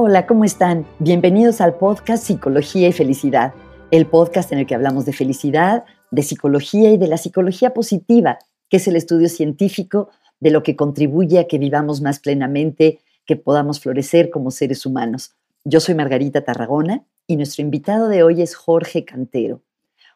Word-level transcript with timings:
Hola, 0.00 0.28
¿cómo 0.28 0.44
están? 0.44 0.86
Bienvenidos 1.00 1.60
al 1.60 1.74
podcast 1.74 2.22
Psicología 2.22 2.86
y 2.86 2.92
Felicidad, 2.92 3.52
el 3.90 4.06
podcast 4.06 4.52
en 4.52 4.60
el 4.60 4.66
que 4.68 4.76
hablamos 4.76 5.04
de 5.06 5.12
felicidad, 5.12 5.82
de 6.12 6.22
psicología 6.22 6.92
y 6.92 6.98
de 6.98 7.08
la 7.08 7.16
psicología 7.16 7.74
positiva, 7.74 8.38
que 8.68 8.76
es 8.76 8.86
el 8.86 8.94
estudio 8.94 9.28
científico 9.28 10.08
de 10.38 10.52
lo 10.52 10.62
que 10.62 10.76
contribuye 10.76 11.40
a 11.40 11.48
que 11.48 11.58
vivamos 11.58 12.00
más 12.00 12.20
plenamente, 12.20 13.00
que 13.26 13.34
podamos 13.34 13.80
florecer 13.80 14.30
como 14.30 14.52
seres 14.52 14.86
humanos. 14.86 15.34
Yo 15.64 15.80
soy 15.80 15.96
Margarita 15.96 16.44
Tarragona 16.44 17.02
y 17.26 17.34
nuestro 17.34 17.62
invitado 17.62 18.06
de 18.06 18.22
hoy 18.22 18.40
es 18.40 18.54
Jorge 18.54 19.04
Cantero. 19.04 19.62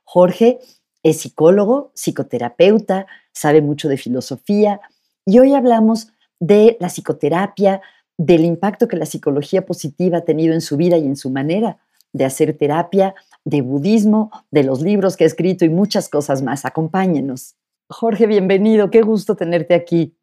Jorge 0.05 0.61
es 1.03 1.23
psicólogo, 1.23 1.91
psicoterapeuta, 1.97 3.07
sabe 3.33 3.63
mucho 3.63 3.89
de 3.89 3.97
filosofía 3.97 4.81
y 5.27 5.41
hoy 5.41 5.55
hablamos 5.55 6.13
de 6.39 6.77
la 6.79 6.87
psicoterapia, 6.87 7.83
del 8.19 8.45
impacto 8.45 8.89
que 8.89 8.97
la 8.97 9.07
psicología 9.07 9.67
positiva 9.67 10.19
ha 10.19 10.25
tenido 10.25 10.55
en 10.55 10.61
su 10.61 10.77
vida 10.77 10.97
y 10.99 11.07
en 11.07 11.17
su 11.17 11.31
manera 11.31 11.79
de 12.13 12.25
hacer 12.25 12.57
terapia, 12.57 13.15
de 13.45 13.63
budismo, 13.63 14.31
de 14.51 14.65
los 14.65 14.83
libros 14.83 15.17
que 15.17 15.25
ha 15.25 15.27
escrito 15.27 15.65
y 15.65 15.71
muchas 15.71 16.09
cosas 16.09 16.43
más. 16.43 16.65
Acompáñenos. 16.65 17.57
Jorge, 17.89 18.27
bienvenido. 18.27 18.91
Qué 18.91 19.03
gusto 19.03 19.35
tenerte 19.37 19.75
aquí. 19.75 20.17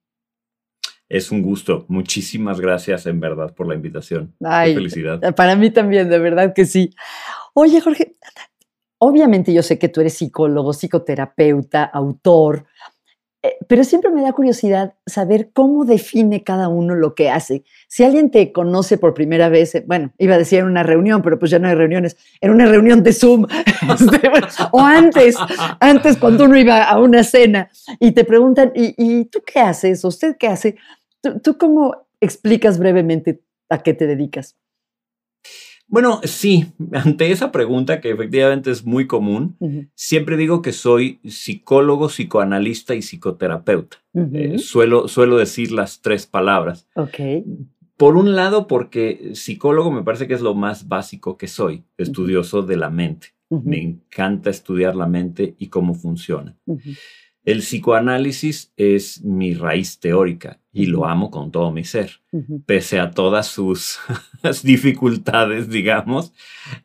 Es 1.07 1.31
un 1.31 1.41
gusto. 1.41 1.85
Muchísimas 1.87 2.61
gracias 2.61 3.07
en 3.07 3.19
verdad 3.19 3.53
por 3.55 3.67
la 3.67 3.73
invitación. 3.73 4.35
Qué 4.39 4.73
felicidad. 4.75 5.35
Para 5.35 5.55
mí 5.55 5.71
también, 5.71 6.07
de 6.07 6.19
verdad 6.19 6.53
que 6.53 6.65
sí. 6.65 6.91
Oye, 7.55 7.81
Jorge, 7.81 8.15
obviamente 8.99 9.51
yo 9.51 9.63
sé 9.63 9.79
que 9.79 9.89
tú 9.89 10.01
eres 10.01 10.13
psicólogo, 10.13 10.71
psicoterapeuta, 10.71 11.83
autor, 11.83 12.67
pero 13.67 13.83
siempre 13.83 14.11
me 14.11 14.21
da 14.21 14.33
curiosidad 14.33 14.95
saber 15.05 15.51
cómo 15.53 15.85
define 15.85 16.43
cada 16.43 16.67
uno 16.67 16.95
lo 16.95 17.15
que 17.15 17.29
hace. 17.29 17.63
Si 17.87 18.03
alguien 18.03 18.31
te 18.31 18.51
conoce 18.51 18.97
por 18.97 19.13
primera 19.13 19.47
vez, 19.47 19.75
eh, 19.75 19.83
bueno, 19.87 20.11
iba 20.17 20.35
a 20.35 20.37
decir 20.37 20.59
en 20.59 20.65
una 20.65 20.83
reunión, 20.83 21.21
pero 21.21 21.39
pues 21.39 21.51
ya 21.51 21.59
no 21.59 21.69
hay 21.69 21.75
reuniones, 21.75 22.17
en 22.41 22.51
una 22.51 22.65
reunión 22.65 23.01
de 23.01 23.13
Zoom, 23.13 23.45
este, 23.93 24.29
o 24.71 24.81
antes, 24.81 25.35
antes 25.79 26.17
cuando 26.17 26.45
uno 26.45 26.57
iba 26.57 26.83
a 26.83 26.99
una 26.99 27.23
cena 27.23 27.69
y 27.99 28.11
te 28.11 28.25
preguntan, 28.25 28.73
¿y, 28.75 29.25
tú 29.25 29.41
qué 29.45 29.59
haces? 29.59 30.03
¿Usted 30.03 30.35
qué 30.37 30.47
hace? 30.47 30.75
¿Tú 31.43 31.57
cómo 31.57 32.07
explicas 32.19 32.77
brevemente 32.77 33.41
a 33.69 33.81
qué 33.81 33.93
te 33.93 34.05
dedicas? 34.05 34.58
Bueno, 35.89 36.21
sí, 36.23 36.67
ante 36.93 37.31
esa 37.31 37.51
pregunta 37.51 37.99
que 37.99 38.11
efectivamente 38.11 38.69
es 38.69 38.85
muy 38.85 39.07
común, 39.07 39.57
siempre 39.95 40.37
digo 40.37 40.61
que 40.61 40.71
soy 40.71 41.19
psicólogo, 41.25 42.09
psicoanalista 42.09 42.93
y 42.93 43.01
psicoterapeuta. 43.01 43.97
Eh, 44.13 44.59
suelo, 44.59 45.07
suelo 45.07 45.37
decir 45.37 45.71
las 45.71 46.01
tres 46.01 46.27
palabras. 46.27 46.87
Ok. 46.95 47.19
Por 47.97 48.15
un 48.15 48.35
lado, 48.35 48.67
porque 48.67 49.31
psicólogo 49.33 49.91
me 49.91 50.03
parece 50.03 50.27
que 50.27 50.35
es 50.35 50.41
lo 50.41 50.55
más 50.55 50.87
básico 50.87 51.37
que 51.37 51.47
soy, 51.47 51.83
estudioso 51.97 52.61
de 52.61 52.77
la 52.77 52.89
mente. 52.89 53.29
Me 53.49 53.81
encanta 53.81 54.51
estudiar 54.51 54.95
la 54.95 55.07
mente 55.07 55.55
y 55.57 55.67
cómo 55.67 55.95
funciona. 55.95 56.55
El 57.43 57.59
psicoanálisis 57.59 58.71
es 58.77 59.23
mi 59.23 59.55
raíz 59.55 59.99
teórica 59.99 60.61
y 60.71 60.85
lo 60.85 61.05
amo 61.05 61.31
con 61.31 61.51
todo 61.51 61.71
mi 61.71 61.83
ser, 61.83 62.21
pese 62.65 62.99
a 62.99 63.11
todas 63.11 63.47
sus 63.47 63.99
dificultades, 64.63 65.69
digamos. 65.69 66.33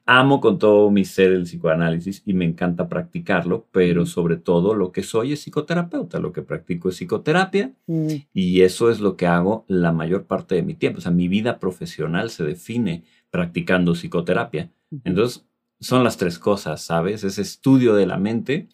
Amo 0.07 0.41
con 0.41 0.59
todo 0.59 0.91
mi 0.91 1.05
ser 1.05 1.33
el 1.33 1.43
psicoanálisis 1.43 2.23
y 2.25 2.33
me 2.33 2.47
encanta 2.47 2.89
practicarlo, 2.89 3.67
pero 3.73 4.07
sobre 4.07 4.37
todo 4.37 4.75
lo 4.75 4.91
que 4.91 5.03
soy 5.03 5.33
es 5.33 5.41
psicoterapeuta, 5.41 6.19
lo 6.19 6.33
que 6.33 6.43
practico 6.43 6.89
es 6.89 6.97
psicoterapia 6.97 7.73
mm. 7.87 8.09
y 8.33 8.63
eso 8.63 8.91
es 8.91 9.01
lo 9.01 9.17
que 9.17 9.27
hago 9.27 9.67
la 9.69 9.93
mayor 9.93 10.25
parte 10.25 10.55
de 10.55 10.63
mi 10.63 10.75
tiempo. 10.75 10.99
O 10.99 11.03
sea, 11.03 11.13
mi 11.13 11.29
vida 11.29 11.59
profesional 11.59 12.31
se 12.31 12.45
define 12.45 13.05
practicando 13.31 13.93
psicoterapia. 13.93 14.71
Entonces, 15.03 15.45
son 15.85 16.03
las 16.03 16.17
tres 16.17 16.39
cosas, 16.39 16.83
¿sabes? 16.83 17.25
Es 17.25 17.39
estudio 17.39 17.95
de 17.95 18.07
la 18.07 18.17
mente, 18.17 18.69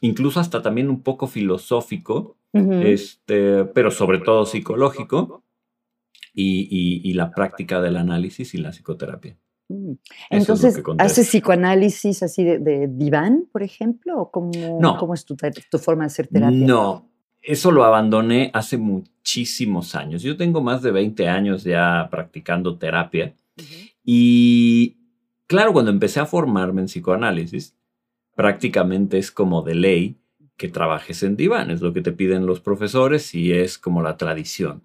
incluso 0.00 0.40
hasta 0.40 0.60
también 0.60 0.90
un 0.90 1.02
poco 1.02 1.26
filosófico, 1.26 2.36
este, 2.52 3.64
pero 3.66 3.90
sobre 3.90 4.18
todo 4.18 4.44
psicológico, 4.44 5.44
y, 6.34 7.12
la 7.14 7.30
práctica 7.30 7.80
del 7.80 7.96
análisis 7.96 8.54
y 8.54 8.58
la 8.58 8.70
psicoterapia. 8.70 9.36
Mm. 9.68 9.92
Entonces, 10.30 10.82
¿haces 10.98 11.28
psicoanálisis 11.28 12.22
así 12.22 12.44
de, 12.44 12.88
diván, 12.90 13.46
por 13.52 13.62
ejemplo? 13.62 14.18
¿O 14.20 14.30
cómo, 14.30 14.50
cómo 14.98 15.14
es 15.14 15.24
tu, 15.24 15.36
tu, 15.70 15.78
forma 15.78 16.04
de 16.04 16.06
hacer 16.06 16.28
terapia? 16.28 16.66
No, 16.66 17.10
eso 17.42 17.70
lo 17.70 17.84
abandoné 17.84 18.50
hace 18.54 18.78
muchísimos 18.78 19.94
años. 19.94 20.22
Yo 20.22 20.36
tengo 20.36 20.60
más 20.62 20.82
de 20.82 20.90
20 20.90 21.28
años 21.28 21.64
ya 21.64 22.08
practicando 22.10 22.78
terapia 22.78 23.34
y 24.04 24.97
Claro, 25.48 25.72
cuando 25.72 25.90
empecé 25.90 26.20
a 26.20 26.26
formarme 26.26 26.82
en 26.82 26.88
psicoanálisis, 26.88 27.74
prácticamente 28.36 29.16
es 29.16 29.32
como 29.32 29.62
de 29.62 29.74
ley 29.74 30.16
que 30.58 30.68
trabajes 30.68 31.22
en 31.22 31.36
diván, 31.36 31.70
es 31.70 31.80
lo 31.80 31.94
que 31.94 32.02
te 32.02 32.12
piden 32.12 32.44
los 32.44 32.60
profesores 32.60 33.34
y 33.34 33.52
es 33.52 33.78
como 33.78 34.02
la 34.02 34.18
tradición. 34.18 34.84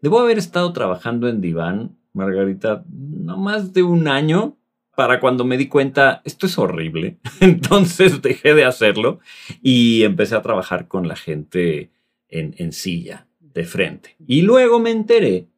Debo 0.00 0.20
haber 0.20 0.38
estado 0.38 0.72
trabajando 0.72 1.28
en 1.28 1.40
diván, 1.40 1.98
Margarita, 2.12 2.84
no 2.88 3.38
más 3.38 3.72
de 3.72 3.82
un 3.82 4.06
año 4.06 4.56
para 4.94 5.18
cuando 5.18 5.44
me 5.44 5.56
di 5.56 5.66
cuenta, 5.66 6.22
esto 6.24 6.46
es 6.46 6.58
horrible. 6.58 7.18
Entonces 7.40 8.22
dejé 8.22 8.54
de 8.54 8.64
hacerlo 8.64 9.18
y 9.62 10.04
empecé 10.04 10.36
a 10.36 10.42
trabajar 10.42 10.86
con 10.86 11.08
la 11.08 11.16
gente 11.16 11.90
en, 12.28 12.54
en 12.58 12.72
silla, 12.72 13.26
de 13.40 13.64
frente. 13.64 14.14
Y 14.28 14.42
luego 14.42 14.78
me 14.78 14.92
enteré 14.92 15.48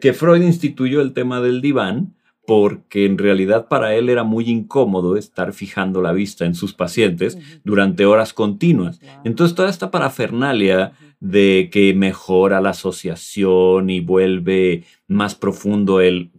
que 0.00 0.12
Freud 0.12 0.42
instituyó 0.42 1.00
el 1.00 1.12
tema 1.12 1.40
del 1.40 1.60
diván 1.60 2.15
porque 2.46 3.06
en 3.06 3.18
realidad 3.18 3.66
para 3.68 3.94
él 3.94 4.08
era 4.08 4.22
muy 4.22 4.48
incómodo 4.48 5.16
estar 5.16 5.52
fijando 5.52 6.00
la 6.00 6.12
vista 6.12 6.44
en 6.44 6.54
sus 6.54 6.72
pacientes 6.72 7.38
durante 7.64 8.06
horas 8.06 8.32
continuas. 8.32 9.00
Entonces 9.24 9.54
toda 9.54 9.68
esta 9.68 9.90
parafernalia 9.90 10.92
de 11.20 11.68
que 11.72 11.92
mejora 11.94 12.60
la 12.60 12.70
asociación 12.70 13.90
y 13.90 14.00
vuelve 14.00 14.84
más 15.08 15.34
profundo 15.34 16.00
el... 16.00 16.30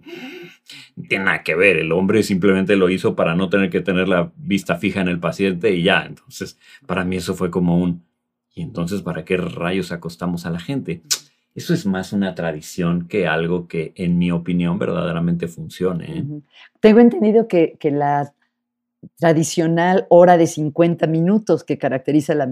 Tiene 1.09 1.25
nada 1.25 1.43
que 1.43 1.55
ver, 1.55 1.77
el 1.77 1.91
hombre 1.91 2.23
simplemente 2.23 2.75
lo 2.75 2.89
hizo 2.89 3.15
para 3.15 3.35
no 3.35 3.49
tener 3.49 3.69
que 3.69 3.81
tener 3.81 4.07
la 4.07 4.31
vista 4.35 4.77
fija 4.77 5.01
en 5.01 5.07
el 5.07 5.19
paciente 5.19 5.75
y 5.75 5.83
ya. 5.83 6.05
Entonces, 6.05 6.57
para 6.85 7.03
mí 7.03 7.17
eso 7.17 7.35
fue 7.35 7.51
como 7.51 7.77
un... 7.77 8.03
¿Y 8.55 8.61
entonces 8.61 9.03
para 9.03 9.23
qué 9.23 9.37
rayos 9.37 9.91
acostamos 9.91 10.47
a 10.47 10.49
la 10.49 10.59
gente? 10.59 11.03
Eso 11.57 11.73
es 11.73 11.87
más 11.87 12.13
una 12.13 12.35
tradición 12.35 13.07
que 13.07 13.25
algo 13.25 13.67
que, 13.67 13.91
en 13.95 14.19
mi 14.19 14.29
opinión, 14.29 14.77
verdaderamente 14.77 15.47
funcione. 15.47 16.05
¿eh? 16.05 16.23
Tengo 16.79 16.99
entendido 16.99 17.47
que, 17.47 17.75
la 17.81 18.31
tradicional 19.17 20.05
hora 20.09 20.37
de 20.37 20.45
50 20.45 21.07
minutos 21.07 21.63
que 21.63 21.79
caracteriza 21.79 22.35
la, 22.35 22.45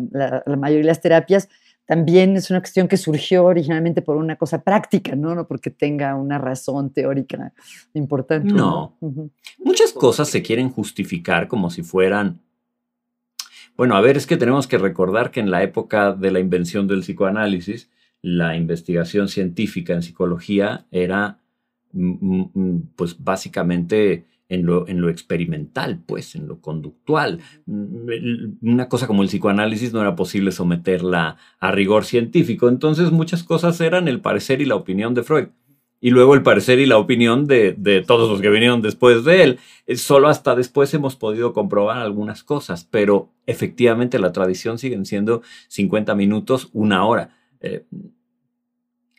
mayoría 0.57 0.81
de 0.81 0.88
las 0.88 1.01
terapias 1.01 1.49
también 1.85 2.35
es 2.35 2.49
una 2.49 2.61
cuestión 2.61 2.88
que 2.88 2.97
surgió 2.97 3.45
originalmente 3.45 4.01
por 4.01 4.17
una 4.17 4.38
cosa 4.38 4.63
práctica, 4.63 5.16
¿no? 5.16 5.35
No 5.35 5.47
porque 5.47 5.69
tenga 5.69 6.16
una 6.16 6.39
razón 6.39 6.91
teórica 6.91 7.53
importante. 7.93 8.51
No. 8.51 8.97
Muchas 9.59 9.93
cosas 9.93 10.29
se 10.29 10.41
quieren 10.41 10.72
justificar 10.72 11.47
como 11.47 11.69
si 11.69 11.83
fueran. 11.83 12.41
Bueno, 13.77 13.95
a 13.95 14.01
ver, 14.01 14.17
es 14.17 14.25
que 14.25 14.37
tenemos 14.37 14.66
que 14.66 14.79
recordar 14.79 15.29
que 15.29 15.41
en 15.41 15.51
la 15.51 15.61
época 15.61 16.13
de 16.13 16.31
la 16.31 16.39
invención 16.39 16.87
del 16.87 17.01
psicoanálisis, 17.01 17.91
la 18.25 18.58
investigación 18.58 19.28
científica 19.28 19.94
en 19.94 20.02
psicología 20.02 20.88
era 20.90 21.38
mm, 21.94 22.41
mm, 22.53 22.81
pues 22.96 23.24
básicamente 23.24 24.25
en 24.50 24.66
lo, 24.66 24.88
en 24.88 25.00
lo, 25.00 25.09
experimental, 25.09 26.02
pues, 26.03 26.34
en 26.35 26.47
lo 26.47 26.59
conductual. 26.59 27.40
Mm, 27.68 28.68
una 28.68 28.90
cosa 28.90 29.05
como 29.05 29.22
el 29.22 29.29
psicoanálisis 29.29 29.94
no 29.94 30.02
era 30.02 30.16
posible 30.16 30.52
someterla 30.52 31.38
a 31.59 31.72
rigor 31.72 32.03
científico, 32.03 32.67
entonces 32.67 33.11
muchas 33.11 33.44
cosas 33.44 33.79
eran 33.79 34.08
el 34.08 34.22
parecer 34.22 34.59
y 34.59 34.66
la 34.66 34.76
opinión 34.76 35.14
de 35.14 35.22
Freud. 35.22 35.47
Y 36.02 36.09
luego 36.09 36.34
el 36.34 36.41
parecer 36.41 36.79
y 36.79 36.88
la 36.88 36.97
opinión 36.97 37.46
de, 37.46 37.76
de 37.78 38.02
todos 38.02 38.28
los 38.28 38.41
que 38.41 38.49
vinieron 38.49 38.82
después 38.82 39.23
de 39.23 39.44
él. 39.44 39.59
Eh, 39.85 39.97
solo 39.97 40.29
hasta 40.29 40.55
después 40.55 40.91
hemos 40.96 41.16
podido 41.16 41.53
comprobar 41.53 41.99
algunas 41.99 42.44
cosas, 42.44 42.88
pero 42.90 43.29
efectivamente 43.46 44.17
la 44.17 44.32
tradición 44.32 44.79
siguen 44.79 45.05
siendo 45.05 45.44
50 45.67 46.16
minutos, 46.16 46.70
una 46.73 47.05
hora. 47.05 47.35
Eh, 47.66 47.85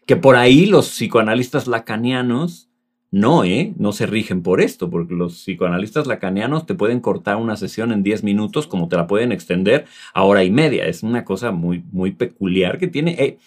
que 0.07 0.17
por 0.17 0.37
ahí 0.37 0.67
los 0.67 0.89
psicoanalistas 0.89 1.67
lacanianos 1.67 2.67
no, 3.13 3.45
¿eh? 3.45 3.73
No 3.79 3.93
se 3.93 4.07
rigen 4.07 4.43
por 4.43 4.61
esto, 4.61 4.91
porque 4.91 5.15
los 5.15 5.35
psicoanalistas 5.35 6.07
lacanianos 6.07 6.67
te 6.67 6.75
pueden 6.75 7.01
cortar 7.01 7.37
una 7.37 7.57
sesión 7.57 7.93
en 7.93 8.03
10 8.03 8.25
minutos 8.25 8.67
como 8.67 8.89
te 8.89 8.97
la 8.97 9.07
pueden 9.07 9.33
extender 9.33 9.87
a 10.13 10.25
hora 10.25 10.45
y 10.45 10.51
media. 10.51 10.87
Es 10.87 11.03
una 11.03 11.25
cosa 11.25 11.53
muy, 11.53 11.85
muy 11.93 12.13
peculiar 12.13 12.79
que 12.79 12.89
tiene. 12.89 13.13
Eh, 13.13 13.39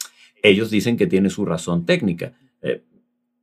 ellos 0.42 0.72
dicen 0.72 0.98
que 0.98 1.08
tiene 1.08 1.30
su 1.30 1.46
razón 1.46 1.86
técnica. 1.86 2.34
Eh, 2.62 2.84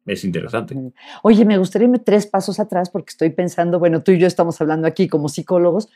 es 0.06 0.24
interesante. 0.24 0.74
Oye, 1.22 1.44
me 1.44 1.58
gustaría 1.58 1.86
irme 1.86 1.98
tres 1.98 2.26
pasos 2.26 2.58
atrás 2.60 2.90
porque 2.90 3.10
estoy 3.10 3.30
pensando, 3.30 3.78
bueno, 3.78 4.02
tú 4.02 4.12
y 4.12 4.18
yo 4.18 4.26
estamos 4.26 4.60
hablando 4.60 4.88
aquí 4.88 5.08
como 5.08 5.28
psicólogos, 5.28 5.88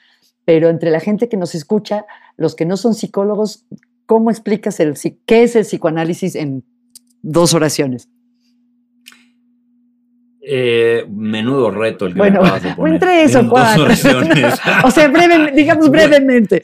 pero 0.44 0.68
entre 0.68 0.90
la 0.90 1.00
gente 1.00 1.28
que 1.28 1.38
nos 1.38 1.54
escucha, 1.54 2.04
los 2.36 2.54
que 2.54 2.66
no 2.66 2.76
son 2.76 2.94
psicólogos, 2.94 3.64
¿cómo 4.06 4.30
explicas 4.30 4.80
el, 4.80 4.94
qué 5.26 5.42
es 5.42 5.56
el 5.56 5.64
psicoanálisis 5.64 6.34
en 6.34 6.64
dos 7.22 7.54
oraciones. 7.54 8.08
Eh, 10.42 11.06
menudo 11.10 11.70
reto 11.70 12.06
el 12.06 12.14
que 12.14 12.18
bueno, 12.18 12.40
me 12.40 12.46
acabas 12.46 12.62
de 12.62 12.74
poner. 12.76 12.94
entre 12.94 13.22
eso, 13.22 13.40
En 13.40 13.48
dos 13.48 13.78
oraciones. 13.78 14.58
o 14.84 14.90
sea, 14.90 15.08
breve, 15.08 15.52
digamos 15.52 15.90
brevemente. 15.90 16.62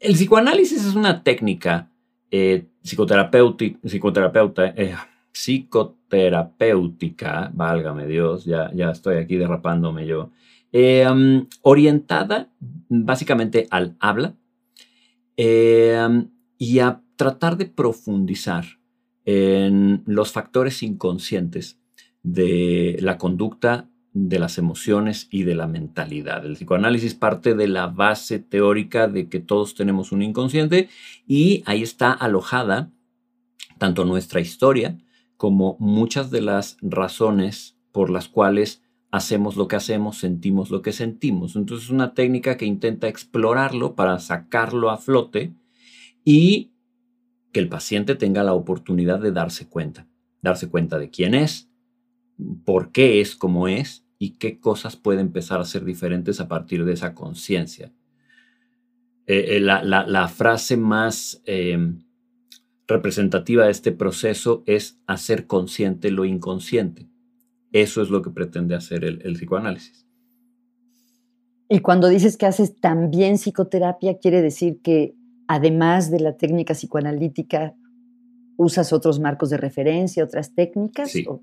El 0.00 0.14
psicoanálisis 0.14 0.84
es 0.84 0.94
una 0.94 1.22
técnica 1.22 1.90
eh, 2.30 2.66
psicoterapéutica, 2.82 3.78
psicoterapeuta, 3.86 4.72
eh, 4.76 4.94
psicoterapéutica, 5.32 7.50
válgame 7.52 8.06
Dios, 8.06 8.44
ya, 8.44 8.70
ya 8.74 8.90
estoy 8.90 9.16
aquí 9.16 9.36
derrapándome 9.36 10.06
yo, 10.06 10.30
eh, 10.72 11.06
um, 11.10 11.46
orientada 11.62 12.48
básicamente 12.88 13.66
al 13.70 13.96
habla 14.00 14.34
eh, 15.36 15.98
um, 16.06 16.28
y 16.58 16.80
a 16.80 17.00
tratar 17.16 17.56
de 17.56 17.66
profundizar 17.66 18.64
en 19.30 20.04
los 20.06 20.32
factores 20.32 20.82
inconscientes 20.82 21.78
de 22.22 22.96
la 23.02 23.18
conducta, 23.18 23.90
de 24.14 24.38
las 24.38 24.56
emociones 24.56 25.28
y 25.30 25.42
de 25.42 25.54
la 25.54 25.66
mentalidad. 25.66 26.46
El 26.46 26.54
psicoanálisis 26.54 27.12
parte 27.12 27.54
de 27.54 27.68
la 27.68 27.88
base 27.88 28.38
teórica 28.38 29.06
de 29.06 29.28
que 29.28 29.38
todos 29.38 29.74
tenemos 29.74 30.12
un 30.12 30.22
inconsciente 30.22 30.88
y 31.26 31.62
ahí 31.66 31.82
está 31.82 32.10
alojada 32.10 32.90
tanto 33.76 34.06
nuestra 34.06 34.40
historia 34.40 34.96
como 35.36 35.76
muchas 35.78 36.30
de 36.30 36.40
las 36.40 36.78
razones 36.80 37.76
por 37.92 38.08
las 38.08 38.28
cuales 38.28 38.82
hacemos 39.10 39.56
lo 39.56 39.68
que 39.68 39.76
hacemos, 39.76 40.16
sentimos 40.16 40.70
lo 40.70 40.80
que 40.80 40.92
sentimos. 40.92 41.54
Entonces 41.54 41.88
es 41.88 41.90
una 41.90 42.14
técnica 42.14 42.56
que 42.56 42.64
intenta 42.64 43.08
explorarlo 43.08 43.94
para 43.94 44.20
sacarlo 44.20 44.88
a 44.88 44.96
flote 44.96 45.52
y 46.24 46.70
que 47.52 47.60
el 47.60 47.68
paciente 47.68 48.14
tenga 48.14 48.42
la 48.42 48.54
oportunidad 48.54 49.20
de 49.20 49.32
darse 49.32 49.68
cuenta, 49.68 50.06
darse 50.42 50.68
cuenta 50.68 50.98
de 50.98 51.10
quién 51.10 51.34
es, 51.34 51.68
por 52.64 52.92
qué 52.92 53.20
es 53.20 53.34
como 53.34 53.68
es 53.68 54.04
y 54.18 54.30
qué 54.38 54.58
cosas 54.60 54.96
puede 54.96 55.20
empezar 55.20 55.60
a 55.60 55.64
ser 55.64 55.84
diferentes 55.84 56.40
a 56.40 56.48
partir 56.48 56.84
de 56.84 56.92
esa 56.92 57.14
conciencia. 57.14 57.92
Eh, 59.26 59.56
eh, 59.56 59.60
la, 59.60 59.82
la- 59.82 60.28
frase 60.28 60.76
más 60.76 61.42
eh, 61.44 61.78
representativa 62.86 63.66
de 63.66 63.70
este 63.70 63.92
proceso 63.92 64.62
es 64.66 64.98
hacer 65.06 65.46
consciente 65.46 66.10
lo 66.10 66.24
inconsciente. 66.24 67.06
Eso 67.72 68.00
es 68.00 68.08
lo 68.08 68.22
que 68.22 68.30
pretende 68.30 68.74
hacer 68.74 69.04
el, 69.04 69.20
el 69.22 69.34
psicoanálisis. 69.34 70.06
Y 71.68 71.80
cuando 71.80 72.08
dices 72.08 72.38
que 72.38 72.46
haces 72.46 72.80
también 72.80 73.36
psicoterapia, 73.36 74.18
quiere 74.18 74.40
decir 74.40 74.80
que 74.82 75.14
además 75.48 76.10
de 76.10 76.20
la 76.20 76.36
técnica 76.36 76.74
psicoanalítica, 76.74 77.74
usas 78.56 78.92
otros 78.92 79.18
marcos 79.18 79.50
de 79.50 79.56
referencia, 79.56 80.22
otras 80.22 80.54
técnicas. 80.54 81.10
Sí. 81.10 81.24
O-. 81.26 81.40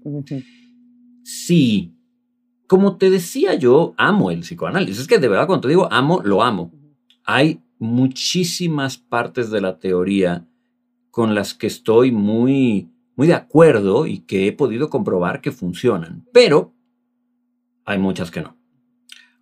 Sí, 1.24 1.96
como 2.68 2.98
te 2.98 3.10
decía 3.10 3.56
yo, 3.56 3.94
amo 3.98 4.31
el 4.31 4.42
psicoanálisis. 4.42 5.02
Es 5.02 5.07
que 5.07 5.19
de 5.19 5.28
verdad 5.28 5.48
cuando 5.48 5.62
te 5.63 5.69
digo 5.69 5.92
amo, 5.92 6.22
lo 6.24 6.44
amo. 6.44 6.72
Hay 7.25 7.62
muchísimas 7.80 8.98
partes 8.98 9.50
de 9.50 9.62
la 9.62 9.80
teoría 9.80 10.48
con 11.10 11.34
las 11.34 11.54
que 11.54 11.68
estoy 11.68 12.12
muy, 12.12 12.90
muy 13.16 13.28
de 13.28 13.34
acuerdo 13.34 14.06
y 14.06 14.19
que 14.19 14.48
he 14.48 14.52
podido 14.52 14.90
comprobar 14.90 15.42
que 15.42 15.52
funcionan, 15.52 16.25
pero 16.31 16.74
hay 17.86 17.98
muchas 17.98 18.31
que 18.31 18.42
no. 18.42 18.55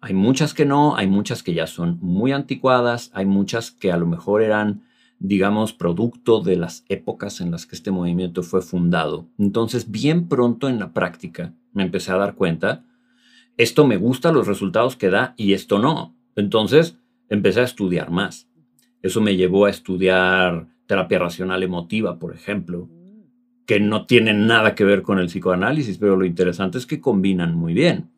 Hay 0.06 0.14
muchas 0.14 0.54
que 0.54 0.66
no, 0.66 0.98
hay 0.98 1.08
muchas 1.08 1.44
que 1.44 1.54
ya 1.54 1.66
son 1.66 1.98
muy 2.02 2.34
anticuadas, 2.34 3.10
hay 3.14 3.26
muchas 3.26 3.72
que 3.72 3.90
a 3.90 3.96
lo 3.96 4.06
mejor 4.06 4.42
eran, 4.42 4.84
digamos, 5.20 5.72
producto 5.72 6.42
de 6.42 6.58
las 6.58 6.84
épocas 6.90 7.40
en 7.40 7.52
las 7.52 7.66
que 7.66 7.78
este 7.78 7.90
movimiento 7.90 8.44
fue 8.44 8.62
fundado. 8.62 9.30
Entonces, 9.38 9.92
bien 9.92 10.28
pronto 10.28 10.68
en 10.68 10.78
la 10.78 10.92
práctica 10.92 11.54
me 11.72 11.84
empecé 11.84 12.12
a 12.12 12.18
dar 12.18 12.36
cuenta, 12.36 12.84
esto 13.56 13.88
me 13.88 13.96
gusta 13.96 14.34
los 14.34 14.46
resultados 14.46 14.98
que 14.98 15.10
da 15.10 15.36
y 15.38 15.54
esto 15.54 15.80
no. 15.80 16.14
Entonces, 16.36 16.98
empecé 17.30 17.62
a 17.62 17.64
estudiar 17.64 18.12
más. 18.12 18.50
Eso 19.02 19.22
me 19.22 19.38
llevó 19.38 19.68
a 19.68 19.70
estudiar 19.70 20.68
terapia 20.86 21.20
racional 21.20 21.64
emotiva, 21.64 22.20
por 22.20 22.36
ejemplo, 22.36 22.90
que 23.66 23.80
no 23.80 24.06
tienen 24.06 24.48
nada 24.48 24.76
que 24.76 24.84
ver 24.84 25.02
con 25.02 25.20
el 25.20 25.28
psicoanálisis, 25.28 25.98
pero 25.98 26.18
lo 26.18 26.26
interesante 26.26 26.78
es 26.78 26.86
que 26.86 27.00
combinan 27.00 27.56
muy 27.56 27.74
bien. 27.74 28.10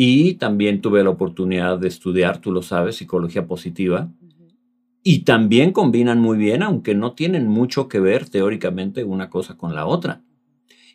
Y 0.00 0.34
también 0.34 0.80
tuve 0.80 1.02
la 1.02 1.10
oportunidad 1.10 1.76
de 1.76 1.88
estudiar, 1.88 2.40
tú 2.40 2.52
lo 2.52 2.62
sabes, 2.62 2.94
psicología 2.94 3.48
positiva. 3.48 4.12
Y 5.02 5.24
también 5.24 5.72
combinan 5.72 6.20
muy 6.20 6.38
bien, 6.38 6.62
aunque 6.62 6.94
no 6.94 7.14
tienen 7.14 7.48
mucho 7.48 7.88
que 7.88 7.98
ver 7.98 8.28
teóricamente 8.28 9.02
una 9.02 9.28
cosa 9.28 9.56
con 9.56 9.74
la 9.74 9.86
otra. 9.86 10.22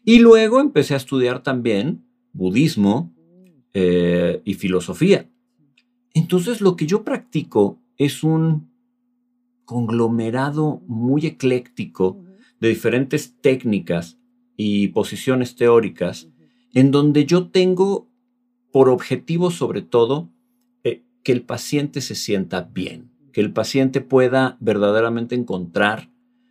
Y 0.06 0.20
luego 0.20 0.62
empecé 0.62 0.94
a 0.94 0.98
estudiar 0.98 1.44
también 1.44 2.06
budismo 2.32 3.14
eh, 3.74 4.42
y 4.46 4.54
filosofía. 4.54 5.30
Entonces 6.14 6.62
lo 6.62 6.78
que 6.78 6.86
yo 6.86 7.04
practico 7.04 7.82
es 7.98 8.24
un 8.24 8.72
conglomerado 9.66 10.82
muy 10.88 11.26
ecléctico 11.26 12.24
de 12.62 12.70
diferentes 12.70 13.36
técnicas 13.42 14.18
y 14.56 14.88
posiciones 14.90 15.58
teóricas, 15.58 16.30
en 16.74 16.92
donde 16.92 17.26
yo 17.26 17.50
tengo 17.50 18.13
por 18.74 18.90
objetivo 18.90 19.52
sobre 19.52 19.84
todo 19.84 20.32
eh, 20.84 21.04
que 21.24 21.32
el 21.32 21.44
paciente 21.44 22.02
se 22.02 22.16
sienta 22.16 22.64
bien, 22.74 23.12
que 23.32 23.40
el 23.40 23.54
paciente 23.54 24.02
pueda 24.02 24.58
verdaderamente 24.60 25.36
encontrar 25.36 26.10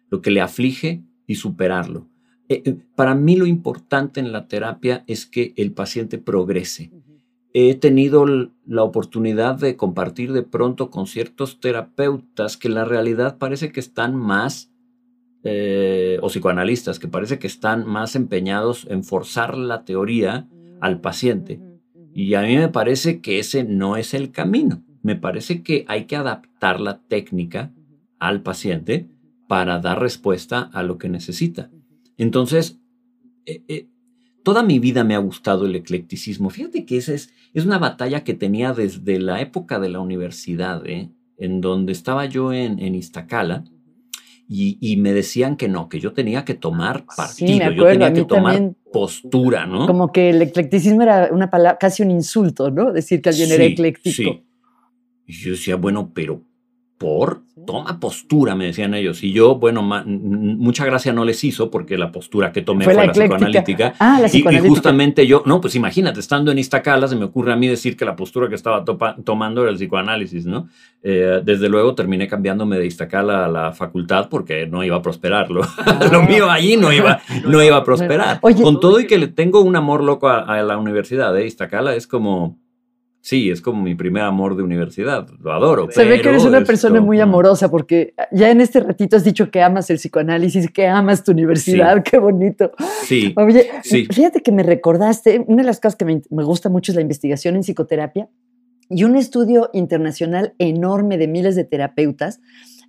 lo 0.08 0.22
que 0.22 0.30
le 0.30 0.40
aflige 0.40 1.02
y 1.26 1.34
superarlo. 1.34 2.08
Eh, 2.48 2.62
eh, 2.64 2.76
para 2.94 3.16
mí 3.16 3.34
lo 3.34 3.46
importante 3.46 4.20
en 4.20 4.30
la 4.30 4.46
terapia 4.46 5.02
es 5.08 5.26
que 5.26 5.52
el 5.56 5.72
paciente 5.72 6.18
progrese. 6.18 6.92
He 7.54 7.74
tenido 7.74 8.24
la 8.24 8.84
oportunidad 8.84 9.56
de 9.56 9.76
compartir 9.76 10.32
de 10.32 10.44
pronto 10.44 10.90
con 10.90 11.08
ciertos 11.08 11.58
terapeutas 11.58 12.56
que 12.56 12.68
la 12.68 12.84
realidad 12.84 13.36
parece 13.36 13.72
que 13.72 13.80
están 13.80 14.14
más 14.14 14.70
eh, 15.42 16.20
o 16.22 16.28
psicoanalistas 16.28 17.00
que 17.00 17.08
parece 17.08 17.40
que 17.40 17.48
están 17.48 17.84
más 17.84 18.14
empeñados 18.14 18.86
en 18.88 19.02
forzar 19.02 19.58
la 19.58 19.84
teoría 19.84 20.48
al 20.80 21.00
paciente. 21.00 21.71
Y 22.14 22.34
a 22.34 22.42
mí 22.42 22.56
me 22.56 22.68
parece 22.68 23.20
que 23.20 23.38
ese 23.38 23.64
no 23.64 23.96
es 23.96 24.14
el 24.14 24.30
camino. 24.32 24.82
Me 25.02 25.16
parece 25.16 25.62
que 25.62 25.84
hay 25.88 26.04
que 26.04 26.16
adaptar 26.16 26.80
la 26.80 27.00
técnica 27.00 27.72
al 28.18 28.42
paciente 28.42 29.08
para 29.48 29.78
dar 29.80 30.00
respuesta 30.00 30.70
a 30.72 30.82
lo 30.82 30.98
que 30.98 31.08
necesita. 31.08 31.70
Entonces, 32.16 32.78
eh, 33.46 33.62
eh, 33.68 33.88
toda 34.44 34.62
mi 34.62 34.78
vida 34.78 35.04
me 35.04 35.14
ha 35.14 35.18
gustado 35.18 35.66
el 35.66 35.74
eclecticismo. 35.74 36.50
Fíjate 36.50 36.84
que 36.84 36.96
esa 36.96 37.14
es, 37.14 37.32
es 37.52 37.64
una 37.64 37.78
batalla 37.78 38.24
que 38.24 38.34
tenía 38.34 38.72
desde 38.72 39.18
la 39.18 39.40
época 39.40 39.80
de 39.80 39.88
la 39.88 40.00
universidad, 40.00 40.86
¿eh? 40.86 41.10
en 41.38 41.60
donde 41.60 41.92
estaba 41.92 42.26
yo 42.26 42.52
en, 42.52 42.78
en 42.78 42.94
Iztacala 42.94 43.64
y, 44.48 44.78
y 44.80 44.96
me 44.96 45.12
decían 45.12 45.56
que 45.56 45.68
no, 45.68 45.88
que 45.88 46.00
yo 46.00 46.12
tenía 46.12 46.44
que 46.44 46.54
tomar 46.54 47.04
partido, 47.16 47.58
yo 47.58 47.72
acuerdo, 47.72 47.92
tenía 47.92 48.12
que 48.12 48.24
tomar 48.24 48.54
también. 48.54 48.76
postura, 48.92 49.66
¿no? 49.66 49.86
Como 49.86 50.12
que 50.12 50.30
el 50.30 50.42
eclecticismo 50.42 51.02
era 51.02 51.30
una 51.32 51.50
palabra, 51.50 51.78
casi 51.78 52.02
un 52.02 52.10
insulto, 52.10 52.70
¿no? 52.70 52.92
Decir 52.92 53.22
que 53.22 53.30
alguien 53.30 53.50
era 53.50 53.64
ecléctico. 53.64 54.14
sí. 54.14 54.44
Y 55.26 55.32
yo 55.34 55.52
decía, 55.52 55.76
bueno, 55.76 56.10
pero 56.12 56.42
por, 56.98 57.42
toma 57.66 57.98
postura, 58.00 58.54
me 58.54 58.66
decían 58.66 58.94
ellos. 58.94 59.22
Y 59.22 59.32
yo, 59.32 59.56
bueno, 59.56 59.82
mucha 59.82 60.84
gracia 60.84 61.12
no 61.12 61.24
les 61.24 61.42
hizo 61.44 61.70
porque 61.70 61.96
la 61.98 62.10
postura 62.12 62.52
que 62.52 62.62
tomé 62.62 62.84
Fue 62.84 62.94
fue, 62.94 63.06
la 63.06 63.12
psicoanalítica. 63.12 63.94
Ah, 63.98 64.18
la 64.20 64.26
Y, 64.26 64.26
y 64.26 64.28
psicoanalítica. 64.30 64.68
justamente 64.74 65.26
yo, 65.26 65.42
no, 65.46 65.60
pues 65.60 65.74
imagínate, 65.74 66.20
estando 66.20 66.50
en 66.52 66.58
Iztacala, 66.58 67.08
se 67.08 67.16
me 67.16 67.24
ocurre 67.24 67.52
a 67.52 67.56
mí 67.56 67.68
decir 67.68 67.96
que 67.96 68.04
la 68.04 68.16
postura 68.16 68.48
que 68.48 68.54
estaba 68.54 68.84
topa- 68.84 69.16
tomando 69.24 69.62
era 69.62 69.70
el 69.70 69.76
psicoanálisis, 69.76 70.46
¿no? 70.46 70.68
Eh, 71.02 71.40
desde 71.44 71.68
luego 71.68 71.94
terminé 71.94 72.28
cambiándome 72.28 72.78
de 72.78 72.86
Iztacala 72.86 73.44
a 73.44 73.48
la 73.48 73.72
facultad 73.72 74.28
porque 74.28 74.66
no 74.66 74.84
iba 74.84 74.96
a 74.96 75.02
prosperar. 75.02 75.50
Lo, 75.50 75.62
lo 76.10 76.22
mío 76.22 76.50
allí 76.50 76.76
no 76.76 76.92
iba, 76.92 77.20
no 77.46 77.62
iba 77.62 77.76
a 77.78 77.84
prosperar. 77.84 78.38
Oye- 78.42 78.62
Con 78.62 78.80
todo 78.80 79.00
y 79.00 79.06
que 79.06 79.18
le 79.18 79.28
tengo 79.28 79.60
un 79.60 79.76
amor 79.76 80.02
loco 80.02 80.28
a, 80.28 80.40
a 80.40 80.62
la 80.62 80.76
universidad 80.78 81.32
de 81.34 81.46
Iztacala, 81.46 81.94
es 81.94 82.06
como, 82.06 82.58
sí, 83.22 83.50
es 83.50 83.62
como 83.62 83.82
mi 83.82 83.94
primer 83.94 84.24
amor 84.24 84.56
de 84.56 84.62
universidad. 84.62 85.26
Lo 85.42 85.52
adoro. 85.54 85.88
Se 85.90 86.04
ve 86.04 86.20
que 86.20 86.28
eres 86.28 86.44
una 86.44 86.62
persona 86.64 87.00
muy 87.00 87.18
amorosa 87.20 87.70
porque 87.70 88.12
ya 88.30 88.50
en 88.50 88.60
este 88.60 88.80
ratito 88.80 89.16
has 89.16 89.24
dicho 89.24 89.50
que 89.50 89.62
amas 89.62 89.88
el 89.88 89.96
psicoanálisis, 89.96 90.70
que 90.70 90.86
amas 90.86 91.24
tu 91.24 91.32
universidad, 91.32 92.02
qué 92.02 92.18
bonito. 92.18 92.72
Sí, 93.04 93.32
Oye, 93.36 93.70
Sí. 93.82 94.06
fíjate 94.12 94.42
que 94.42 94.52
me 94.52 94.62
recordaste, 94.62 95.42
una 95.46 95.62
de 95.62 95.66
las 95.66 95.80
cosas 95.80 95.96
que 95.96 96.04
me, 96.04 96.20
me 96.28 96.44
gusta 96.44 96.68
mucho 96.68 96.92
es 96.92 96.96
la 96.96 97.02
investigación 97.02 97.54
en 97.56 97.62
psicoterapia 97.62 98.28
y 98.90 99.04
un 99.04 99.16
estudio 99.16 99.70
internacional 99.72 100.52
enorme 100.58 101.16
de 101.16 101.26
miles 101.28 101.56
de 101.56 101.64
terapeutas 101.64 102.40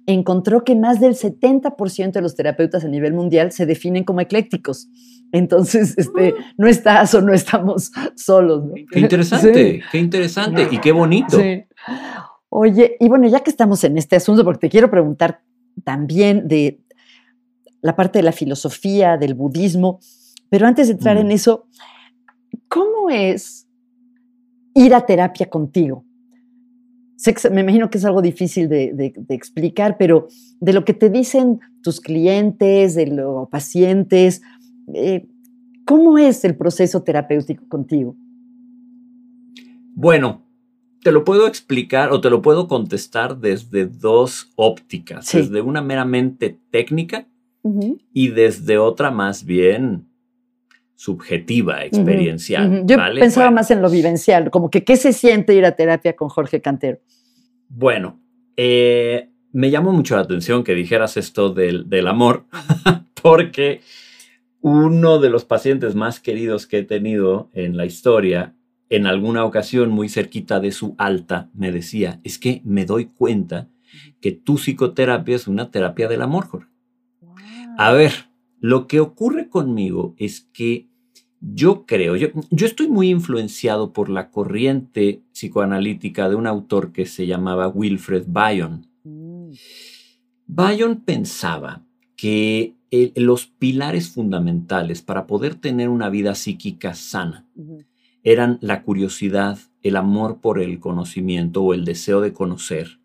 encontró 0.05 0.63
que 0.63 0.75
más 0.75 0.99
del 0.99 1.15
70% 1.15 2.11
de 2.11 2.21
los 2.21 2.35
terapeutas 2.35 2.83
a 2.83 2.87
nivel 2.87 3.13
mundial 3.13 3.51
se 3.51 3.65
definen 3.65 4.03
como 4.03 4.21
eclécticos. 4.21 4.87
Entonces, 5.31 5.97
este, 5.97 6.35
no 6.57 6.67
estás 6.67 7.13
o 7.15 7.21
no 7.21 7.33
estamos 7.33 7.91
solos. 8.15 8.65
¿no? 8.65 8.73
qué 8.91 8.99
interesante, 8.99 9.81
qué 9.91 9.97
interesante 9.97 10.67
y 10.69 10.77
qué 10.79 10.91
bonito. 10.91 11.39
Sí. 11.39 11.63
Oye, 12.49 12.97
y 12.99 13.09
bueno, 13.09 13.27
ya 13.27 13.39
que 13.39 13.49
estamos 13.49 13.83
en 13.83 13.97
este 13.97 14.15
asunto, 14.15 14.43
porque 14.43 14.67
te 14.67 14.69
quiero 14.69 14.91
preguntar 14.91 15.41
también 15.83 16.47
de 16.47 16.81
la 17.81 17.95
parte 17.95 18.19
de 18.19 18.23
la 18.23 18.31
filosofía, 18.31 19.17
del 19.17 19.33
budismo, 19.33 19.99
pero 20.49 20.67
antes 20.67 20.87
de 20.87 20.93
entrar 20.93 21.15
Mm. 21.15 21.19
en 21.19 21.31
eso, 21.31 21.67
¿Cómo 22.67 23.09
es 23.09 23.67
ir 24.73 24.93
a 24.95 25.05
terapia 25.05 25.49
contigo? 25.49 26.05
Me 27.51 27.61
imagino 27.61 27.89
que 27.89 27.97
es 27.97 28.05
algo 28.05 28.21
difícil 28.21 28.69
de, 28.69 29.13
explicar, 29.29 29.97
pero 29.97 30.27
de 30.59 30.73
lo 30.73 30.85
que 30.85 30.93
te 30.93 31.09
dicen 31.09 31.59
tus 31.81 31.99
clientes, 31.99 32.95
de 32.95 33.07
los 33.07 33.49
pacientes, 33.49 34.41
eh, 34.93 35.27
¿cómo 35.85 36.17
es 36.17 36.43
el 36.43 36.55
proceso 36.55 37.03
terapéutico 37.03 37.67
contigo? 37.67 38.15
Bueno, 39.95 40.41
te 41.03 41.11
lo 41.11 41.23
puedo 41.23 41.47
explicar 41.47 42.11
o 42.11 42.21
te 42.21 42.29
lo 42.29 42.41
puedo 42.41 42.67
contestar 42.67 43.37
desde 43.37 43.85
dos 43.85 44.51
ópticas, 44.55 45.31
desde 45.31 45.61
una 45.61 45.81
meramente 45.81 46.57
técnica 46.71 47.27
y 48.13 48.29
desde 48.29 48.77
otra 48.77 49.11
más 49.11 49.45
bien 49.45 50.07
subjetiva, 50.95 51.83
experiencial. 51.83 52.83
Yo 52.85 52.97
pensaba 53.19 53.51
más 53.51 53.71
en 53.71 53.81
lo 53.81 53.89
vivencial, 53.89 54.49
como 54.51 54.69
que 54.69 54.83
qué 54.83 54.95
se 54.95 55.13
siente 55.13 55.53
ir 55.53 55.65
a 55.65 55.75
terapia 55.75 56.15
con 56.15 56.29
Jorge 56.29 56.61
Cantero. 56.61 56.99
Bueno, 57.69 58.19
eh, 58.55 59.29
me 59.51 59.71
llamó 59.71 59.91
mucho 59.91 60.15
la 60.15 60.21
atención 60.21 60.63
que 60.63 60.75
dijeras 60.75 61.17
esto 61.17 61.49
del, 61.49 61.89
del 61.89 62.07
amor, 62.07 62.45
porque 63.21 63.81
uno 64.61 65.19
de 65.19 65.29
los 65.29 65.45
pacientes 65.45 65.95
más 65.95 66.19
queridos 66.19 66.67
que 66.67 66.79
he 66.79 66.83
tenido 66.83 67.49
en 67.53 67.75
la 67.75 67.85
historia, 67.85 68.55
en 68.89 69.07
alguna 69.07 69.43
ocasión 69.43 69.89
muy 69.89 70.07
cerquita 70.07 70.59
de 70.59 70.71
su 70.71 70.95
alta, 70.97 71.49
me 71.53 71.71
decía, 71.71 72.19
es 72.23 72.37
que 72.37 72.61
me 72.63 72.85
doy 72.85 73.05
cuenta 73.05 73.69
que 74.21 74.31
tu 74.31 74.55
psicoterapia 74.55 75.35
es 75.35 75.47
una 75.47 75.69
terapia 75.71 76.07
del 76.07 76.21
amor, 76.21 76.47
Jorge. 76.47 76.69
A 77.77 77.91
ver, 77.91 78.11
lo 78.63 78.87
que 78.87 79.01
ocurre 79.01 79.49
conmigo 79.49 80.15
es 80.17 80.47
que 80.53 80.87
yo 81.41 81.85
creo, 81.85 82.15
yo, 82.15 82.29
estoy 82.65 82.87
muy 82.87 83.09
influenciado 83.09 83.91
por 83.91 84.07
la 84.07 84.31
corriente 84.31 85.21
psicoanalítica 85.33 86.29
de 86.29 86.35
un 86.35 86.47
autor 86.47 86.93
que 86.93 87.05
se 87.05 87.27
llamaba 87.27 87.67
Wilfred 87.67 88.23
Bion. 88.25 88.87
Mm. 89.03 89.51
Bion 90.47 91.01
pensaba 91.01 91.83
que 92.15 92.75
los 93.17 93.47
pilares 93.47 94.07
fundamentales 94.07 95.01
para 95.01 95.27
poder 95.27 95.55
tener 95.55 95.89
una 95.89 96.09
vida 96.09 96.33
psíquica 96.33 96.93
sana 96.93 97.45
eran 98.23 98.57
la 98.61 98.83
curiosidad, 98.83 99.59
el 99.81 99.97
amor 99.97 100.39
por 100.39 100.61
el 100.61 100.79
conocimiento 100.79 101.61
o 101.61 101.73
el 101.73 101.85
deseo 101.85 102.21
de 102.21 102.33
conocer 102.33 102.99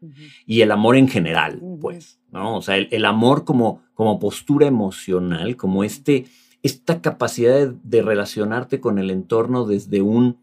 y 0.46 0.60
el 0.60 0.70
amor 0.70 0.96
en 0.96 1.08
general, 1.08 1.60
pues, 1.80 2.20
¿no? 2.30 2.56
O 2.56 2.62
sea, 2.62 2.76
el, 2.76 3.04
amor 3.04 3.44
como, 3.44 3.82
como 3.94 4.18
postura 4.18 4.66
emocional, 4.66 5.56
como 5.56 5.82
este 5.82 6.26
esta 6.62 7.00
capacidad 7.00 7.68
de, 7.68 8.02
relacionarte 8.02 8.80
con 8.80 8.98
el 8.98 9.10
entorno 9.10 9.64
desde 9.64 10.02
un 10.02 10.38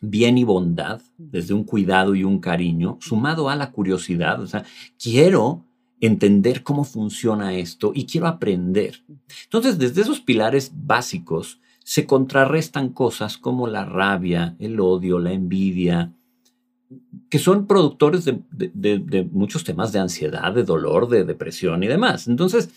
bien 0.00 0.38
y 0.38 0.44
bondad, 0.44 1.00
desde 1.16 1.54
un 1.54 1.64
cuidado 1.64 2.14
y 2.14 2.24
un 2.24 2.38
cariño, 2.38 2.98
sumado 3.00 3.48
a 3.48 3.56
la 3.56 3.70
curiosidad. 3.70 4.40
O 4.40 4.46
sea, 4.46 4.64
quiero 5.00 5.64
entender 6.00 6.62
cómo 6.62 6.84
funciona 6.84 7.54
esto 7.54 7.92
y 7.94 8.06
quiero 8.06 8.26
aprender. 8.26 9.04
Entonces, 9.44 9.78
desde 9.78 10.02
esos 10.02 10.20
pilares 10.20 10.72
básicos 10.74 11.60
se 11.92 12.06
contrarrestan 12.06 12.88
cosas 12.88 13.36
como 13.36 13.66
la 13.66 13.84
rabia, 13.84 14.56
el 14.58 14.80
odio, 14.80 15.18
la 15.18 15.32
envidia, 15.32 16.14
que 17.28 17.38
son 17.38 17.66
productores 17.66 18.24
de, 18.24 18.40
de 18.50 19.28
muchos 19.30 19.62
temas 19.62 19.92
de 19.92 19.98
ansiedad, 19.98 20.54
de 20.54 20.64
dolor, 20.64 21.06
de 21.10 21.24
depresión 21.24 21.82
y 21.82 21.88
demás. 21.88 22.28
Entonces, 22.28 22.70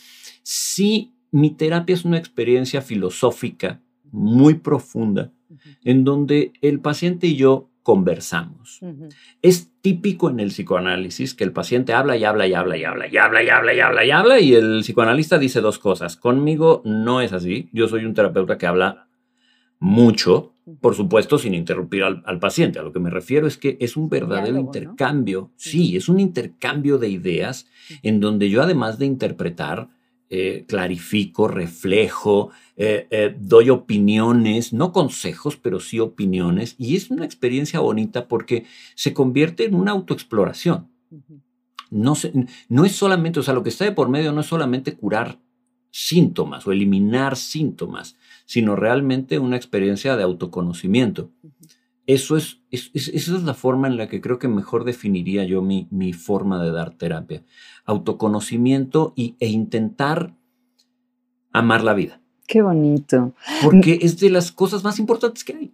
sí 0.43 1.13
mi 1.31 1.49
terapia 1.49 1.93
es 1.93 2.03
una 2.03 2.17
experiencia 2.17 2.81
filosófica 2.81 3.81
muy 4.11 4.55
profunda 4.55 5.31
en 5.85 6.03
donde 6.03 6.51
el 6.61 6.81
paciente 6.81 7.27
y 7.27 7.37
yo 7.37 7.69
conversamos. 7.85 8.79
Es 9.43 9.71
típico 9.81 10.31
en 10.31 10.39
el 10.39 10.47
psicoanálisis 10.47 11.35
que 11.35 11.43
el 11.43 11.51
paciente 11.51 11.93
habla 11.93 12.17
y 12.17 12.23
habla 12.23 12.47
y 12.47 12.55
habla 12.55 12.75
y 12.77 12.83
habla 12.83 13.07
y 13.07 13.15
habla 13.15 13.43
y 13.43 13.49
habla 13.49 13.73
y 13.75 13.79
habla 13.79 14.05
y 14.05 14.09
habla 14.09 14.39
y 14.39 14.55
el 14.55 14.79
psicoanalista 14.81 15.37
dice 15.37 15.61
dos 15.61 15.77
cosas. 15.77 16.17
Conmigo 16.17 16.81
no 16.83 17.21
es 17.21 17.31
así. 17.31 17.69
Yo 17.73 17.87
soy 17.87 18.05
un 18.05 18.15
terapeuta 18.15 18.57
que 18.57 18.65
habla 18.65 19.05
mucho, 19.77 20.53
por 20.81 20.95
supuesto, 20.95 21.37
sin 21.37 21.53
interrumpir 21.53 22.01
al, 22.01 22.39
paciente. 22.39 22.79
A 22.79 22.81
lo 22.81 22.91
que 22.91 22.99
me 22.99 23.11
refiero 23.11 23.45
es 23.45 23.55
que 23.55 23.77
es 23.79 23.95
un 23.95 24.09
verdadero 24.09 24.57
intercambio. 24.57 25.51
Sí, 25.55 25.95
es 25.95 26.09
un 26.09 26.19
intercambio 26.19 26.97
de 26.97 27.09
ideas 27.09 27.67
en 28.01 28.19
donde 28.19 28.49
yo, 28.49 28.63
además 28.63 28.97
de 28.97 29.05
interpretar, 29.05 29.89
eh, 30.29 30.65
clarifico, 30.67 31.47
reflejo, 31.47 32.49
eh, 32.75 33.07
eh, 33.11 33.35
doy 33.39 33.69
opiniones, 33.69 34.73
no 34.73 34.91
consejos, 34.91 35.55
pero 35.55 35.79
sí 35.79 35.99
opiniones. 35.99 36.75
Y 36.79 36.95
es 36.95 37.11
una 37.11 37.25
experiencia 37.25 37.79
bonita 37.79 38.27
porque 38.27 38.65
se 38.95 39.13
convierte 39.13 39.65
en 39.65 39.75
una 39.75 39.91
autoexploración. 39.91 40.89
no, 41.91 42.13
no 42.69 42.85
es 42.85 42.91
solamente, 42.93 43.39
o 43.39 43.43
sea, 43.43 43.53
lo 43.53 43.63
que 43.63 43.69
está 43.69 43.85
de 43.85 43.91
por 43.91 44.09
medio 44.09 44.31
no 44.31 44.41
es 44.41 44.47
solamente 44.47 44.95
curar 44.95 45.39
síntomas 45.91 46.67
o 46.67 46.73
eliminar 46.73 47.37
síntomas, 47.37 48.17
sino 48.45 48.75
realmente 48.75 49.39
una 49.39 49.55
experiencia 49.55 50.17
de 50.17 50.23
autoconocimiento. 50.23 51.31
Eso 52.07 52.37
es, 52.37 52.61
esa 52.71 53.11
es 53.13 53.43
la 53.43 53.55
forma 53.55 53.87
en 53.87 53.97
la 53.97 54.07
que 54.07 54.21
creo 54.21 54.37
que 54.37 54.47
mejor 54.47 54.83
definiría 54.83 55.43
yo 55.43 55.61
mi, 55.61 55.87
mi 55.89 56.13
forma 56.13 56.63
de 56.63 56.71
dar 56.71 56.91
terapia. 56.91 57.43
Autoconocimiento 57.85 59.13
y, 59.15 59.35
e 59.39 59.47
intentar 59.47 60.35
amar 61.51 61.83
la 61.83 61.93
vida. 61.93 62.21
Qué 62.47 62.61
bonito. 62.61 63.33
Porque 63.63 63.99
es 64.01 64.19
de 64.19 64.29
las 64.29 64.51
cosas 64.51 64.83
más 64.83 64.99
importantes 64.99 65.43
que 65.43 65.53
hay. 65.53 65.73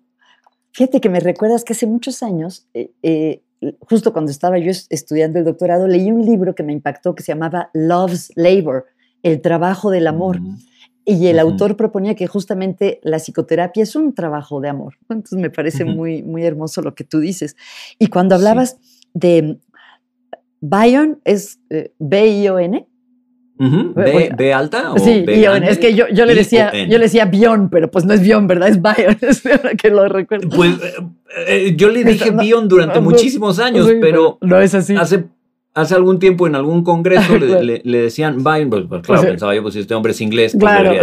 Fíjate 0.72 1.02
que 1.02 1.10
me 1.10 1.20
recuerdas 1.20 1.66
que 1.66 1.74
hace 1.74 1.86
muchos 1.86 2.24
años, 2.24 2.66
eh, 2.74 2.92
eh, 3.04 3.42
justo 3.82 4.14
cuando 4.14 4.32
estaba 4.32 4.58
yo 4.58 4.72
estudiando 4.72 5.40
el 5.40 5.46
doctorado, 5.46 5.88
leí 5.88 6.12
un 6.12 6.26
libro 6.26 6.56
que 6.56 6.64
me 6.64 6.72
impactó 6.72 7.14
que 7.14 7.24
se 7.24 7.34
llamaba 7.34 7.70
Love's 7.74 8.32
Labor, 8.36 8.86
el 9.22 9.42
trabajo 9.42 9.92
del 9.92 10.08
amor. 10.08 10.40
Y 11.04 11.28
el 11.28 11.40
autor 11.40 11.76
proponía 11.76 12.14
que 12.16 12.28
justamente 12.28 13.00
la 13.02 13.18
psicoterapia 13.18 13.84
es 13.84 13.96
un 13.96 14.14
trabajo 14.14 14.62
de 14.62 14.70
amor. 14.70 14.96
Entonces 15.10 15.40
me 15.40 15.50
parece 15.50 15.84
muy, 15.84 16.22
muy 16.22 16.44
hermoso 16.44 16.82
lo 16.82 16.94
que 16.94 17.04
tú 17.04 17.20
dices. 17.20 17.56
Y 17.98 18.08
cuando 18.08 18.36
hablabas 18.36 18.78
de 19.14 19.58
Bion, 20.60 21.20
¿es 21.26 21.60
eh, 21.70 21.92
B-I-O-N? 21.98 22.88
B, 23.58 24.54
alta 24.54 24.94
o 24.94 24.98
sí, 24.98 25.22
Bion. 25.22 25.64
Es 25.64 25.78
que 25.78 25.94
yo, 25.94 26.08
yo 26.10 26.26
le 26.26 26.34
decía, 26.34 26.72
yo 26.74 26.98
le 26.98 27.06
decía 27.06 27.26
Bion, 27.26 27.70
pero 27.70 27.92
pues 27.92 28.06
no 28.06 28.14
es 28.14 28.22
Bion, 28.22 28.48
¿verdad? 28.48 28.70
Es 28.70 28.82
Bion, 28.82 29.18
es 29.22 29.44
que 29.80 29.90
lo 29.90 30.08
recuerdo. 30.08 30.50
Pues 30.50 30.72
eh, 30.82 30.96
eh, 31.48 31.74
yo 31.76 31.90
le 31.90 32.04
dije 32.04 32.32
Bion 32.32 32.68
durante 32.68 33.00
muchísimos 33.00 33.60
años, 33.60 33.88
pero 34.00 34.38
no 34.42 34.60
es 34.60 34.74
así. 34.74 34.96
Hace 34.96 35.26
hace 35.74 35.96
algún 35.96 36.20
tiempo 36.20 36.48
en 36.48 36.56
algún 36.56 36.84
congreso 36.84 37.38
le, 37.38 37.82
decían 37.84 38.44
Bion, 38.44 38.70
pues, 38.70 38.86
pues 38.88 39.02
claro, 39.04 39.24
pensaba 39.24 39.56
yo, 39.56 39.62
pues 39.62 39.74
si 39.74 39.82
este 39.82 39.94
hombre 39.94 40.12
es 40.12 40.22
inglés, 40.22 40.56
pues 40.60 40.72
claro, 40.72 41.02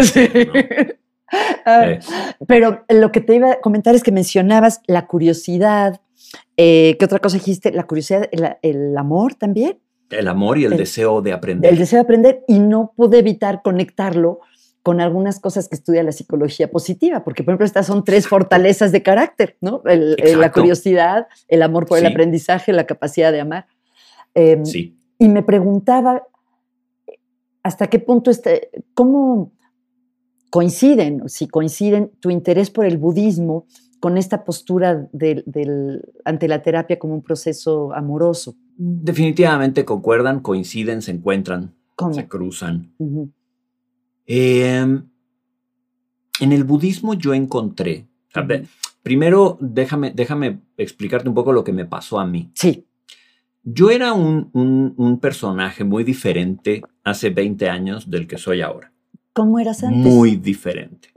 ah, 1.66 1.98
Pero 2.46 2.84
lo 2.88 3.12
que 3.12 3.20
te 3.20 3.34
iba 3.34 3.52
a 3.52 3.60
comentar 3.60 3.94
es 3.94 4.02
que 4.02 4.12
mencionabas 4.12 4.80
la 4.86 5.06
curiosidad. 5.06 6.00
Eh, 6.56 6.96
¿Qué 6.98 7.04
otra 7.04 7.18
cosa 7.18 7.36
dijiste? 7.36 7.72
La 7.72 7.84
curiosidad, 7.84 8.28
el, 8.62 8.96
amor 8.96 9.34
también. 9.34 9.78
El 10.10 10.28
amor 10.28 10.58
y 10.58 10.64
el, 10.64 10.76
deseo 10.76 11.20
de 11.20 11.32
aprender. 11.32 11.70
El 11.70 11.78
deseo 11.78 11.98
de 11.98 12.02
aprender 12.02 12.44
y 12.48 12.58
no 12.58 12.92
pude 12.96 13.18
evitar 13.18 13.60
conectarlo 13.62 14.40
con 14.82 15.02
algunas 15.02 15.38
cosas 15.38 15.68
que 15.68 15.74
estudia 15.74 16.02
la 16.02 16.12
psicología 16.12 16.70
positiva, 16.70 17.22
porque 17.22 17.42
por 17.42 17.52
ejemplo 17.52 17.66
estas 17.66 17.86
son 17.86 18.04
tres 18.04 18.26
fortalezas 18.26 18.90
de 18.90 19.02
carácter, 19.02 19.56
¿no? 19.60 19.82
la 19.84 20.50
curiosidad, 20.50 21.26
el 21.48 21.62
amor 21.62 21.84
por 21.84 21.98
el 21.98 22.06
aprendizaje, 22.06 22.72
la 22.72 22.86
capacidad 22.86 23.30
de 23.30 23.40
amar. 23.40 23.66
Em, 24.38 24.64
sí. 24.64 24.96
Y 25.18 25.28
me 25.28 25.42
preguntaba 25.42 26.22
hasta 27.64 27.88
qué 27.88 27.98
punto, 27.98 28.30
este, 28.30 28.70
cómo 28.94 29.52
coinciden, 30.50 31.28
si 31.28 31.48
coinciden 31.48 32.12
tu 32.20 32.30
interés 32.30 32.70
por 32.70 32.86
el 32.86 32.98
budismo 32.98 33.66
con 33.98 34.16
esta 34.16 34.44
postura 34.44 35.08
del, 35.12 35.44
ante 36.24 36.46
la 36.46 36.62
terapia 36.62 37.00
como 37.00 37.14
un 37.14 37.22
proceso 37.22 37.92
amoroso. 37.92 38.54
Definitivamente 38.76 39.84
concuerdan, 39.84 40.38
coinciden, 40.38 41.02
se 41.02 41.10
encuentran, 41.10 41.74
se 42.12 42.28
cruzan. 42.28 42.94
Em, 44.24 45.08
en 46.40 46.52
el 46.52 46.62
budismo 46.62 47.14
yo 47.14 47.34
encontré, 47.34 48.06
primero 49.02 49.58
déjame, 49.60 50.12
déjame 50.12 50.60
explicarte 50.76 51.28
un 51.28 51.34
poco 51.34 51.52
lo 51.52 51.64
que 51.64 51.72
me 51.72 51.86
pasó 51.86 52.20
a 52.20 52.26
mí. 52.26 52.52
Sí. 52.54 52.87
Yo 53.70 53.90
era 53.90 54.12
un, 54.14 55.18
personaje 55.20 55.84
muy 55.84 56.04
diferente 56.04 56.82
hace 57.04 57.30
20 57.30 57.68
años 57.68 58.10
del 58.10 58.26
que 58.26 58.38
soy 58.38 58.62
ahora. 58.62 58.92
¿Cómo 59.32 59.58
eras 59.58 59.84
antes? 59.84 60.12
Muy 60.12 60.36
diferente. 60.36 61.10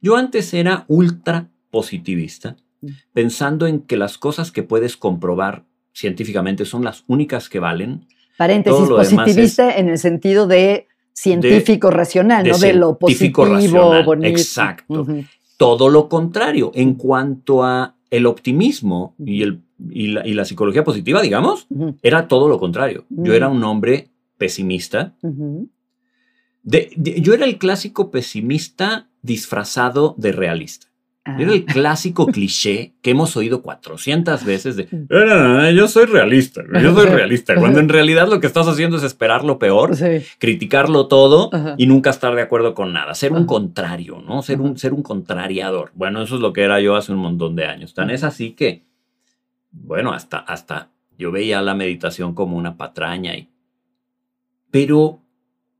Yo 0.00 0.16
antes 0.16 0.52
era 0.54 0.84
ultra 0.88 1.50
positivista, 1.70 2.56
mm. 2.80 2.88
pensando 3.12 3.66
en 3.66 3.80
que 3.80 3.96
las 3.96 4.18
cosas 4.18 4.50
que 4.50 4.62
puedes 4.62 4.96
comprobar 4.96 5.64
científicamente 5.92 6.64
son 6.64 6.84
las 6.84 7.04
únicas 7.06 7.48
que 7.48 7.60
valen. 7.60 8.06
Paréntesis, 8.36 8.88
positivista 8.88 9.76
en 9.76 9.88
el 9.88 9.98
sentido 9.98 10.46
de 10.46 10.88
científico 11.12 11.90
racional, 11.90 12.46
no 12.46 12.58
de 12.58 12.74
lo 12.74 12.98
positivo, 12.98 14.02
bonito. 14.04 14.28
Exacto. 14.28 15.06
todo 15.56 15.88
lo 15.88 16.08
contrario. 16.08 16.72
En 16.74 16.94
cuanto 16.94 17.62
a 17.62 17.94
el 18.10 18.26
optimismo 18.26 19.14
y, 19.18 19.42
el, 19.42 19.62
y, 19.90 20.08
la, 20.08 20.44
psicología 20.44 20.84
positiva, 20.84 21.22
digamos, 21.22 21.66
era 22.02 22.28
todo 22.28 22.48
lo 22.48 22.58
contrario. 22.58 23.04
Yo 23.10 23.34
era 23.34 23.48
un 23.48 23.62
hombre 23.64 24.10
pesimista. 24.38 25.14
yo 26.62 27.34
era 27.34 27.44
el 27.44 27.58
clásico 27.58 28.10
pesimista 28.10 29.08
disfrazado 29.22 30.14
de 30.18 30.32
realista. 30.32 30.88
Era 31.26 31.52
el 31.52 31.64
clásico 31.64 32.26
cliché 32.32 32.92
que 33.00 33.10
hemos 33.10 33.34
oído 33.36 33.62
400 33.62 34.44
veces 34.44 34.76
de 34.76 34.88
yo 35.74 35.88
soy 35.88 36.04
realista, 36.04 36.62
yo 36.82 36.94
soy 36.94 37.06
realista, 37.06 37.54
cuando 37.54 37.80
en 37.80 37.88
realidad 37.88 38.28
lo 38.28 38.40
que 38.40 38.46
estás 38.46 38.68
haciendo 38.68 38.98
es 38.98 39.02
esperar 39.04 39.42
lo 39.42 39.58
peor, 39.58 39.96
criticarlo 40.38 41.06
todo 41.06 41.50
y 41.78 41.86
nunca 41.86 42.10
estar 42.10 42.34
de 42.34 42.42
acuerdo 42.42 42.74
con 42.74 42.92
nada, 42.92 43.14
ser 43.14 43.32
un 43.32 43.46
contrario, 43.46 44.22
¿no? 44.26 44.42
Ser 44.42 44.60
un, 44.60 44.76
ser 44.76 44.92
un 44.92 45.02
contrariador. 45.02 45.92
Bueno, 45.94 46.22
eso 46.22 46.34
es 46.34 46.42
lo 46.42 46.52
que 46.52 46.62
era 46.62 46.80
yo 46.80 46.94
hace 46.94 47.12
un 47.12 47.18
montón 47.18 47.56
de 47.56 47.64
años. 47.64 47.94
Tan 47.94 48.10
es 48.10 48.22
así 48.22 48.50
que, 48.50 48.82
bueno, 49.74 50.12
hasta, 50.12 50.38
hasta 50.38 50.90
yo 51.18 51.30
veía 51.32 51.60
la 51.62 51.74
meditación 51.74 52.34
como 52.34 52.56
una 52.56 52.76
patraña 52.76 53.36
y... 53.36 53.50
Pero 54.70 55.20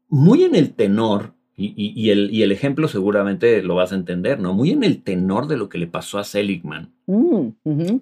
muy 0.09 0.45
en 0.45 0.55
el 0.55 0.75
tenor 0.75 1.35
y, 1.57 2.11
el, 2.11 2.35
y, 2.35 2.43
el, 2.43 2.51
ejemplo 2.51 2.89
seguramente 2.89 3.63
lo 3.63 3.77
vas 3.77 3.93
a 3.93 3.95
entender, 3.95 4.41
¿no? 4.41 4.55
Muy 4.55 4.71
en 4.71 4.83
el 4.83 5.05
tenor 5.05 5.47
de 5.47 5.57
lo 5.57 5.69
que 5.69 5.79
le 5.79 5.87
pasó 5.87 6.19
a 6.19 6.25
Seligman. 6.25 6.93
Mm, 7.07 7.49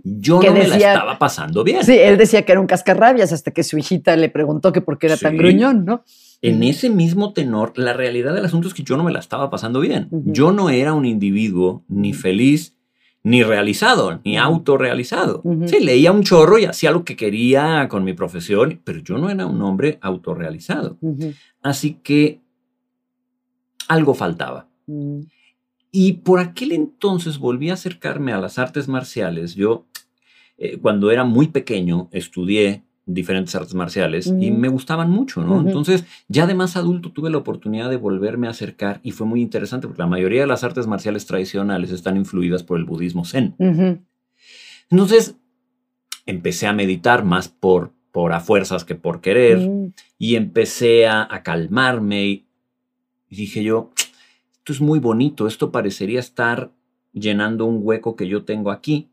Yo 0.05 0.41
no 0.41 0.53
me 0.53 0.67
la 0.67 0.77
estaba 0.77 1.19
pasando 1.19 1.63
bien. 1.63 1.85
Sí, 1.85 1.99
él 1.99 2.17
decía 2.17 2.47
que 2.47 2.53
era 2.53 2.61
un 2.63 2.67
cascarrabias 2.67 3.31
hasta 3.31 3.51
que 3.51 3.63
su 3.63 3.77
hijita 3.77 4.17
le 4.17 4.31
preguntó 4.31 4.73
que 4.73 4.81
por 4.81 4.99
qué 4.99 5.09
era 5.09 5.19
tan 5.19 5.37
gruñón, 5.37 5.85
¿no? 5.85 6.03
En 6.41 6.63
ese 6.63 6.89
mismo 6.89 7.35
tenor, 7.35 7.75
la 7.77 7.93
realidad 7.93 8.35
del 8.35 8.47
asunto 8.47 8.69
es 8.69 8.75
que 8.75 8.85
yo 8.85 8.97
no 8.97 9.05
me 9.05 9.13
la 9.13 9.19
estaba 9.19 9.51
pasando 9.51 9.81
bien. 9.81 10.09
Yo 10.11 10.51
no 10.53 10.71
era 10.71 10.95
un 10.95 11.05
individuo 11.05 11.85
ni 11.89 12.15
feliz, 12.15 12.75
ni 13.25 13.43
realizado, 13.43 14.21
ni 14.25 14.37
autorrealizado. 14.37 15.43
Sí, 15.67 15.81
leía 15.81 16.11
un 16.11 16.23
chorro 16.23 16.59
y 16.59 16.65
hacía 16.65 16.91
lo 16.91 17.05
que 17.05 17.17
quería 17.17 17.87
con 17.89 18.05
mi 18.05 18.15
profesión, 18.15 18.81
pero 18.83 18.99
yo 18.99 19.19
no 19.19 19.31
era 19.31 19.47
un 19.47 19.63
hombre 19.63 19.99
autorrealizado. 20.01 20.99
Así 21.63 21.99
que 22.03 22.41
algo 23.89 24.15
faltaba. 24.15 24.69
Mm. 24.87 25.21
Y 25.93 26.15
por 26.15 26.41
aquel 26.41 26.73
entonces 26.73 27.39
volví 27.39 27.71
a 27.71 27.75
acercarme 27.75 28.33
a 28.33 28.41
las 28.41 28.59
artes 28.59 28.89
marciales. 28.89 29.55
Yo, 29.55 29.85
eh, 30.57 30.79
cuando 30.79 31.11
era 31.11 31.25
muy 31.25 31.49
pequeño, 31.49 32.09
estudié 32.13 32.83
diferentes 33.05 33.55
artes 33.55 33.75
marciales 33.75 34.33
y 34.39 34.51
me 34.53 34.69
gustaban 34.69 35.11
mucho, 35.11 35.43
¿no? 35.43 35.61
Entonces, 35.61 36.05
ya 36.29 36.47
de 36.47 36.55
más 36.55 36.77
adulto 36.77 37.11
tuve 37.11 37.31
la 37.31 37.39
oportunidad 37.39 37.91
de 37.91 37.97
volverme 37.97 38.47
a 38.47 38.51
acercar 38.51 39.01
y 39.03 39.11
fue 39.11 39.27
muy 39.27 39.43
interesante 39.43 39.87
porque 39.89 40.03
la 40.03 40.09
mayoría 40.09 40.43
de 40.43 40.47
las 40.47 40.63
artes 40.65 40.87
marciales 40.87 41.27
tradicionales 41.27 41.91
están 41.91 42.17
influidas 42.17 42.63
por 42.63 42.79
el 42.79 42.85
budismo 42.85 43.25
zen. 43.25 43.55
Entonces, 44.91 45.37
empecé 46.27 46.67
a 46.67 46.73
meditar 46.73 47.25
más 47.25 47.49
por, 47.49 47.93
por 48.13 48.33
a 48.33 48.41
fuerzas 48.41 48.85
que 48.85 48.95
por 48.95 49.21
querer 49.21 49.69
y 50.19 50.37
empecé 50.37 51.07
a, 51.07 51.27
a 51.29 51.43
calmarme 51.43 52.27
y 52.27 52.47
y 53.33 53.37
dije 53.37 53.65
yo, 53.65 53.91
esto 54.59 54.75
es 54.75 54.83
muy 54.83 54.99
bonito, 54.99 55.47
esto 55.47 55.73
parecería 55.73 56.21
estar 56.21 56.71
llenando 57.15 57.65
un 57.65 57.81
hueco 57.83 58.15
que 58.15 58.29
yo 58.29 58.45
tengo 58.45 58.71
aquí. 58.71 59.09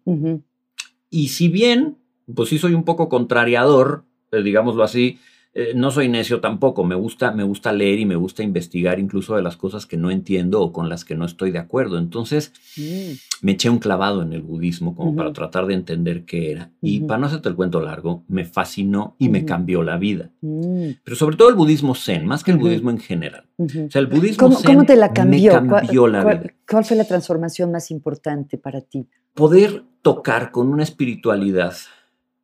Y 1.10 1.30
si 1.30 1.48
bien, 1.48 1.99
pues 2.36 2.50
sí 2.50 2.58
soy 2.58 2.74
un 2.74 2.84
poco 2.84 3.10
contrariador, 3.10 4.06
eh, 4.32 4.42
digámoslo 4.42 4.84
así, 4.84 5.20
eh, 5.52 5.74
no 5.76 5.90
soy 5.90 6.10
necio 6.10 6.42
tampoco, 6.42 6.84
me 6.84 6.94
gusta, 6.94 7.32
me 7.32 7.44
gusta 7.44 7.74
leer 7.74 8.00
y 8.00 8.06
me 8.06 8.16
gusta 8.16 8.44
investigar 8.44 9.00
incluso 9.00 9.36
de 9.36 9.42
las 9.42 9.58
cosas 9.58 9.88
que 9.88 9.98
no 9.98 10.12
entiendo 10.12 10.62
o 10.62 10.72
con 10.72 10.90
las 10.90 11.04
que 11.04 11.16
no 11.16 11.26
estoy 11.26 11.50
de 11.50 11.58
acuerdo. 11.58 11.98
Entonces 11.98 12.54
mm. 12.78 13.46
me 13.46 13.54
eché 13.54 13.70
un 13.70 13.80
clavado 13.80 14.22
en 14.22 14.32
el 14.32 14.44
budismo 14.44 14.96
como 14.96 15.16
para 15.16 15.34
tratar 15.34 15.66
de 15.66 15.74
entender 15.74 16.24
qué 16.26 16.52
era. 16.52 16.72
Y 16.82 17.00
para 17.02 17.20
no 17.20 17.26
hacerte 17.26 17.50
el 17.50 17.56
cuento 17.56 17.82
largo, 17.82 18.24
me 18.28 18.46
fascinó 18.46 19.16
y 19.18 19.30
me 19.30 19.44
cambió 19.44 19.82
la 19.82 19.98
vida. 19.98 20.30
Mm. 20.42 20.92
Pero 21.04 21.18
sobre 21.18 21.36
todo 21.36 21.50
el 21.50 21.56
budismo 21.56 21.96
zen, 21.96 22.28
más 22.28 22.44
que 22.44 22.52
el 22.52 22.58
budismo 22.58 22.92
en 22.92 23.00
general. 23.00 23.46
O 23.58 23.68
sea, 23.68 24.02
el 24.02 24.08
budismo 24.08 24.50
¿Cómo, 24.50 24.60
zen 24.60 24.86
te 24.86 24.96
la 24.96 25.12
cambió? 25.12 25.62
me 25.62 25.68
cambió 25.68 26.08
la 26.08 26.24
vida. 26.24 26.54
¿Cuál 26.70 26.86
fue 26.86 26.96
la 26.96 27.06
transformación 27.06 27.72
más 27.72 27.90
importante 27.90 28.60
para 28.60 28.82
ti? 28.82 29.08
Poder 29.34 29.84
tocar 30.04 30.52
con 30.52 30.70
una 30.70 30.84
espiritualidad 30.84 31.74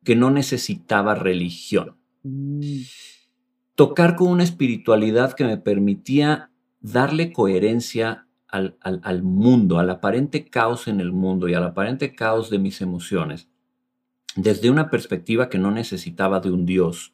que 0.06 0.16
no 0.16 0.30
necesitaba 0.30 1.14
religión 1.14 1.96
Mm. 2.26 2.82
Tocar 3.76 4.16
con 4.16 4.28
una 4.28 4.42
espiritualidad 4.42 5.34
que 5.34 5.44
me 5.44 5.58
permitía 5.58 6.50
darle 6.80 7.32
coherencia 7.32 8.26
al, 8.48 8.76
al, 8.80 9.22
mundo, 9.22 9.78
al 9.78 9.90
aparente 9.90 10.46
caos 10.46 10.88
en 10.88 11.00
el 11.00 11.12
mundo 11.12 11.48
y 11.48 11.54
al 11.54 11.64
aparente 11.64 12.14
caos 12.14 12.48
de 12.48 12.58
mis 12.58 12.80
emociones, 12.80 13.48
desde 14.34 14.70
una 14.70 14.90
perspectiva 14.90 15.48
que 15.48 15.58
no 15.58 15.70
necesitaba 15.70 16.40
de 16.40 16.50
un 16.50 16.64
Dios, 16.64 17.12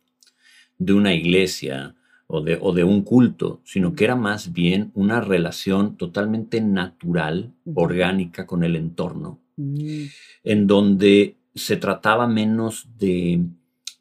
de 0.79 0.93
una 0.93 1.15
iglesia 1.15 1.97
o 2.29 2.43
de, 2.43 2.59
o 2.61 2.73
de 2.73 2.85
un 2.85 3.03
culto, 3.03 3.61
sino 3.65 3.95
que 3.95 4.05
era 4.05 4.15
más 4.15 4.53
bien 4.53 4.93
una 4.95 5.21
relación 5.21 5.97
totalmente 5.97 6.61
natural, 6.61 7.53
orgánica 7.75 8.47
con 8.47 8.63
el 8.63 8.77
entorno, 8.77 9.41
mm. 9.57 10.05
en 10.45 10.67
donde 10.69 11.37
se 11.55 11.77
trataba 11.77 12.27
menos 12.27 12.89
de 12.99 13.45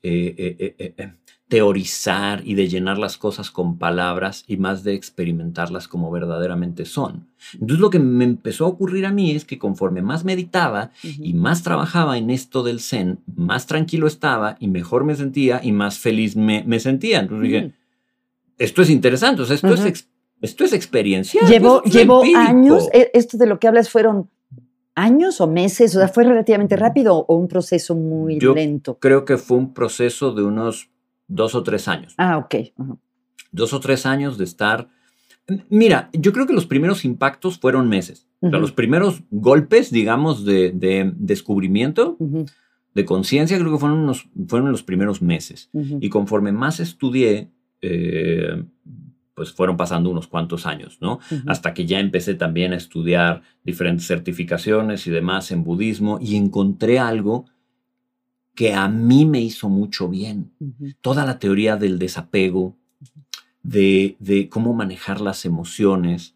eh, 0.03 0.35
eh, 0.37 0.93
eh, 0.97 1.13
teorizar 1.51 2.43
y 2.45 2.55
de 2.55 2.69
llenar 2.69 2.97
las 2.97 3.17
cosas 3.17 3.51
con 3.51 3.77
palabras 3.77 4.45
y 4.47 4.55
más 4.55 4.85
de 4.85 4.93
experimentarlas 4.93 5.89
como 5.89 6.09
verdaderamente 6.09 6.85
son. 6.85 7.27
Entonces 7.53 7.79
lo 7.79 7.89
que 7.89 7.99
me 7.99 8.23
empezó 8.23 8.63
a 8.63 8.69
ocurrir 8.69 9.05
a 9.05 9.11
mí 9.11 9.31
es 9.31 9.43
que 9.43 9.59
conforme 9.59 10.01
más 10.01 10.23
meditaba 10.23 10.91
y 11.03 11.33
más 11.33 11.61
trabajaba 11.61 12.17
en 12.17 12.29
esto 12.29 12.63
del 12.63 12.79
zen, 12.79 13.19
más 13.35 13.67
tranquilo 13.67 14.07
estaba 14.07 14.55
y 14.61 14.69
mejor 14.69 15.03
me 15.03 15.13
sentía 15.13 15.59
y 15.61 15.73
más 15.73 15.99
feliz 15.99 16.37
me, 16.37 16.79
sentía. 16.79 17.19
Entonces 17.19 17.49
dije, 17.49 17.73
esto 18.57 18.81
es 18.81 18.89
interesante, 18.89 19.43
esto, 19.43 19.73
es, 19.73 20.07
esto 20.39 20.63
es 20.63 20.71
experiencial. 20.71 21.49
Llevo, 21.49 21.83
llevo 21.83 22.23
años, 22.33 22.87
e, 22.93 23.11
esto 23.13 23.37
de 23.37 23.47
lo 23.47 23.59
que 23.59 23.67
hablas 23.67 23.89
fueron 23.89 24.29
años 24.95 25.41
o 25.41 25.47
meses? 25.47 25.95
O 25.95 25.99
sea, 25.99 26.07
¿fue 26.07 26.23
relativamente 26.23 26.75
rápido 26.75 27.25
o 27.27 27.35
un 27.35 27.47
proceso 27.47 27.95
muy 27.95 28.39
Yo 28.39 28.53
lento? 28.53 28.97
Creo 28.99 29.25
que 29.25 29.37
fue 29.37 29.57
un 29.57 29.73
proceso 29.73 30.33
de 30.33 30.43
unos 30.43 30.89
dos 31.27 31.55
o 31.55 31.63
tres 31.63 31.87
años. 31.87 32.13
Ah, 32.17 32.37
ok. 32.37 32.55
Dos 33.51 33.73
o 33.73 33.79
tres 33.79 34.05
años 34.05 34.37
de 34.37 34.43
estar... 34.43 34.89
Mira, 35.69 36.09
yo 36.13 36.31
creo 36.31 36.47
que 36.47 36.53
los 36.53 36.65
primeros 36.65 37.03
impactos 37.03 37.59
fueron 37.59 37.89
meses. 37.89 38.27
o 38.41 38.49
sea, 38.49 38.59
los 38.59 38.71
primeros 38.71 39.23
golpes, 39.31 39.91
digamos, 39.91 40.45
de, 40.45 41.11
descubrimiento, 41.17 42.17
de 42.93 43.05
conciencia, 43.05 43.57
creo 43.57 43.71
que 43.71 43.79
fueron, 43.79 44.05
los, 44.05 44.29
fueron 44.47 44.71
los 44.71 44.83
primeros 44.83 45.21
meses. 45.21 45.69
Y 45.73 46.09
conforme 46.09 46.51
más 46.51 46.79
estudié, 46.79 47.51
eh, 47.81 48.63
pues 49.41 49.53
fueron 49.53 49.75
pasando 49.75 50.11
unos 50.11 50.27
cuantos 50.27 50.67
años, 50.67 50.99
¿no? 51.01 51.17
Hasta 51.47 51.73
que 51.73 51.87
ya 51.87 51.99
empecé 51.99 52.35
también 52.35 52.73
a 52.73 52.75
estudiar 52.75 53.41
diferentes 53.63 54.05
certificaciones 54.05 55.07
y 55.07 55.09
demás 55.09 55.49
en 55.49 55.63
budismo 55.63 56.19
y 56.21 56.35
encontré 56.35 56.99
algo 56.99 57.45
que 58.53 58.75
a 58.75 58.87
mí 58.87 59.25
me 59.25 59.41
hizo 59.41 59.67
mucho 59.67 60.07
bien. 60.09 60.51
Toda 61.01 61.25
la 61.25 61.39
teoría 61.39 61.75
del 61.75 61.97
desapego, 61.97 62.77
de, 63.63 64.15
de, 64.19 64.47
cómo 64.47 64.75
manejar 64.75 65.21
las 65.21 65.43
emociones, 65.43 66.35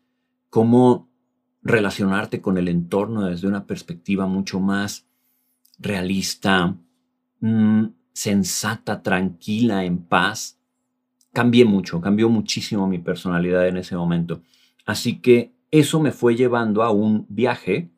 cómo 0.49 1.07
relacionarte 1.61 2.41
con 2.41 2.57
el 2.57 2.69
entorno 2.69 3.25
desde 3.25 3.47
una 3.47 3.67
perspectiva 3.67 4.25
mucho 4.25 4.59
más 4.59 5.05
realista, 5.77 6.75
mm, 7.39 7.85
sensata, 8.13 9.03
tranquila, 9.03 9.85
en 9.85 9.99
paz 9.99 10.57
cambié 11.35 11.65
mucho, 11.65 12.01
cambió 12.01 12.29
muchísimo 12.29 12.87
mi 12.87 12.97
personalidad 12.97 13.67
en 13.67 13.77
ese 13.77 13.95
momento. 13.95 14.41
Así 14.85 15.19
que 15.19 15.51
eso 15.69 15.99
me 15.99 16.11
fue 16.11 16.35
llevando 16.35 16.81
a 16.81 16.91
un 16.91 17.25
viaje 17.27 17.89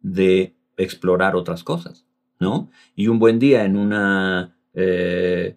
de 0.00 0.54
explorar 0.76 1.36
otras 1.36 1.62
cosas, 1.62 2.04
¿no? 2.40 2.68
Y 2.96 3.06
un 3.06 3.20
buen 3.20 3.38
día 3.38 3.64
en 3.64 3.76
una 3.76 4.56
eh, 4.74 5.56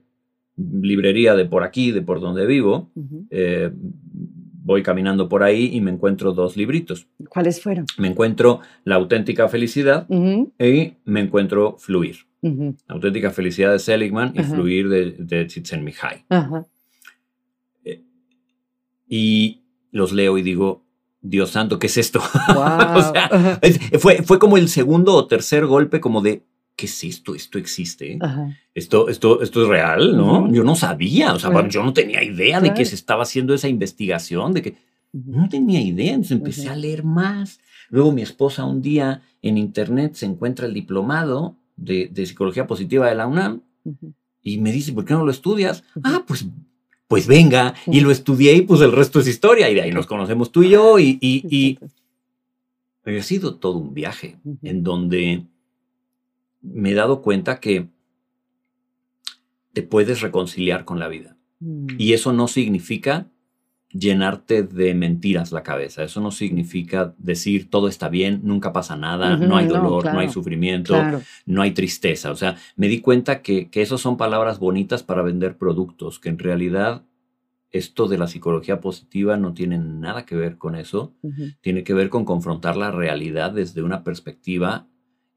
librería 0.56 1.34
de 1.34 1.46
por 1.46 1.64
aquí, 1.64 1.92
de 1.92 2.04
por 2.04 2.20
donde 2.20 2.46
vivo, 2.46 2.92
eh, 3.32 3.72
voy 3.74 4.84
caminando 4.84 5.28
por 5.28 5.42
ahí 5.42 5.72
y 5.74 5.82
me 5.82 5.90
encuentro 5.90 6.32
dos 6.32 6.56
libritos. 6.56 7.08
¿Cuáles 7.30 7.60
fueron? 7.62 7.86
Me 7.98 8.08
encuentro 8.08 8.62
La 8.84 8.96
auténtica 8.96 9.48
felicidad 9.48 10.08
y 10.10 10.94
me 11.06 11.22
encuentro 11.22 11.78
Fluir. 11.80 12.18
La 12.42 12.76
auténtica 12.96 13.32
felicidad 13.32 13.72
de 13.72 13.80
Seligman 13.80 14.34
y 14.36 14.44
Fluir 14.44 14.90
de, 14.90 15.16
de 15.18 15.48
Csikszentmihalyi. 15.48 16.26
Y 19.08 19.64
los 19.92 20.12
leo 20.12 20.38
y 20.38 20.42
digo, 20.42 20.86
Dios 21.22 21.52
santo, 21.52 21.80
¿qué 21.80 21.88
es 21.88 21.98
esto? 21.98 22.22
fue, 24.00 24.24
fue 24.24 24.40
como 24.40 24.58
el 24.58 24.70
segundo 24.70 25.14
o 25.14 25.28
tercer 25.28 25.66
golpe 25.66 26.00
como 26.00 26.22
de, 26.22 26.44
¿qué 26.76 26.86
es 26.86 27.04
esto? 27.04 27.36
Esto 27.36 27.58
existe. 27.58 28.20
Esto, 28.74 29.10
esto, 29.10 29.42
esto 29.42 29.64
es 29.64 29.68
real, 29.68 30.18
¿no? 30.18 30.52
Yo 30.52 30.64
no 30.64 30.76
sabía, 30.76 31.34
o 31.34 31.40
sea, 31.40 31.68
yo 31.68 31.84
no 31.84 31.94
tenía 31.94 32.24
idea 32.24 32.62
de 32.62 32.74
que 32.74 32.86
se 32.86 32.96
estaba 32.96 33.24
haciendo 33.24 33.54
esa 33.54 33.68
investigación, 33.68 34.54
de 34.54 34.62
que 34.62 34.78
no 35.14 35.48
tenía 35.50 35.82
idea. 35.82 36.14
Entonces 36.14 36.38
empecé 36.38 36.70
a 36.70 36.76
leer 36.76 37.04
más, 37.04 37.60
Luego 37.90 38.12
mi 38.12 38.22
esposa 38.22 38.66
un 38.66 38.82
día 38.82 39.22
en 39.42 39.58
internet 39.58 40.14
se 40.16 40.26
encuentra 40.26 40.66
el 40.66 40.74
diplomado 40.74 41.58
de, 41.76 42.12
psicología 42.26 42.68
positiva 42.68 43.08
de 43.08 43.16
la 43.16 43.28
UNAM 43.28 43.62
y 44.42 44.60
me 44.60 44.72
dice, 44.72 44.94
¿por 44.94 45.06
qué 45.06 45.14
no 45.14 45.26
lo 45.26 45.32
estudias? 45.32 45.84
Ah, 46.04 46.24
pues, 46.28 46.46
pues 47.08 47.28
venga. 47.28 47.76
Y 47.88 48.02
lo 48.02 48.12
estudié 48.12 48.54
y 48.54 48.62
pues 48.62 48.82
el 48.82 48.92
resto 48.92 49.20
es 49.20 49.28
historia 49.28 49.70
y 49.70 49.76
de 49.76 49.82
ahí 49.82 49.92
nos 49.92 50.08
conocemos 50.08 50.52
tú 50.52 50.64
y 50.64 50.70
yo 50.70 51.00
y, 51.00 51.18
y, 51.22 51.80
ha 53.06 53.24
sido 53.24 53.58
todo 53.58 53.78
un 53.78 53.94
viaje 53.94 54.40
en 54.64 54.84
donde 54.84 55.46
me 56.62 56.92
he 56.92 56.94
dado 56.96 57.22
cuenta 57.22 57.60
que 57.60 57.88
te 59.74 59.84
puedes 59.84 60.22
reconciliar 60.22 60.86
con 60.86 61.00
la 61.00 61.08
vida. 61.08 61.38
Mm. 61.60 61.88
Y 62.00 62.14
eso 62.14 62.34
no 62.34 62.48
significa 62.48 63.28
llenarte 63.98 64.64
de 64.64 64.94
mentiras 64.94 65.52
la 65.52 65.64
cabeza. 65.64 66.04
Eso 66.04 66.20
no 66.20 66.32
significa 66.32 67.14
decir 67.18 67.70
todo 67.70 67.88
está 67.88 68.10
bien, 68.10 68.42
nunca 68.44 68.74
pasa 68.74 68.96
nada, 68.98 69.38
no 69.38 69.56
hay 69.58 69.68
dolor, 69.68 70.06
no, 70.14 70.20
hay 70.20 70.30
sufrimiento, 70.30 70.96
no 71.46 71.62
hay 71.62 71.72
tristeza. 71.72 72.32
O 72.32 72.36
sea, 72.36 72.58
me 72.76 72.88
di 72.88 73.00
cuenta 73.00 73.42
que, 73.42 73.70
que 73.70 73.82
esas 73.82 74.02
son 74.02 74.18
palabras 74.18 74.60
bonitas 74.60 75.04
para 75.04 75.22
vender 75.22 75.58
productos, 75.58 76.20
que 76.20 76.30
en 76.30 76.40
realidad 76.40 77.04
esto 77.72 78.08
de 78.08 78.18
la 78.18 78.28
psicología 78.28 78.80
positiva 78.80 79.38
no 79.38 79.54
tiene 79.54 79.78
nada 79.78 80.26
que 80.26 80.36
ver 80.36 80.58
con 80.58 80.76
eso, 80.76 81.14
tiene 81.62 81.84
que 81.84 81.94
ver 81.94 82.10
con 82.10 82.26
confrontar 82.26 82.78
la 82.78 82.92
realidad 82.92 83.52
desde 83.52 83.82
una 83.82 84.04
perspectiva 84.04 84.88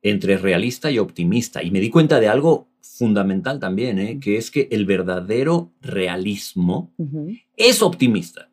entre 0.02 0.36
realista 0.38 0.90
y 0.90 0.98
optimista. 0.98 1.62
Y 1.62 1.70
me 1.70 1.80
di 1.80 1.90
cuenta 1.90 2.20
de 2.20 2.28
algo 2.28 2.68
fundamental 2.80 3.58
también, 3.60 3.98
¿eh? 3.98 4.18
que 4.20 4.36
es 4.36 4.50
que 4.50 4.68
el 4.70 4.84
verdadero 4.84 5.72
realismo 5.80 6.92
es 7.56 7.82
optimista. 7.82 8.50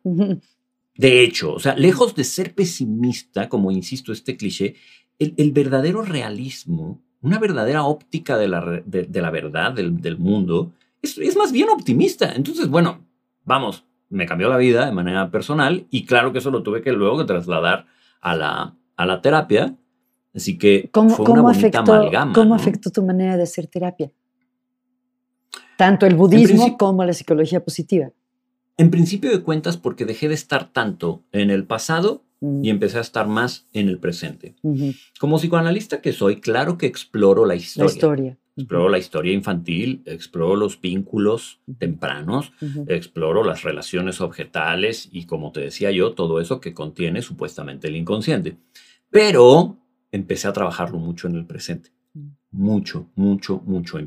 De 0.94 1.22
hecho, 1.22 1.54
o 1.54 1.58
sea, 1.58 1.76
lejos 1.76 2.14
de 2.14 2.24
ser 2.24 2.54
pesimista, 2.54 3.48
como 3.48 3.70
insisto 3.70 4.12
este 4.12 4.36
cliché, 4.36 4.76
el, 5.18 5.52
verdadero 5.52 6.02
realismo, 6.02 7.02
una 7.22 7.38
verdadera 7.38 7.84
óptica 7.84 8.36
de 8.38 8.48
la, 8.48 8.82
de, 8.84 9.20
la 9.20 9.30
verdad 9.30 9.72
del, 9.72 10.18
mundo, 10.18 10.72
es, 11.02 11.18
es, 11.18 11.36
más 11.36 11.52
bien 11.52 11.68
optimista. 11.68 12.32
Entonces, 12.34 12.68
bueno, 12.68 13.04
vamos, 13.44 13.84
me 14.08 14.26
cambió 14.26 14.48
la 14.48 14.56
vida 14.56 14.86
de 14.86 14.92
manera 14.92 15.30
personal 15.30 15.86
y 15.90 16.04
claro 16.04 16.32
que 16.32 16.38
eso 16.38 16.50
lo 16.50 16.62
tuve 16.62 16.82
que 16.82 16.92
luego 16.92 17.24
trasladar 17.26 17.86
a 18.20 18.36
la, 18.36 18.76
a 18.96 19.06
la 19.06 19.20
terapia. 19.20 19.76
Así 20.36 20.58
que 20.58 20.90
¿Cómo, 20.92 21.08
fue 21.08 21.30
una 21.30 21.40
bonita 21.40 21.78
amalgama. 21.78 22.34
¿Cómo 22.34 22.54
afectó 22.54 22.90
tu 22.90 23.02
manera 23.02 23.38
de 23.38 23.44
hacer 23.44 23.66
terapia? 23.68 24.12
Tanto 25.78 26.04
el 26.04 26.14
budismo 26.14 26.76
como 26.76 27.02
la 27.04 27.14
psicología 27.14 27.64
positiva. 27.64 28.10
En 28.76 28.90
principio 28.90 29.30
de 29.30 29.42
cuentas, 29.42 29.78
porque 29.78 30.04
dejé 30.04 30.28
de 30.28 30.34
estar 30.34 30.70
tanto 30.72 31.24
en 31.32 31.50
el 31.50 31.64
pasado 31.64 32.24
mm. 32.40 32.64
y 32.64 32.68
empecé 32.68 32.98
a 32.98 33.00
estar 33.00 33.26
más 33.26 33.66
en 33.72 33.88
el 33.88 33.98
presente. 33.98 34.54
Como 35.18 35.38
psicoanalista 35.38 36.02
que 36.02 36.12
soy, 36.12 36.40
claro 36.40 36.76
que 36.76 36.86
exploro 36.86 37.46
la 37.46 37.54
historia. 37.54 37.86
La 37.86 37.92
historia. 37.92 38.38
Exploro 38.58 38.88
la 38.88 38.98
historia 38.98 39.32
infantil, 39.32 40.02
exploro 40.06 40.56
los 40.56 40.80
vínculos 40.80 41.60
tempranos, 41.78 42.52
exploro 42.88 43.44
las 43.44 43.62
relaciones 43.62 44.22
objetales 44.22 45.10
y, 45.12 45.24
como 45.26 45.52
te 45.52 45.60
decía 45.60 45.90
yo, 45.90 46.14
todo 46.14 46.40
eso 46.40 46.58
que 46.58 46.72
contiene 46.72 47.20
supuestamente 47.20 47.88
el 47.88 47.96
inconsciente. 47.96 48.56
Pero 49.10 49.76
empecé 50.12 50.48
a 50.48 50.52
trabajarlo 50.52 50.98
mucho 50.98 51.28
en 51.28 51.36
el 51.36 51.46
presente 51.46 51.90
mucho, 52.56 53.06
mucho, 53.14 53.62
mucho. 53.66 53.98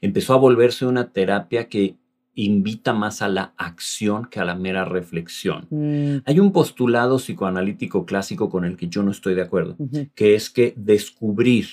empezó 0.00 0.34
a 0.34 0.36
volverse 0.36 0.86
una 0.86 1.12
terapia 1.12 1.68
que 1.68 1.96
invita 2.34 2.92
más 2.92 3.22
a 3.22 3.28
la 3.28 3.54
acción 3.56 4.26
que 4.26 4.40
a 4.40 4.44
la 4.44 4.54
mera 4.54 4.84
reflexión. 4.84 5.66
Mm. 5.70 6.18
Hay 6.26 6.38
un 6.38 6.52
postulado 6.52 7.16
psicoanalítico 7.18 8.04
clásico 8.04 8.50
con 8.50 8.66
el 8.66 8.76
que 8.76 8.88
yo 8.88 9.02
no 9.02 9.10
estoy 9.10 9.34
de 9.34 9.42
acuerdo, 9.42 9.76
que 10.14 10.34
es 10.34 10.50
que 10.50 10.74
descubrir 10.76 11.66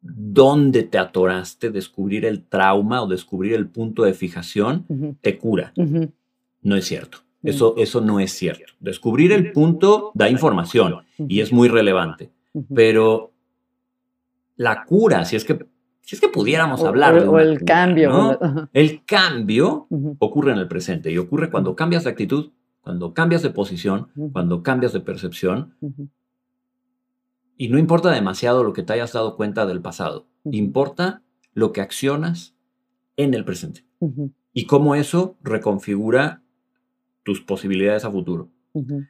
dónde 0.00 0.84
te 0.84 0.98
atoraste, 0.98 1.70
descubrir 1.70 2.24
el 2.24 2.44
trauma 2.44 3.02
o 3.02 3.08
descubrir 3.08 3.54
el 3.54 3.66
punto 3.66 4.04
de 4.04 4.14
fijación, 4.14 4.86
te 5.20 5.38
cura. 5.38 5.72
No 6.62 6.76
es 6.76 6.84
cierto. 6.84 7.18
Mm. 7.42 7.48
Eso, 7.48 7.74
eso 7.76 8.00
no 8.00 8.20
es 8.20 8.32
cierto. 8.32 8.72
Descubrir 8.78 9.32
el 9.32 9.50
punto 9.50 10.12
da 10.14 10.30
información 10.30 10.98
y 11.18 11.40
es 11.40 11.52
muy 11.52 11.68
relevante, 11.68 12.30
pero 12.74 13.32
la 14.56 14.84
cura, 14.84 15.24
si 15.24 15.36
es 15.36 15.44
que, 15.44 15.66
si 16.02 16.16
es 16.16 16.20
que 16.20 16.28
pudiéramos 16.28 16.82
hablar. 16.82 17.26
O, 17.26 17.38
el 17.38 17.64
cambio. 17.64 18.38
El 18.72 19.04
cambio 19.04 19.86
ocurre 20.18 20.52
en 20.52 20.58
el 20.58 20.68
presente 20.68 21.10
y 21.10 21.18
ocurre 21.18 21.50
cuando 21.50 21.76
cambias 21.76 22.04
de 22.04 22.10
actitud, 22.10 22.52
cuando 22.80 23.14
cambias 23.14 23.42
de 23.42 23.50
posición, 23.50 24.08
cuando 24.32 24.62
cambias 24.62 24.92
de 24.92 25.00
percepción. 25.00 25.74
Y 27.56 27.68
no 27.68 27.78
importa 27.78 28.10
demasiado 28.10 28.64
lo 28.64 28.72
que 28.72 28.82
te 28.82 28.92
hayas 28.92 29.12
dado 29.12 29.36
cuenta 29.36 29.66
del 29.66 29.80
pasado, 29.80 30.26
importa 30.44 31.22
lo 31.54 31.72
que 31.72 31.80
accionas 31.80 32.54
en 33.16 33.34
el 33.34 33.44
presente 33.44 33.84
y 34.52 34.66
cómo 34.66 34.94
eso 34.94 35.36
reconfigura 35.42 36.42
tus 37.22 37.40
posibilidades 37.40 38.04
a 38.04 38.10
futuro. 38.10 38.50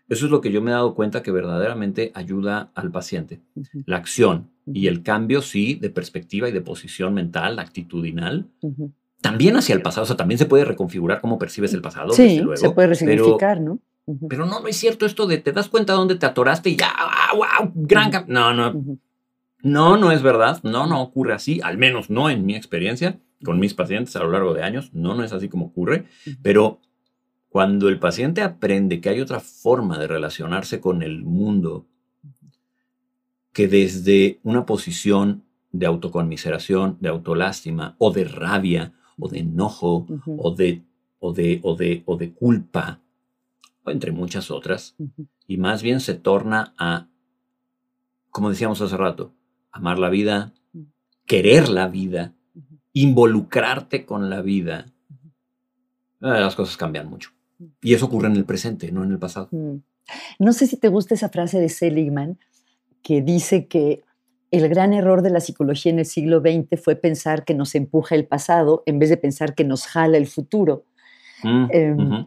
Eso 0.09 0.27
es 0.27 0.31
lo 0.31 0.41
que 0.41 0.51
yo 0.51 0.61
me 0.61 0.71
he 0.71 0.75
dado 0.75 0.95
cuenta 0.95 1.23
que 1.23 1.31
verdaderamente 1.31 2.11
ayuda 2.15 2.71
al 2.75 2.91
paciente. 2.91 3.41
La 3.87 3.97
acción 3.97 4.51
y 4.67 4.87
el 4.87 5.03
cambio, 5.03 5.43
sí, 5.43 5.75
de 5.75 5.91
perspectiva 5.91 6.49
y 6.49 6.53
de 6.53 6.61
posición 6.61 7.15
mental, 7.15 7.59
actitudinal. 7.59 8.47
También 9.21 9.57
hacia 9.57 9.75
el 9.75 9.83
pasado, 9.83 10.03
o 10.03 10.07
sea, 10.07 10.17
también 10.17 10.39
se 10.39 10.47
puede 10.47 10.65
reconfigurar 10.65 11.21
cómo 11.21 11.39
percibes 11.39 11.73
el 11.75 11.83
pasado. 11.83 12.13
Sí, 12.13 12.43
se 12.55 12.71
puede 12.71 12.89
resignificar, 12.89 13.61
¿no? 13.61 13.79
Pero 14.29 14.47
no, 14.47 14.61
no 14.61 14.67
es 14.67 14.77
cierto 14.77 15.07
esto 15.07 15.27
de 15.27 15.39
te 15.39 15.53
das 15.53 15.69
cuenta 15.69 15.93
dónde 15.93 16.17
te 16.17 16.27
atoraste 16.27 16.71
y 16.71 16.77
ya, 16.77 16.93
wow, 17.35 17.73
gran 17.75 18.11
cambio. 18.11 18.35
No, 18.35 18.53
no. 18.53 18.99
No, 19.63 19.97
no 19.97 20.11
es 20.11 20.23
verdad. 20.23 20.61
No, 20.65 20.89
no 20.89 21.01
ocurre 21.01 21.35
así. 21.35 21.61
Al 21.63 21.79
menos 21.79 22.11
no 22.11 22.29
en 22.29 22.45
mi 22.45 22.57
experiencia 22.57 23.21
con 23.45 23.61
mis 23.61 23.75
pacientes 23.75 24.17
a 24.17 24.25
lo 24.25 24.33
largo 24.33 24.55
de 24.55 24.65
años. 24.65 24.91
No, 24.93 25.15
no 25.15 25.23
es 25.23 25.33
así 25.33 25.49
como 25.49 25.67
ocurre. 25.67 26.07
Pero 26.43 26.81
cuando 27.53 27.91
el 27.91 27.99
paciente 27.99 28.41
aprende 28.41 29.03
que 29.03 29.11
hay 29.11 29.21
otra 29.21 29.39
forma 29.39 29.99
de 29.99 30.07
relacionarse 30.07 30.81
con 30.81 31.03
el 31.03 31.23
mundo 31.23 31.87
que 33.53 33.69
desde 33.69 34.41
una 34.43 34.65
posición 34.65 35.45
de 35.71 35.85
autoconmiseración, 35.85 36.97
de 37.01 37.11
autolástima 37.11 37.95
o 37.99 38.11
de 38.11 38.25
rabia 38.25 38.95
o 39.19 39.29
de 39.29 39.41
enojo 39.41 40.07
o, 40.27 40.55
de, 40.55 40.83
o, 41.19 41.35
de, 41.35 41.61
o, 41.63 41.77
de, 41.77 42.03
o 42.07 42.17
de 42.17 42.33
culpa, 42.33 43.03
o 43.85 43.91
entre 43.91 44.13
muchas 44.13 44.51
otras, 44.51 44.97
y 45.47 45.59
más 45.59 45.83
bien 45.83 46.01
se 46.01 46.15
torna 46.15 46.73
a, 46.79 47.09
como 48.31 48.49
decíamos 48.49 48.81
hace 48.81 48.97
rato, 48.97 49.35
amar 49.71 49.99
la 49.99 50.09
vida, 50.09 50.55
querer 51.27 51.69
la 51.69 51.87
vida, 51.89 52.33
involucrarte 52.95 54.07
con 54.07 54.31
la 54.31 54.41
vida, 54.41 54.87
eh, 56.23 56.41
las 56.41 56.55
cosas 56.55 56.79
cambian 56.79 57.11
mucho. 57.11 57.31
Y 57.81 57.95
eso 57.95 58.07
ocurre 58.07 58.29
en 58.29 58.37
el 58.37 58.45
presente, 58.45 58.91
no 58.93 59.05
en 59.05 59.13
el 59.13 59.19
pasado. 59.19 59.49
Mm. 59.51 59.77
No 60.39 60.53
sé 60.53 60.67
si 60.67 60.77
te 60.77 60.89
gusta 60.89 61.15
esa 61.15 61.29
frase 61.29 61.61
de 61.61 61.69
Seligman 61.69 62.39
que 63.03 63.23
dice 63.23 63.67
que 63.67 64.03
el 64.51 64.69
gran 64.69 64.93
error 64.93 65.23
de 65.23 65.31
la 65.31 65.41
psicología 65.41 65.91
en 65.91 65.99
el 65.99 66.07
siglo 66.07 66.41
XX 66.41 66.81
fue 66.81 66.95
pensar 66.95 67.45
que 67.45 67.55
nos 67.55 67.75
empuja 67.75 68.15
el 68.15 68.27
pasado 68.27 68.83
en 68.87 68.99
vez 68.99 69.09
de 69.09 69.17
pensar 69.17 69.55
que 69.55 69.65
nos 69.65 69.87
jala 69.87 70.19
el 70.19 70.27
futuro. 70.27 70.85
Mm, 71.43 71.67
em, 71.71 72.27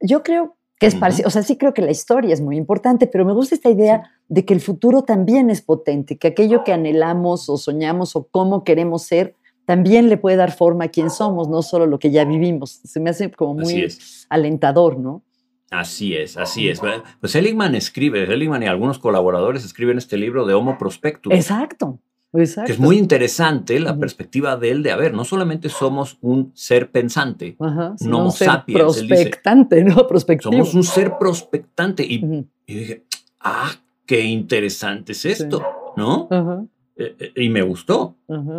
yo 0.00 0.22
creo 0.22 0.56
que 0.78 0.86
es 0.86 0.94
parecido, 0.94 1.28
o 1.28 1.30
sea, 1.30 1.42
sí 1.42 1.56
creo 1.56 1.74
que 1.74 1.82
la 1.82 1.90
historia 1.90 2.34
es 2.34 2.40
muy 2.40 2.56
importante, 2.56 3.06
pero 3.06 3.24
me 3.24 3.32
gusta 3.32 3.54
esta 3.54 3.70
idea 3.70 4.10
de 4.28 4.44
que 4.44 4.54
el 4.54 4.60
futuro 4.60 5.02
también 5.02 5.48
es 5.50 5.62
potente, 5.62 6.18
que 6.18 6.28
aquello 6.28 6.64
que 6.64 6.72
anhelamos 6.72 7.48
o 7.48 7.56
soñamos 7.56 8.16
o 8.16 8.26
cómo 8.30 8.64
queremos 8.64 9.02
ser 9.02 9.34
también 9.66 10.08
le 10.08 10.16
puede 10.16 10.36
dar 10.36 10.52
forma 10.52 10.84
a 10.84 10.88
quién 10.88 11.10
somos, 11.10 11.48
no 11.48 11.60
solo 11.60 11.86
lo 11.86 11.98
que 11.98 12.10
ya 12.10 12.24
vivimos. 12.24 12.80
Se 12.84 13.00
me 13.00 13.10
hace 13.10 13.30
como 13.30 13.54
muy 13.54 13.86
alentador, 14.30 14.98
¿no? 14.98 15.22
Así 15.70 16.14
es, 16.14 16.36
así 16.36 16.68
es. 16.68 16.80
Pues 17.20 17.32
Seligman 17.32 17.74
escribe, 17.74 18.26
Seligman 18.26 18.62
y 18.62 18.66
algunos 18.66 19.00
colaboradores 19.00 19.64
escriben 19.64 19.98
este 19.98 20.16
libro 20.16 20.46
de 20.46 20.54
Homo 20.54 20.78
Prospectus. 20.78 21.34
Exacto. 21.34 21.98
Exacto. 22.32 22.66
Que 22.66 22.72
es 22.72 22.78
muy 22.78 22.98
interesante 22.98 23.80
la 23.80 23.96
perspectiva 23.96 24.56
de 24.56 24.70
él 24.70 24.82
de, 24.82 24.92
a 24.92 24.96
ver, 24.96 25.14
no 25.14 25.24
solamente 25.24 25.68
somos 25.68 26.18
un 26.20 26.52
ser 26.54 26.90
pensante, 26.90 27.56
Ajá, 27.58 27.94
un 27.98 28.14
homo 28.14 28.30
sapiens. 28.30 28.98
Prospectante, 28.98 29.82
¿no? 29.82 30.06
Prospectivo. 30.06 30.52
Somos 30.52 30.74
un 30.74 30.84
ser 30.84 31.16
prospectante. 31.18 32.04
Y, 32.04 32.46
dije, 32.66 33.04
ah, 33.40 33.70
qué 34.04 34.22
interesante 34.22 35.12
es 35.12 35.24
esto, 35.24 35.62
¿no? 35.96 36.28
Ajá. 36.30 36.62
Eh, 36.62 36.75
eh, 36.96 37.32
y 37.36 37.48
me 37.48 37.62
gustó. 37.62 38.16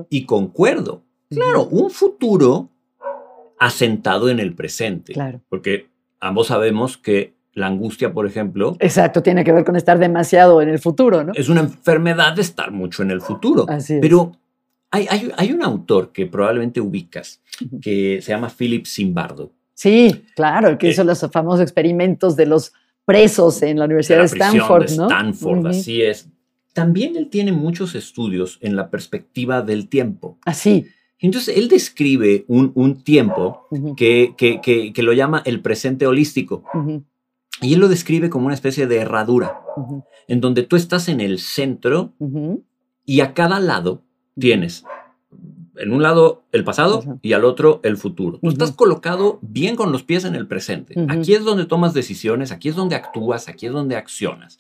Y 0.10 0.26
concuerdo. 0.26 1.04
Claro, 1.30 1.66
un 1.66 1.90
futuro 1.90 2.70
asentado 3.60 4.30
en 4.30 4.40
el 4.40 4.54
presente. 4.54 5.14
Claro. 5.14 5.42
Porque 5.50 5.88
ambos 6.20 6.48
sabemos 6.48 6.98
que 6.98 7.34
la 7.54 7.68
angustia, 7.68 8.14
por 8.14 8.28
ejemplo. 8.28 8.78
Exacto, 8.80 9.24
tiene 9.24 9.44
que 9.44 9.52
ver 9.52 9.66
con 9.66 9.76
estar 9.76 9.98
demasiado 9.98 10.62
en 10.62 10.70
el 10.70 10.80
futuro, 10.80 11.24
¿no? 11.24 11.34
Es 11.36 11.50
una 11.50 11.62
enfermedad 11.62 12.34
de 12.34 12.44
estar 12.44 12.72
mucho 12.72 13.02
en 13.02 13.12
el 13.12 13.22
futuro. 13.22 13.66
Así 13.68 13.96
es. 13.96 14.00
Pero 14.00 14.32
hay, 14.92 15.08
hay, 15.36 15.52
un 15.52 15.64
autor 15.64 16.12
que 16.12 16.28
probablemente 16.28 16.80
ubicas, 16.80 17.42
que 17.82 18.20
se 18.22 18.32
llama 18.32 18.50
Philip 18.50 18.86
Zimbardo. 18.86 19.52
Sí, 19.74 20.26
claro, 20.36 20.70
el 20.70 20.78
que 20.78 20.90
hizo 20.90 21.02
eh, 21.02 21.06
los 21.06 21.20
famosos 21.32 21.62
experimentos 21.62 22.36
de 22.36 22.46
los 22.46 22.74
presos 23.06 23.62
en 23.64 23.80
la 23.80 23.86
Universidad 23.86 24.20
de, 24.20 24.26
Stanford, 24.26 24.92
¿no? 24.92 25.08
Stanford, 25.08 25.68
así 25.68 26.02
es. 26.02 26.30
También 26.78 27.16
él 27.16 27.30
tiene 27.32 27.52
muchos 27.52 27.96
estudios 27.96 28.60
en 28.62 28.76
la 28.76 28.92
perspectiva 28.92 29.64
del 29.64 29.90
tiempo. 29.90 30.38
Así. 30.46 30.86
Entonces, 31.18 31.58
él 31.58 31.70
describe 31.70 32.46
un, 32.48 33.02
tiempo 33.02 33.66
que, 33.98 34.36
que, 34.38 35.02
lo 35.02 35.12
llama 35.14 35.42
el 35.44 35.62
presente 35.62 36.06
holístico. 36.06 36.64
Y 37.64 37.74
él 37.74 37.80
lo 37.80 37.88
describe 37.88 38.30
como 38.30 38.46
una 38.46 38.54
especie 38.54 38.86
de 38.86 38.98
herradura, 38.98 39.60
en 40.28 40.40
donde 40.40 40.62
tú 40.62 40.76
estás 40.76 41.10
en 41.10 41.20
el 41.20 41.40
centro 41.40 42.14
y 43.04 43.22
a 43.22 43.34
cada 43.34 43.60
lado 43.60 44.04
tienes, 44.38 44.84
en 45.78 45.92
un 45.92 46.04
lado 46.04 46.44
el 46.52 46.64
pasado 46.64 47.20
y 47.24 47.34
al 47.34 47.44
otro 47.44 47.80
el 47.82 47.98
futuro. 47.98 48.38
Tú 48.38 48.50
estás 48.50 48.72
colocado 48.74 49.40
bien 49.42 49.76
con 49.76 49.92
los 49.92 50.04
pies 50.04 50.26
en 50.26 50.36
el 50.36 50.46
presente. 50.46 50.94
Aquí 51.10 51.34
es 51.34 51.44
donde 51.44 51.66
tomas 51.66 51.96
decisiones, 51.96 52.52
aquí 52.52 52.70
es 52.70 52.76
donde 52.76 52.96
actúas, 52.96 53.48
aquí 53.48 53.66
es 53.66 53.72
donde 53.72 53.96
accionas. 53.96 54.60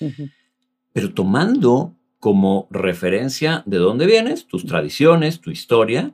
Pero 0.93 1.13
tomando 1.13 1.93
como 2.19 2.67
referencia 2.71 3.63
de 3.65 3.77
dónde 3.77 4.06
vienes, 4.06 4.47
tus 4.47 4.65
tradiciones, 4.65 5.41
tu 5.41 5.51
historia, 5.51 6.13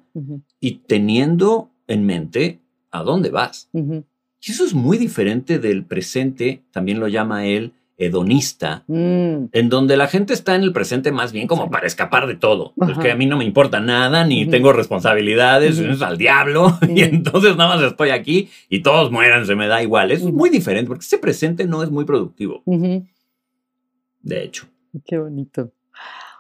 y 0.60 0.76
teniendo 0.88 1.72
en 1.88 2.06
mente 2.06 2.60
a 2.92 3.04
dónde 3.04 3.30
vas. 3.30 3.70
Y 3.74 4.52
eso 4.52 4.66
es 4.66 4.74
muy 4.74 4.98
diferente 4.98 5.60
del 5.60 5.86
presente, 5.86 6.64
también 6.72 7.00
lo 7.00 7.08
llama 7.08 7.46
él 7.46 7.74
hedonista, 7.98 8.84
mm. 8.88 9.46
en 9.52 9.70
donde 9.70 9.98
la 9.98 10.08
gente 10.08 10.34
está 10.34 10.56
en 10.56 10.64
el 10.64 10.74
presente 10.74 11.12
más 11.12 11.32
bien 11.32 11.48
como 11.48 11.70
para 11.70 11.88
escapar 11.88 12.28
de 12.28 12.36
todo. 12.36 12.74
Es 12.90 12.98
que 12.98 13.12
a 13.12 13.16
mí 13.16 13.26
no 13.26 13.38
me 13.38 13.46
importa 13.46 13.80
nada, 13.80 14.26
ni 14.26 14.46
tengo 14.48 14.74
responsabilidades, 14.74 15.78
es 15.80 16.02
al 16.02 16.18
diablo, 16.18 16.78
y 16.90 17.02
entonces 17.02 17.56
nada 17.56 17.76
más 17.76 17.84
estoy 17.84 18.10
aquí 18.10 18.50
y 18.68 18.82
todos 18.82 19.12
mueran, 19.12 19.46
se 19.46 19.56
me 19.56 19.68
da 19.68 19.82
igual. 19.82 20.12
Es 20.12 20.24
muy 20.24 20.50
diferente 20.50 20.88
porque 20.88 21.06
ese 21.06 21.20
presente 21.20 21.66
no 21.66 21.84
es 21.84 21.92
muy 21.92 22.06
productivo. 22.06 22.64
De 22.66 24.44
hecho. 24.44 24.68
Qué 25.06 25.18
bonito. 25.18 25.72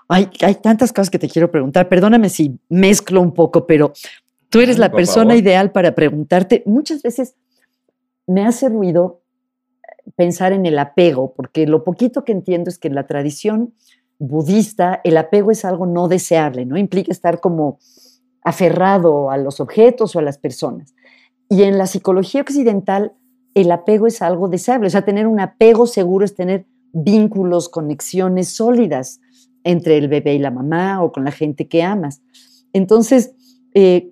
Hay, 0.08 0.30
hay 0.42 0.56
tantas 0.56 0.92
cosas 0.92 1.10
que 1.10 1.20
te 1.20 1.30
quiero 1.30 1.52
preguntar. 1.52 1.90
Perdóname 1.90 2.30
si 2.30 2.60
mezclo 2.70 3.22
un 3.22 3.34
poco, 3.34 3.66
pero 3.66 3.94
tú 4.50 4.60
eres 4.60 4.78
la 4.78 4.92
persona 4.92 5.36
ideal 5.36 5.72
para 5.72 5.96
preguntarte. 5.96 6.64
Muchas 6.66 7.02
veces 7.02 7.36
me 8.28 8.46
hace 8.46 8.70
ruido 8.70 9.22
pensar 10.16 10.54
en 10.54 10.66
el 10.66 10.78
apego, 10.80 11.34
porque 11.34 11.66
lo 11.66 11.84
poquito 11.84 12.24
que 12.24 12.34
entiendo 12.34 12.70
es 12.70 12.78
que 12.78 12.88
en 12.88 12.96
la 12.96 13.08
tradición 13.08 13.74
budista 14.20 15.02
el 15.04 15.18
apego 15.18 15.52
es 15.52 15.66
algo 15.66 15.86
no 15.86 16.08
deseable, 16.08 16.66
¿no? 16.66 16.78
Implica 16.78 17.12
estar 17.12 17.40
como 17.40 17.80
aferrado 18.44 19.32
a 19.32 19.38
los 19.38 19.60
objetos 19.60 20.16
o 20.16 20.20
a 20.20 20.22
las 20.22 20.38
personas. 20.38 20.94
Y 21.50 21.64
en 21.64 21.78
la 21.78 21.88
psicología 21.88 22.42
occidental 22.42 23.14
el 23.54 23.72
apego 23.72 24.08
es 24.08 24.22
algo 24.22 24.48
deseable, 24.48 24.88
o 24.88 24.90
sea, 24.90 25.04
tener 25.04 25.28
un 25.28 25.40
apego 25.40 25.86
seguro 25.86 26.26
es 26.26 26.36
tener 26.36 26.66
vínculos, 26.92 27.70
conexiones 27.70 28.50
sólidas 28.50 29.20
entre 29.64 29.98
el 29.98 30.08
bebé 30.08 30.36
y 30.36 30.40
la 30.40 30.52
mamá 30.52 31.02
o 31.02 31.12
con 31.12 31.24
la 31.24 31.32
gente 31.32 31.68
que 31.68 31.84
amas. 31.84 32.22
Entonces, 32.74 33.34
eh, 33.74 34.12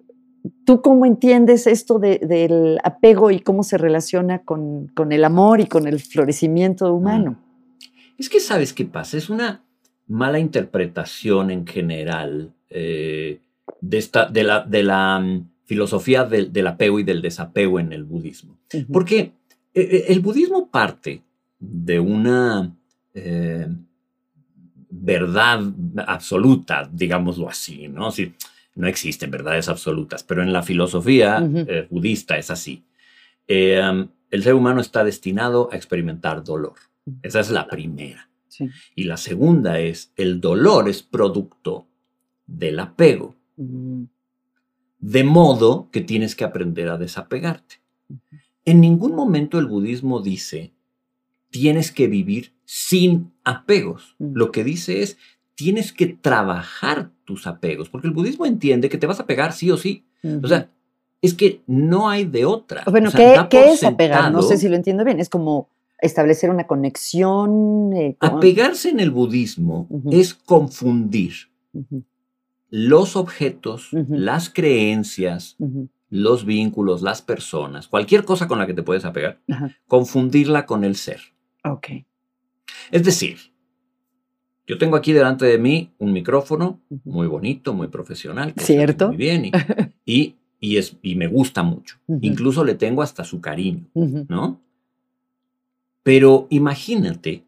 ¿tú 0.66 0.82
cómo 0.82 1.06
entiendes 1.06 1.68
esto 1.68 2.00
del 2.00 2.80
apego 2.84 3.32
y 3.32 3.40
cómo 3.40 3.64
se 3.64 3.78
relaciona 3.78 4.44
con, 4.44 4.92
el 5.10 5.24
amor 5.24 5.60
y 5.60 5.66
con 5.66 5.88
el 5.88 6.00
florecimiento 6.00 6.94
humano? 6.94 7.38
Es 8.18 8.30
que 8.30 8.40
sabes 8.40 8.74
qué 8.74 8.86
pasa, 8.86 9.18
es 9.18 9.30
una 9.30 9.64
mala 10.08 10.40
interpretación 10.40 11.52
en 11.52 11.66
general 11.66 12.54
eh, 12.70 13.40
de, 13.80 13.98
esta, 13.98 14.28
de, 14.28 14.44
la, 14.44 14.64
de 14.64 14.84
la 14.84 15.20
mm, 15.20 15.50
filosofía 15.66 16.26
del, 16.26 16.68
apego 16.68 17.00
y 17.00 17.04
del 17.04 17.22
desapego 17.22 17.80
en 17.80 17.94
el 17.94 18.04
budismo. 18.04 18.60
Porque 18.92 19.32
eh, 19.74 20.06
el 20.10 20.20
budismo 20.20 20.70
parte 20.70 21.24
de 21.60 22.00
una 22.00 22.76
verdad 24.92 25.62
absoluta, 26.06 26.88
digámoslo 26.92 27.50
así, 27.50 27.88
¿no? 27.88 28.12
Si, 28.12 28.34
no 28.76 28.88
existen 28.88 29.32
verdades 29.32 29.68
absolutas, 29.68 30.24
pero 30.24 30.42
en 30.42 30.54
la 30.54 30.64
filosofía 30.64 31.46
eh, 31.54 31.88
budista 31.90 32.38
es 32.38 32.50
así. 32.50 32.84
Em, 33.48 34.08
el 34.30 34.44
ser 34.44 34.54
humano 34.54 34.80
está 34.80 35.04
destinado 35.04 35.70
a 35.72 35.76
experimentar 35.76 36.44
dolor. 36.44 36.76
Esa 37.22 37.40
es 37.42 37.50
la 37.50 37.68
primera. 37.68 38.30
Y 38.96 39.06
la 39.06 39.18
segunda 39.18 39.80
es, 39.80 40.14
el 40.16 40.40
dolor 40.40 40.88
es 40.88 41.02
producto 41.02 41.88
del 42.46 42.80
apego. 42.80 43.36
Mm. 43.58 44.04
De 45.00 45.24
modo 45.24 45.90
que 45.92 46.02
tienes 46.02 46.36
que 46.36 46.44
aprender 46.44 46.90
a 46.90 46.98
desapegarte. 46.98 47.82
En 48.66 48.82
ningún 48.82 49.16
momento 49.16 49.58
el 49.58 49.66
budismo 49.66 50.22
dice, 50.22 50.74
tienes 51.50 51.92
que 51.92 52.08
vivir 52.08 52.54
sin 52.74 53.34
apegos. 53.44 54.16
Mm. 54.18 54.32
Lo 54.34 54.54
que 54.54 54.64
dice 54.64 55.02
es, 55.02 55.18
tienes 55.56 55.92
que 55.92 56.08
trabajar 56.08 57.12
tus 57.26 57.46
apegos, 57.46 57.90
porque 57.90 58.08
el 58.08 58.14
budismo 58.14 58.46
entiende 58.46 58.88
que 58.88 58.98
te 58.98 59.08
vas 59.08 59.20
a 59.20 59.26
pegar 59.26 59.52
sí 59.52 59.70
o 59.72 59.76
sí. 59.76 60.06
O 60.42 60.48
sea, 60.48 60.70
es 61.22 61.34
que 61.34 61.64
no 61.68 62.08
hay 62.08 62.24
de 62.24 62.46
otra. 62.46 62.86
Bueno, 62.90 63.12
¿qué, 63.12 63.34
es 63.52 63.84
apegar? 63.84 64.32
No 64.32 64.42
sé 64.42 64.58
si 64.58 64.70
lo 64.70 64.78
entiendo 64.78 65.04
bien. 65.04 65.20
Es 65.20 65.28
como 65.28 65.68
establecer 66.00 66.50
una 66.50 66.66
conexión. 66.66 67.92
Eh, 67.94 68.16
Apegarse 68.22 68.88
en 68.88 69.02
el 69.02 69.12
budismo 69.12 69.90
es 70.10 70.34
confundir 70.34 71.34
los 72.70 73.18
objetos, 73.18 73.90
las 73.92 74.50
creencias, 74.50 75.58
los 76.10 76.46
vínculos, 76.46 77.02
las 77.02 77.22
personas, 77.22 77.90
cualquier 77.90 78.24
cosa 78.24 78.48
con 78.48 78.60
la 78.60 78.66
que 78.66 78.74
te 78.74 78.84
puedes 78.84 79.04
apegar, 79.04 79.42
confundirla 79.88 80.66
con 80.66 80.86
el 80.86 80.96
ser. 80.96 81.20
Ok. 81.66 81.88
Es 82.92 83.04
decir, 83.04 83.38
yo 84.68 84.78
tengo 84.78 84.96
aquí 84.96 85.12
delante 85.14 85.46
de 85.46 85.58
mí 85.58 85.92
un 85.98 86.14
micrófono 86.14 86.80
muy 87.04 87.28
bonito, 87.28 87.74
muy 87.74 87.88
profesional. 87.88 88.54
¿Cierto? 88.58 89.10
Muy 89.10 89.18
bien. 89.18 89.52
Y, 90.06 90.36
y, 90.60 90.78
es, 90.78 90.98
y 91.02 91.16
me 91.16 91.28
gusta 91.28 91.64
mucho. 91.64 91.98
Incluso 92.22 92.64
le 92.64 92.76
tengo 92.76 93.02
hasta 93.02 93.24
su 93.24 93.40
cariño, 93.40 93.86
¿no? 93.94 94.60
Pero 96.04 96.48
imagínate 96.50 97.44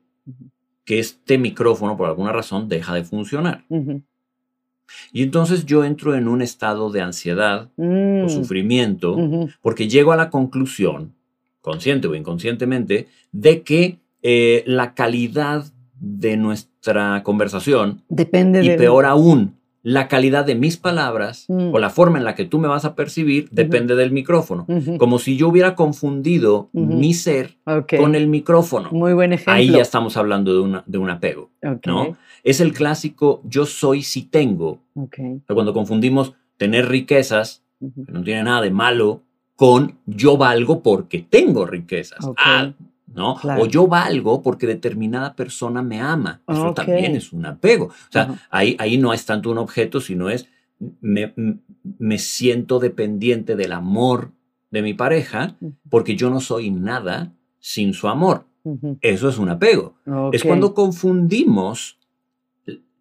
que 0.85 0.99
este 0.99 1.37
micrófono 1.37 1.97
por 1.97 2.07
alguna 2.07 2.31
razón 2.31 2.67
deja 2.69 2.93
de 2.93 3.03
funcionar. 3.03 3.65
Y 5.11 5.23
entonces 5.23 5.65
yo 5.65 5.83
entro 5.83 6.15
en 6.15 6.27
un 6.27 6.41
estado 6.41 6.91
de 6.91 7.01
ansiedad 7.01 7.69
o 7.77 8.25
mm. 8.25 8.29
sufrimiento 8.29 9.17
porque 9.61 9.87
llego 9.87 10.11
a 10.11 10.17
la 10.17 10.29
conclusión, 10.29 11.15
consciente 11.61 12.07
o 12.07 12.15
inconscientemente, 12.15 13.07
de 13.31 13.63
que 13.63 13.99
eh, 14.23 14.63
la 14.65 14.93
calidad 14.93 15.65
de 15.99 16.37
nuestra 16.37 17.21
conversación 17.23 18.01
depende 18.09 18.63
y 18.63 18.77
peor 18.77 19.05
aún, 19.05 19.55
la 19.83 20.07
calidad 20.07 20.45
de 20.45 20.55
mis 20.55 20.77
palabras 20.77 21.45
mm. 21.49 21.73
o 21.73 21.77
la 21.77 21.89
forma 21.89 22.17
en 22.17 22.23
la 22.23 22.33
que 22.33 22.45
tú 22.45 22.57
me 22.57 22.69
vas 22.69 22.85
a 22.85 22.95
percibir 22.95 23.49
depende 23.51 23.95
del 23.95 24.11
micrófono. 24.11 24.65
Como 24.97 25.19
si 25.19 25.35
yo 25.35 25.49
hubiera 25.49 25.75
confundido 25.75 26.69
mi 26.71 27.13
ser 27.13 27.57
con 27.99 28.15
el 28.15 28.27
micrófono. 28.27 28.89
Muy 28.91 29.13
buen 29.13 29.33
ejemplo. 29.33 29.53
Ahí 29.53 29.69
ya 29.69 29.81
estamos 29.81 30.15
hablando 30.15 30.53
de, 30.53 30.61
una, 30.61 30.83
de 30.87 30.97
un 30.97 31.09
apego. 31.09 31.51
¿no? 31.85 32.17
Es 32.43 32.61
el 32.61 32.73
clásico 32.73 33.41
yo 33.43 33.65
soy 33.65 34.03
si 34.03 34.23
tengo. 34.23 34.79
Cuando 35.47 35.73
confundimos 35.73 36.33
tener 36.57 36.87
riquezas, 36.87 37.63
que 37.79 38.11
no 38.11 38.23
tiene 38.23 38.43
nada 38.43 38.61
de 38.61 38.71
malo, 38.71 39.21
con 39.57 39.99
yo 40.05 40.37
valgo 40.37 40.81
porque 40.81 41.19
tengo 41.29 41.65
riquezas. 41.65 42.19
Ah, 42.37 42.71
¿no? 43.13 43.35
O 43.59 43.65
yo 43.65 43.87
valgo 43.87 44.41
porque 44.41 44.67
determinada 44.67 45.35
persona 45.35 45.81
me 45.81 46.01
ama. 46.01 46.41
Eso 46.47 46.73
también 46.73 47.15
es 47.15 47.31
un 47.33 47.45
apego. 47.45 47.85
O 47.85 48.11
sea, 48.11 48.47
ahí, 48.49 48.75
ahí 48.79 48.97
no 48.97 49.13
es 49.13 49.25
tanto 49.25 49.51
un 49.51 49.57
objeto, 49.57 50.01
sino 50.01 50.29
es 50.29 50.47
me, 51.01 51.33
me, 51.99 52.17
siento 52.17 52.79
dependiente 52.79 53.55
del 53.55 53.71
amor 53.71 54.31
de 54.71 54.81
mi 54.81 54.93
pareja 54.93 55.55
porque 55.89 56.15
yo 56.15 56.29
no 56.29 56.41
soy 56.41 56.71
nada 56.71 57.33
sin 57.59 57.93
su 57.93 58.07
amor. 58.07 58.45
Eso 59.01 59.29
es 59.29 59.37
un 59.37 59.49
apego. 59.49 59.95
Es 60.31 60.43
cuando 60.43 60.73
confundimos 60.73 61.99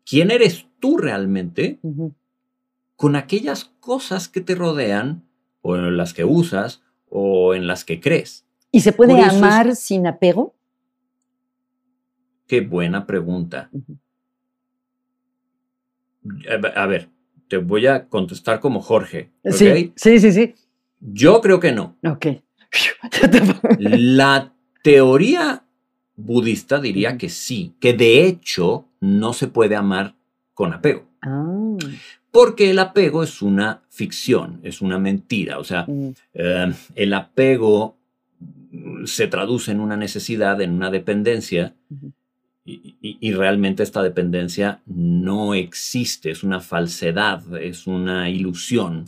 quién 0.05 0.31
eres 0.31 0.67
tú 0.81 0.99
realmente 0.99 1.79
con 2.97 3.17
aquellas 3.17 3.73
cosas 3.81 4.29
que 4.29 4.41
te 4.41 4.55
rodean 4.55 5.25
o 5.61 5.77
en 5.77 5.97
las 5.97 6.15
que 6.15 6.25
usas 6.25 6.83
o 7.09 7.55
en 7.55 7.67
las 7.67 7.85
que 7.85 8.01
crees. 8.01 8.45
¿Y 8.73 8.81
se 8.81 8.93
puede 8.93 9.21
amar 9.21 9.77
sin 9.77 10.07
apego? 10.07 10.55
Qué 12.47 12.63
buena 12.63 13.07
pregunta. 13.07 13.71
A 16.75 16.87
ver, 16.87 17.11
te 17.49 17.59
voy 17.59 17.87
a 17.87 18.09
contestar 18.09 18.61
como 18.61 18.81
Jorge. 18.81 19.31
Sí, 19.45 19.93
sí, 19.95 20.19
sí, 20.19 20.33
sí. 20.33 20.55
Yo 21.01 21.41
creo 21.43 21.61
que 21.61 21.73
no. 21.73 21.99
Ok. 22.05 22.27
La 23.79 24.55
teoría 24.83 25.65
budista 26.17 26.81
diría 26.81 27.19
que 27.19 27.29
sí, 27.29 27.75
que 27.79 27.93
de 27.93 28.25
hecho 28.25 28.89
no 29.01 29.35
se 29.35 29.49
puede 29.49 29.77
amar 29.77 30.15
con 30.55 30.73
apego. 30.73 31.05
Ah. 31.21 31.77
Porque 32.31 32.71
el 32.71 32.79
apego 32.79 33.23
es 33.23 33.43
una 33.43 33.83
ficción, 33.91 34.61
es 34.63 34.81
una 34.81 34.99
mentira. 34.99 35.59
O 35.59 35.65
sea, 35.65 35.85
mm. 35.87 36.15
eh, 36.33 36.73
el 36.95 37.13
apego 37.13 37.99
se 39.05 39.27
traduce 39.27 39.73
en 39.73 39.81
una 39.81 39.97
necesidad, 39.97 40.61
en 40.61 40.73
una 40.73 40.91
dependencia, 40.91 41.75
y, 42.65 43.33
realmente 43.33 43.83
esta 43.83 44.05
dependencia 44.05 44.83
no 44.87 45.55
existe, 45.55 46.31
es 46.31 46.45
una 46.45 46.61
falsedad, 46.61 47.43
es 47.61 47.89
una 47.89 48.31
ilusión, 48.31 49.07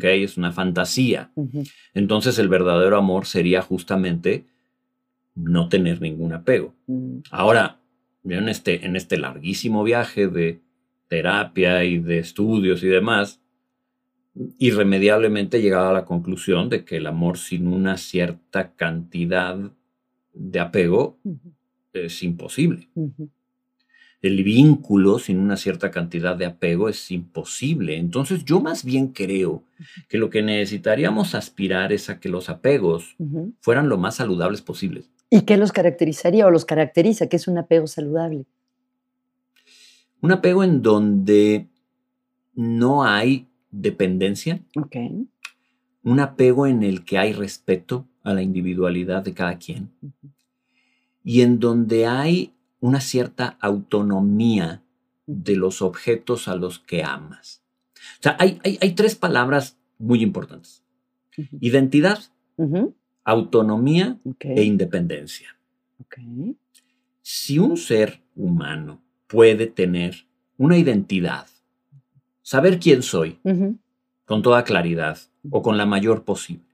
es 0.00 0.36
una 0.36 0.52
fantasía. 0.52 1.32
Entonces 1.94 2.38
el 2.38 2.48
verdadero 2.48 2.96
amor 2.96 3.26
sería 3.26 3.60
justamente 3.60 4.46
no 5.34 5.68
tener 5.68 6.00
ningún 6.00 6.32
apego. 6.32 6.74
Mm. 6.86 7.18
Ahora, 7.30 7.80
en 8.24 8.48
este, 8.48 8.86
en 8.86 8.94
este 8.94 9.18
larguísimo 9.18 9.82
viaje 9.82 10.28
de 10.28 10.60
terapia 11.08 11.84
y 11.84 11.98
de 11.98 12.18
estudios 12.18 12.84
y 12.84 12.88
demás, 12.88 13.41
irremediablemente 14.58 15.58
he 15.58 15.62
llegado 15.62 15.90
a 15.90 15.92
la 15.92 16.04
conclusión 16.04 16.68
de 16.68 16.84
que 16.84 16.96
el 16.96 17.06
amor 17.06 17.38
sin 17.38 17.66
una 17.66 17.96
cierta 17.96 18.72
cantidad 18.72 19.58
de 20.32 20.60
apego 20.60 21.18
es 21.92 22.22
imposible. 22.22 22.88
El 24.22 24.44
vínculo 24.44 25.18
sin 25.18 25.38
una 25.38 25.56
cierta 25.56 25.90
cantidad 25.90 26.36
de 26.36 26.46
apego 26.46 26.88
es 26.88 27.10
imposible. 27.10 27.96
Entonces 27.96 28.44
yo 28.44 28.60
más 28.60 28.84
bien 28.84 29.08
creo 29.08 29.64
que 30.08 30.16
lo 30.16 30.30
que 30.30 30.42
necesitaríamos 30.42 31.34
aspirar 31.34 31.92
es 31.92 32.08
a 32.08 32.20
que 32.20 32.28
los 32.28 32.48
apegos 32.48 33.16
fueran 33.60 33.88
lo 33.88 33.98
más 33.98 34.16
saludables 34.16 34.62
posibles. 34.62 35.10
¿Y 35.28 35.42
qué 35.42 35.56
los 35.56 35.72
caracterizaría 35.72 36.46
o 36.46 36.50
los 36.50 36.64
caracteriza? 36.64 37.26
¿Qué 37.26 37.36
es 37.36 37.48
un 37.48 37.58
apego 37.58 37.86
saludable? 37.86 38.44
Un 40.20 40.30
apego 40.30 40.62
en 40.62 40.82
donde 40.82 41.66
no 42.54 43.04
hay 43.04 43.48
dependencia. 43.72 44.60
Un 46.04 46.20
apego 46.20 46.66
en 46.68 46.84
el 46.84 47.04
que 47.04 47.18
hay 47.18 47.32
respeto 47.32 48.06
a 48.22 48.34
la 48.34 48.42
individualidad 48.42 49.24
de 49.24 49.34
cada 49.34 49.58
quien 49.58 49.90
y 51.24 51.42
en 51.42 51.58
donde 51.58 52.06
hay 52.06 52.54
una 52.80 53.00
cierta 53.00 53.56
autonomía 53.60 54.82
de 55.26 55.56
los 55.56 55.82
objetos 55.82 56.48
a 56.48 56.56
los 56.56 56.78
que 56.80 57.04
amas. 57.04 57.62
O 58.18 58.22
sea, 58.22 58.36
hay, 58.38 58.60
hay, 58.64 58.94
tres 58.94 59.14
palabras 59.14 59.78
muy 59.98 60.22
importantes. 60.22 60.82
Identidad, 61.60 62.18
autonomía 63.24 64.18
e 64.40 64.64
independencia. 64.64 65.56
Si 67.22 67.58
un 67.58 67.76
ser 67.76 68.20
humano 68.34 69.00
puede 69.28 69.68
tener 69.68 70.26
una 70.56 70.76
identidad, 70.76 71.46
saber 72.42 72.78
quién 72.78 73.02
soy, 73.02 73.38
con 74.24 74.42
toda 74.42 74.64
claridad 74.64 75.18
o 75.50 75.62
con 75.62 75.76
la 75.76 75.86
mayor 75.86 76.24
posible, 76.24 76.64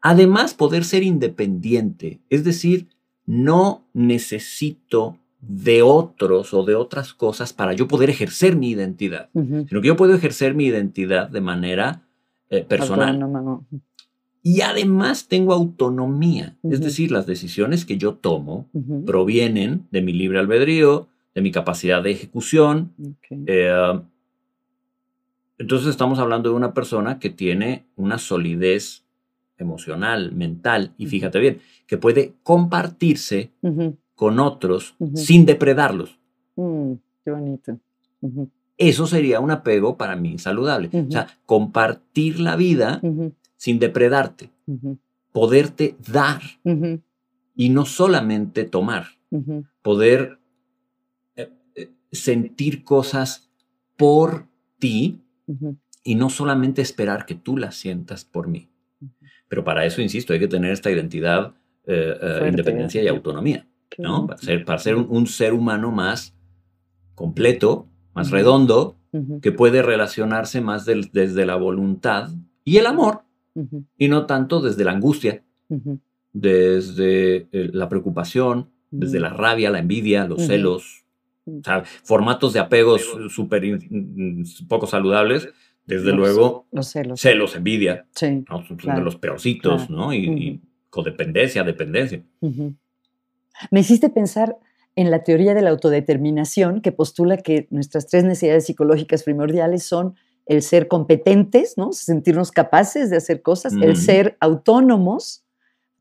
además 0.00 0.54
poder 0.54 0.84
ser 0.84 1.02
independiente, 1.02 2.20
es 2.30 2.44
decir, 2.44 2.88
no 3.26 3.84
necesito 3.92 5.18
de 5.40 5.82
otros 5.82 6.54
o 6.54 6.64
de 6.64 6.74
otras 6.74 7.12
cosas 7.12 7.52
para 7.52 7.74
yo 7.74 7.86
poder 7.88 8.10
ejercer 8.10 8.56
mi 8.56 8.70
identidad, 8.70 9.28
sino 9.32 9.80
que 9.80 9.88
yo 9.88 9.96
puedo 9.96 10.14
ejercer 10.14 10.54
mi 10.54 10.66
identidad 10.66 11.28
de 11.28 11.40
manera 11.40 12.02
eh, 12.50 12.64
personal. 12.64 13.20
Y 14.42 14.60
además 14.60 15.28
tengo 15.28 15.54
autonomía, 15.54 16.56
es 16.62 16.80
decir, 16.80 17.10
las 17.10 17.26
decisiones 17.26 17.86
que 17.86 17.96
yo 17.96 18.14
tomo 18.14 18.68
provienen 19.06 19.86
de 19.90 20.02
mi 20.02 20.12
libre 20.12 20.38
albedrío, 20.38 21.08
de 21.34 21.40
mi 21.40 21.50
capacidad 21.50 22.02
de 22.02 22.10
ejecución. 22.10 22.92
Eh, 23.30 24.00
entonces 25.58 25.88
estamos 25.88 26.18
hablando 26.18 26.50
de 26.50 26.56
una 26.56 26.74
persona 26.74 27.18
que 27.18 27.30
tiene 27.30 27.86
una 27.96 28.18
solidez 28.18 29.04
emocional, 29.56 30.32
mental, 30.32 30.92
y 30.98 31.06
fíjate 31.06 31.38
bien, 31.38 31.60
que 31.86 31.96
puede 31.96 32.34
compartirse 32.42 33.52
con 34.14 34.40
otros 34.40 34.96
sin 35.14 35.46
depredarlos. 35.46 36.18
Mm, 36.56 36.92
qué 37.24 37.30
bonito. 37.30 37.78
Eso 38.76 39.06
sería 39.06 39.40
un 39.40 39.50
apego 39.50 39.96
para 39.96 40.16
mí 40.16 40.38
saludable. 40.38 40.90
O 40.92 41.10
sea, 41.10 41.28
compartir 41.46 42.40
la 42.40 42.56
vida 42.56 43.00
sin 43.56 43.78
depredarte, 43.78 44.50
poderte 45.32 45.96
dar 46.12 46.42
y 47.54 47.68
no 47.68 47.86
solamente 47.86 48.64
tomar, 48.64 49.06
poder 49.82 50.38
eh, 51.36 51.50
eh, 51.76 51.90
sentir 52.10 52.82
cosas 52.84 53.50
por 53.96 54.46
ti 54.78 55.23
y 56.02 56.14
no 56.14 56.30
solamente 56.30 56.82
esperar 56.82 57.26
que 57.26 57.34
tú 57.34 57.56
las 57.56 57.76
sientas 57.76 58.24
por 58.24 58.48
mí. 58.48 58.68
Pero 59.48 59.64
para 59.64 59.84
eso, 59.84 60.02
insisto, 60.02 60.32
hay 60.32 60.38
que 60.38 60.48
tener 60.48 60.72
esta 60.72 60.90
identidad, 60.90 61.54
eh, 61.86 62.14
eh, 62.20 62.48
independencia 62.48 63.02
y 63.02 63.08
autonomía, 63.08 63.66
¿no? 63.98 64.26
Para 64.26 64.38
ser, 64.40 64.64
para 64.64 64.78
ser 64.78 64.96
un, 64.96 65.26
ser 65.26 65.52
humano 65.52 65.90
más 65.90 66.34
completo, 67.14 67.88
más 68.14 68.30
redondo, 68.30 68.96
que 69.42 69.52
puede 69.52 69.80
relacionarse 69.82 70.60
más 70.60 70.86
desde 70.86 71.46
la 71.46 71.54
voluntad 71.54 72.30
y 72.64 72.78
el 72.78 72.86
amor, 72.86 73.22
y 73.96 74.08
no 74.08 74.26
tanto 74.26 74.60
desde 74.60 74.84
la 74.84 74.90
angustia, 74.90 75.44
desde 76.32 77.48
eh, 77.52 77.70
la 77.72 77.88
preocupación, 77.88 78.70
desde 78.90 79.20
la 79.20 79.30
rabia, 79.30 79.70
la 79.70 79.78
envidia, 79.78 80.26
los 80.26 80.42
celos, 80.46 81.03
o 81.46 81.62
sea, 81.62 81.84
formatos 81.84 82.52
de 82.52 82.60
apegos 82.60 83.02
súper 83.28 83.78
poco 84.68 84.86
saludables 84.86 85.48
desde 85.86 86.12
luego, 86.12 86.66
los 86.72 86.88
celos. 86.88 87.20
celos, 87.20 87.56
envidia, 87.56 88.06
sí, 88.14 88.44
de 88.46 89.00
los 89.00 89.16
peorcitos, 89.16 89.90
¿no? 89.90 90.14
Y, 90.14 90.60
codependencia, 90.88 91.64
dependencia. 91.64 92.22
Me 93.70 93.80
hiciste 93.80 94.10
pensar 94.10 94.56
en 94.94 95.10
la 95.10 95.24
teoría 95.24 95.52
de 95.52 95.60
la 95.60 95.70
autodeterminación 95.70 96.80
que 96.80 96.92
postula 96.92 97.36
que 97.36 97.66
nuestras 97.70 98.06
tres 98.06 98.22
necesidades 98.22 98.66
psicológicas 98.66 99.24
primordiales 99.24 99.82
son 99.82 100.14
el 100.46 100.62
ser 100.62 100.88
competentes, 100.88 101.74
¿no? 101.76 101.92
sentirnos 101.92 102.52
capaces 102.52 103.10
de 103.10 103.16
hacer 103.16 103.42
cosas, 103.42 103.72
el 103.72 103.96
ser 103.96 104.36
autónomos 104.40 105.43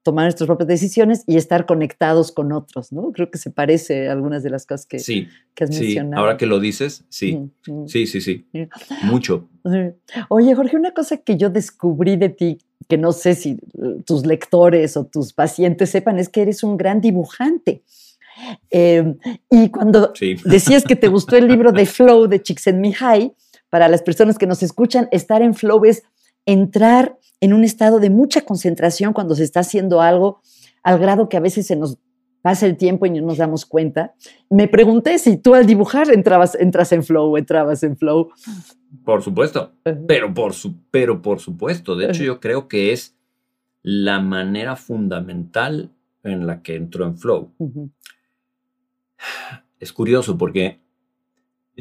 tomar 0.03 0.25
nuestras 0.25 0.47
propias 0.47 0.67
decisiones 0.67 1.23
y 1.25 1.37
estar 1.37 1.65
conectados 1.65 2.31
con 2.31 2.51
otros, 2.51 2.91
¿no? 2.91 3.11
Creo 3.13 3.31
que 3.31 3.37
se 3.37 3.49
parece 3.49 4.09
a 4.09 4.11
algunas 4.11 4.43
de 4.43 4.49
las 4.49 4.65
cosas 4.65 4.85
que, 4.85 4.99
sí, 4.99 5.29
que 5.55 5.63
has 5.63 5.75
sí. 5.75 5.97
Ahora 6.13 6.37
que 6.37 6.45
lo 6.45 6.59
dices, 6.59 7.05
sí, 7.09 7.49
sí, 7.87 8.05
sí, 8.05 8.21
sí, 8.21 8.45
mucho. 9.03 9.47
Oye, 10.29 10.53
Jorge, 10.55 10.75
una 10.75 10.91
cosa 10.91 11.17
que 11.17 11.37
yo 11.37 11.49
descubrí 11.49 12.17
de 12.17 12.29
ti, 12.29 12.59
que 12.89 12.97
no 12.97 13.13
sé 13.13 13.33
si 13.33 13.57
tus 14.05 14.25
lectores 14.25 14.97
o 14.97 15.05
tus 15.05 15.31
pacientes 15.31 15.89
sepan, 15.89 16.19
es 16.19 16.27
que 16.27 16.41
eres 16.41 16.63
un 16.63 16.75
gran 16.75 16.99
dibujante. 16.99 17.81
Em, 18.69 19.17
y 19.49 19.69
cuando 19.69 20.11
decías 20.43 20.83
que 20.83 20.97
te 20.97 21.07
gustó 21.07 21.37
el 21.37 21.47
libro 21.47 21.71
de 21.71 21.85
Flow 21.87 22.27
de 22.27 22.41
Csikszentmihalyi, 22.41 23.33
para 23.69 23.87
las 23.87 24.03
personas 24.03 24.37
que 24.37 24.45
nos 24.45 24.61
escuchan, 24.61 25.07
estar 25.11 25.41
en 25.41 25.55
Flow 25.55 25.83
es 25.85 26.03
entrar 26.45 27.17
en 27.39 27.53
un 27.53 27.63
estado 27.63 27.99
de 27.99 28.09
mucha 28.09 28.41
concentración 28.41 29.13
cuando 29.13 29.35
se 29.35 29.43
está 29.43 29.61
haciendo 29.61 30.01
algo, 30.01 30.41
al 30.81 30.99
grado 30.99 31.29
que 31.29 31.37
a 31.37 31.41
veces 31.41 31.67
se 31.67 31.75
nos 31.75 31.97
pasa 32.41 32.65
el 32.65 32.77
tiempo 32.77 33.05
y 33.05 33.09
no 33.09 33.21
nos 33.21 33.37
damos 33.37 33.65
cuenta. 33.65 34.13
Me 34.49 34.67
pregunté 34.67 35.17
si 35.17 35.37
tú 35.37 35.55
al 35.55 35.65
dibujar 35.65 36.11
entrabas, 36.11 36.55
entras 36.55 36.91
en 36.91 37.03
flow, 37.03 37.37
entrabas 37.37 37.83
en 37.83 37.97
flow. 37.97 38.29
Por 39.05 39.23
supuesto, 39.23 39.71
pero 40.07 40.33
por, 40.33 40.53
su, 40.53 40.75
pero 40.91 41.21
por 41.21 41.39
supuesto. 41.39 41.95
De 41.95 42.05
hecho, 42.05 42.23
yo 42.23 42.39
creo 42.39 42.67
que 42.67 42.91
es 42.91 43.15
la 43.81 44.19
manera 44.19 44.75
fundamental 44.75 45.91
en 46.23 46.45
la 46.45 46.61
que 46.61 46.75
entro 46.75 47.05
en 47.05 47.17
flow. 47.17 47.51
Es 49.79 49.93
curioso 49.93 50.37
porque 50.37 50.79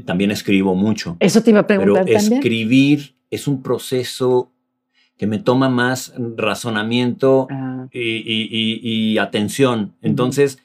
también 0.04 0.30
escribo 0.30 0.74
mucho. 0.74 1.16
Eso 1.20 1.42
te 1.42 1.50
iba 1.50 1.60
a 1.60 1.66
preguntar 1.66 2.04
pero 2.04 2.18
Escribir 2.18 3.16
es 3.30 3.48
un 3.48 3.62
proceso 3.62 4.51
que 5.16 5.26
me 5.26 5.38
toma 5.38 5.68
más 5.68 6.14
razonamiento 6.36 7.46
ah. 7.50 7.86
y, 7.92 9.18
atención. 9.18 9.94
Entonces, 10.02 10.58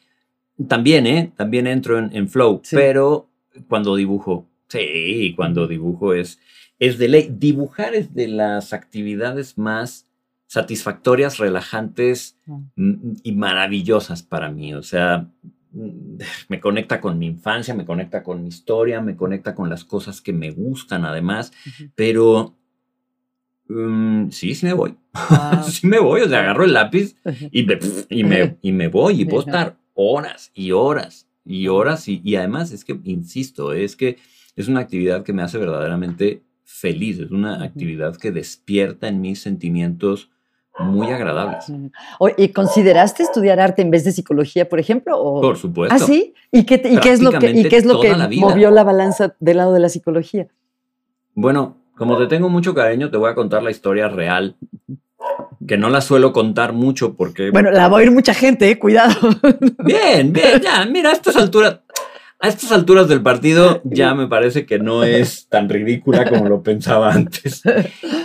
también, 0.68 1.06
¿eh? 1.06 1.32
También 1.36 1.68
entro 1.68 2.00
en, 2.00 2.28
flow, 2.30 2.62
pero 2.72 3.30
cuando 3.68 3.96
dibujo, 3.96 4.48
sí, 4.68 5.34
cuando 5.36 5.68
dibujo 5.68 6.14
es, 6.14 6.40
es 6.80 6.98
de 6.98 7.08
ley. 7.08 7.30
Dibujar 7.32 7.94
es 7.94 8.14
de 8.14 8.28
las 8.28 8.74
actividades 8.74 9.58
más 9.58 10.08
satisfactorias, 10.48 11.38
relajantes 11.38 12.38
ah. 12.48 12.60
y 12.76 13.32
maravillosas 13.34 14.24
para 14.24 14.50
mí. 14.50 14.74
O 14.74 14.82
sea, 14.82 15.30
me 16.48 16.60
conecta 16.60 17.00
con 17.00 17.20
mi 17.20 17.28
infancia, 17.28 17.74
me 17.74 17.86
conecta 17.86 18.24
con 18.24 18.42
mi 18.42 18.50
historia, 18.50 19.02
me 19.02 19.16
conecta 19.16 19.54
con 19.54 19.70
las 19.70 19.84
cosas 19.84 20.22
que 20.22 20.34
me 20.34 20.52
gustan 20.52 21.06
además, 21.06 21.52
pero 21.96 22.56
Mm, 23.70 24.30
sí, 24.30 24.56
sí 24.56 24.66
me 24.66 24.74
voy. 24.74 24.96
sí 25.70 25.88
me 25.88 26.00
voy, 26.00 26.22
o 26.22 26.30
sea, 26.30 26.40
agarro 26.40 26.64
el 26.64 26.74
lápiz 26.74 27.16
y 27.52 27.64
me, 27.64 27.80
y 28.10 28.24
me, 28.24 28.58
y 28.62 28.72
me 28.72 28.88
voy 28.88 29.22
y 29.22 29.26
puedo 29.26 29.46
estar 29.46 29.78
horas 29.94 30.52
y 30.54 30.72
horas 30.72 31.28
y 31.44 31.68
horas 31.68 32.08
y, 32.08 32.36
además 32.36 32.72
es 32.72 32.84
que, 32.84 33.00
insisto, 33.06 33.74
es 33.74 33.96
que 33.96 34.18
es 34.56 34.68
una 34.68 34.82
actividad 34.82 35.24
que 35.24 35.34
me 35.34 35.42
hace 35.42 35.58
verdaderamente 35.58 36.44
feliz, 36.64 37.20
es 37.20 37.32
una 37.32 37.64
actividad 37.64 38.18
que 38.18 38.32
despierta 38.32 39.08
en 39.08 39.22
mis 39.22 39.42
sentimientos 39.42 40.30
muy 40.80 41.08
agradables. 41.08 41.72
¿Y 42.38 42.50
consideraste 42.50 43.24
estudiar 43.24 43.60
arte 43.60 43.82
en 43.82 43.90
vez 43.90 44.04
de 44.04 44.12
psicología, 44.12 44.70
por 44.70 44.80
ejemplo? 44.80 45.20
O... 45.20 45.42
Por 45.42 45.58
supuesto. 45.58 45.96
¿Ah, 45.96 46.00
sí? 46.00 46.34
¿Y 46.52 46.66
qué, 46.66 46.76
y 46.76 47.00
qué 47.00 47.12
es 47.12 47.22
lo 47.22 47.32
que, 47.32 47.50
y 47.50 47.68
qué 47.68 47.78
es 47.78 47.86
lo 47.86 48.00
que 48.00 48.14
movió 48.40 48.70
la 48.70 48.84
balanza 48.84 49.36
del 49.40 49.58
lado 49.58 49.74
de 49.74 49.80
la 49.80 49.90
psicología? 49.90 50.48
Bueno, 51.34 51.78
como 51.98 52.18
te 52.18 52.28
tengo 52.28 52.50
mucho 52.50 52.74
cariño, 52.74 53.10
te 53.10 53.18
voy 53.18 53.32
a 53.32 53.36
contar 53.36 53.64
la 53.64 53.72
historia 53.72 54.08
real, 54.08 54.56
que 55.68 55.78
no 55.78 55.90
la 55.90 56.02
suelo 56.02 56.32
contar 56.32 56.74
mucho 56.74 57.16
porque... 57.16 57.50
Bueno, 57.52 57.72
la 57.72 57.88
va 57.88 57.98
a 57.98 58.00
oír 58.00 58.12
mucha 58.12 58.34
gente, 58.34 58.70
eh, 58.70 58.80
cuidado. 58.80 59.16
Bien, 59.84 60.32
bien, 60.32 60.62
ya, 60.62 60.86
mira, 60.86 61.10
a 61.10 61.14
estas 61.14 61.36
alturas, 61.36 61.80
a 62.40 62.48
estas 62.48 62.72
alturas 62.72 63.08
del 63.08 63.22
partido 63.22 63.82
ya 63.84 64.14
me 64.14 64.28
parece 64.28 64.66
que 64.66 64.80
no 64.80 65.04
es 65.04 65.48
tan 65.50 65.68
ridícula 65.70 66.30
como 66.30 66.48
lo 66.48 66.62
pensaba 66.62 67.12
antes. 67.12 67.64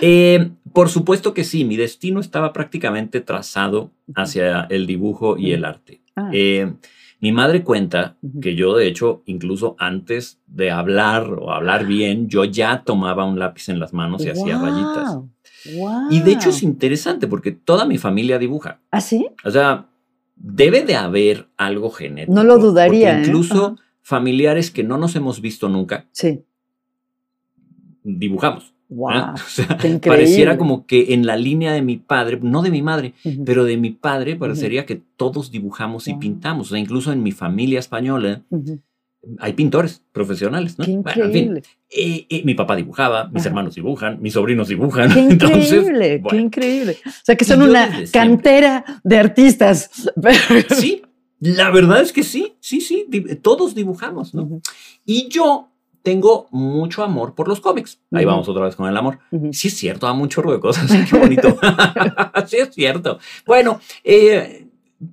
Eh, 0.00 0.50
por 0.72 0.88
supuesto 0.88 1.32
que 1.32 1.44
sí, 1.44 1.64
mi 1.64 1.76
destino 1.76 2.20
estaba 2.20 2.52
prácticamente 2.52 3.20
trazado 3.20 3.92
hacia 4.14 4.66
el 4.70 4.86
dibujo 4.86 5.38
y 5.38 5.52
el 5.52 5.64
arte. 5.64 6.00
Ah. 6.16 6.30
Eh, 6.32 6.72
mi 7.22 7.30
madre 7.30 7.62
cuenta 7.62 8.16
que 8.40 8.56
yo, 8.56 8.76
de 8.76 8.88
hecho, 8.88 9.22
incluso 9.26 9.76
antes 9.78 10.40
de 10.48 10.72
hablar 10.72 11.32
o 11.34 11.52
hablar 11.52 11.86
bien, 11.86 12.28
yo 12.28 12.44
ya 12.44 12.82
tomaba 12.82 13.24
un 13.24 13.38
lápiz 13.38 13.68
en 13.68 13.78
las 13.78 13.92
manos 13.92 14.26
y 14.26 14.30
hacía 14.30 14.58
rayitas. 14.58 15.18
Y 16.10 16.20
de 16.20 16.32
hecho 16.32 16.50
es 16.50 16.64
interesante 16.64 17.28
porque 17.28 17.52
toda 17.52 17.86
mi 17.86 17.96
familia 17.96 18.40
dibuja. 18.40 18.80
¿Ah, 18.90 19.00
sí? 19.00 19.28
O 19.44 19.52
sea, 19.52 19.86
debe 20.34 20.82
de 20.82 20.96
haber 20.96 21.48
algo 21.56 21.90
genético. 21.90 22.34
No 22.34 22.42
lo 22.42 22.58
dudaría. 22.58 23.16
¿eh? 23.16 23.20
Incluso 23.20 23.76
familiares 24.00 24.72
que 24.72 24.82
no 24.82 24.98
nos 24.98 25.14
hemos 25.14 25.40
visto 25.40 25.68
nunca. 25.68 26.08
Sí. 26.10 26.42
Dibujamos. 28.02 28.71
Wow, 28.94 29.34
pareciera 30.04 30.58
como 30.58 30.86
que 30.86 31.14
en 31.14 31.26
la 31.26 31.36
línea 31.36 31.72
de 31.72 31.82
mi 31.82 31.96
padre, 31.96 32.38
no 32.42 32.62
de 32.62 32.70
mi 32.70 32.82
madre, 32.82 33.14
pero 33.44 33.64
de 33.64 33.76
mi 33.76 33.90
padre, 33.90 34.36
parecería 34.36 34.86
que 34.86 35.00
todos 35.16 35.50
dibujamos 35.50 36.08
y 36.08 36.14
pintamos. 36.14 36.68
O 36.68 36.70
sea, 36.70 36.78
incluso 36.78 37.12
en 37.12 37.22
mi 37.22 37.32
familia 37.32 37.78
española 37.78 38.42
hay 39.38 39.52
pintores 39.52 40.02
profesionales, 40.12 40.78
¿no? 40.78 40.84
Qué 40.84 40.90
increíble. 40.90 41.62
Eh, 41.90 42.26
eh, 42.28 42.42
mi 42.44 42.54
papá 42.54 42.74
dibujaba, 42.74 43.28
mis 43.28 43.46
hermanos 43.46 43.74
dibujan, 43.74 44.20
mis 44.20 44.32
sobrinos 44.32 44.68
dibujan. 44.68 45.12
Qué 45.12 45.20
increíble, 45.30 46.22
qué 46.28 46.36
increíble. 46.36 46.96
O 47.06 47.10
sea, 47.22 47.36
que 47.36 47.44
son 47.44 47.62
una 47.62 47.88
cantera 48.12 49.00
de 49.04 49.16
artistas. 49.16 49.90
Sí, 50.76 51.02
la 51.40 51.70
verdad 51.70 52.00
es 52.00 52.12
que 52.12 52.22
sí, 52.22 52.54
sí, 52.60 52.80
sí, 52.80 53.06
todos 53.42 53.74
dibujamos, 53.74 54.34
¿no? 54.34 54.60
Y 55.04 55.28
yo 55.28 55.71
tengo 56.02 56.48
mucho 56.50 57.02
amor 57.02 57.34
por 57.34 57.48
los 57.48 57.60
cómics. 57.60 58.00
Ahí 58.10 58.24
vamos 58.24 58.48
otra 58.48 58.64
vez 58.64 58.76
con 58.76 58.88
el 58.88 58.96
amor. 58.96 59.18
Sí 59.52 59.68
es 59.68 59.76
cierto, 59.76 60.06
da 60.06 60.12
mucho 60.12 60.40
chorro 60.40 60.52
de 60.52 60.60
cosas. 60.60 60.90
Qué 61.10 61.18
bonito. 61.18 61.56
sí 62.46 62.56
es 62.56 62.74
cierto. 62.74 63.18
Bueno, 63.46 63.80
eh, 64.02 64.66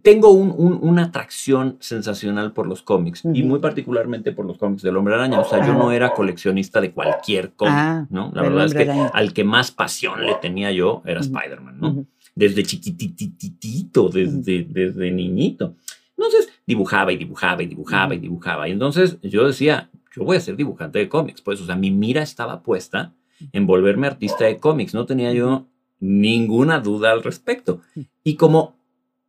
tengo 0.04 0.32
una 0.32 1.06
atracción 1.06 1.78
sensacional 1.80 2.54
por 2.54 2.68
los 2.68 2.84
cómics 2.84 3.24
y 3.26 3.42
muy 3.44 3.60
particularmente 3.60 4.32
por 4.32 4.46
los 4.46 4.58
cómics 4.58 4.84
del 4.84 4.96
Hombre 4.96 5.16
Araña. 5.16 5.40
O 5.40 5.46
sea, 5.46 5.66
yo 5.66 5.74
no 5.74 5.92
era 5.92 6.14
coleccionista 6.14 6.80
de 6.80 6.92
cualquier 6.92 7.54
cómic, 7.54 7.74
ah, 7.76 8.06
¿no? 8.10 8.32
La 8.34 8.44
verdad 8.44 8.66
es 8.66 8.74
que 8.74 8.90
al 8.90 9.34
que 9.34 9.44
más 9.44 9.72
pasión 9.72 10.26
le 10.26 10.36
tenía 10.36 10.72
yo 10.72 11.02
era 11.06 11.22
Spider-Man, 11.22 11.80
¿no? 11.80 12.06
Desde 12.36 12.64
chiquitititito, 12.64 14.10
desde, 14.10 14.64
desde 14.64 15.12
niñito. 15.12 15.76
Entonces 16.16 16.50
dibujaba 16.68 17.12
y 17.12 17.18
dibujaba 17.18 17.64
y 17.64 17.68
dibujaba 17.68 18.14
y 18.14 18.20
dibujaba. 18.20 18.68
Y 18.68 18.72
entonces 18.72 19.18
yo 19.24 19.48
decía, 19.48 19.90
yo 20.20 20.26
voy 20.26 20.38
a 20.38 20.42
ser 20.42 20.56
dibujante 20.56 21.00
de 21.00 21.08
cómics. 21.08 21.42
Pues, 21.42 21.62
o 21.62 21.66
sea, 21.66 21.76
mi 21.76 21.92
mira 21.92 22.22
estaba 22.22 22.62
puesta 22.62 23.14
en 23.54 23.66
volverme 23.66 24.08
artista 24.08 24.46
de 24.46 24.58
cómics. 24.58 24.94
No 24.94 25.06
tenía 25.06 25.32
yo 25.32 25.68
ninguna 26.00 26.80
duda 26.80 27.12
al 27.12 27.24
respecto. 27.24 27.82
Y 28.24 28.36
como 28.36 28.76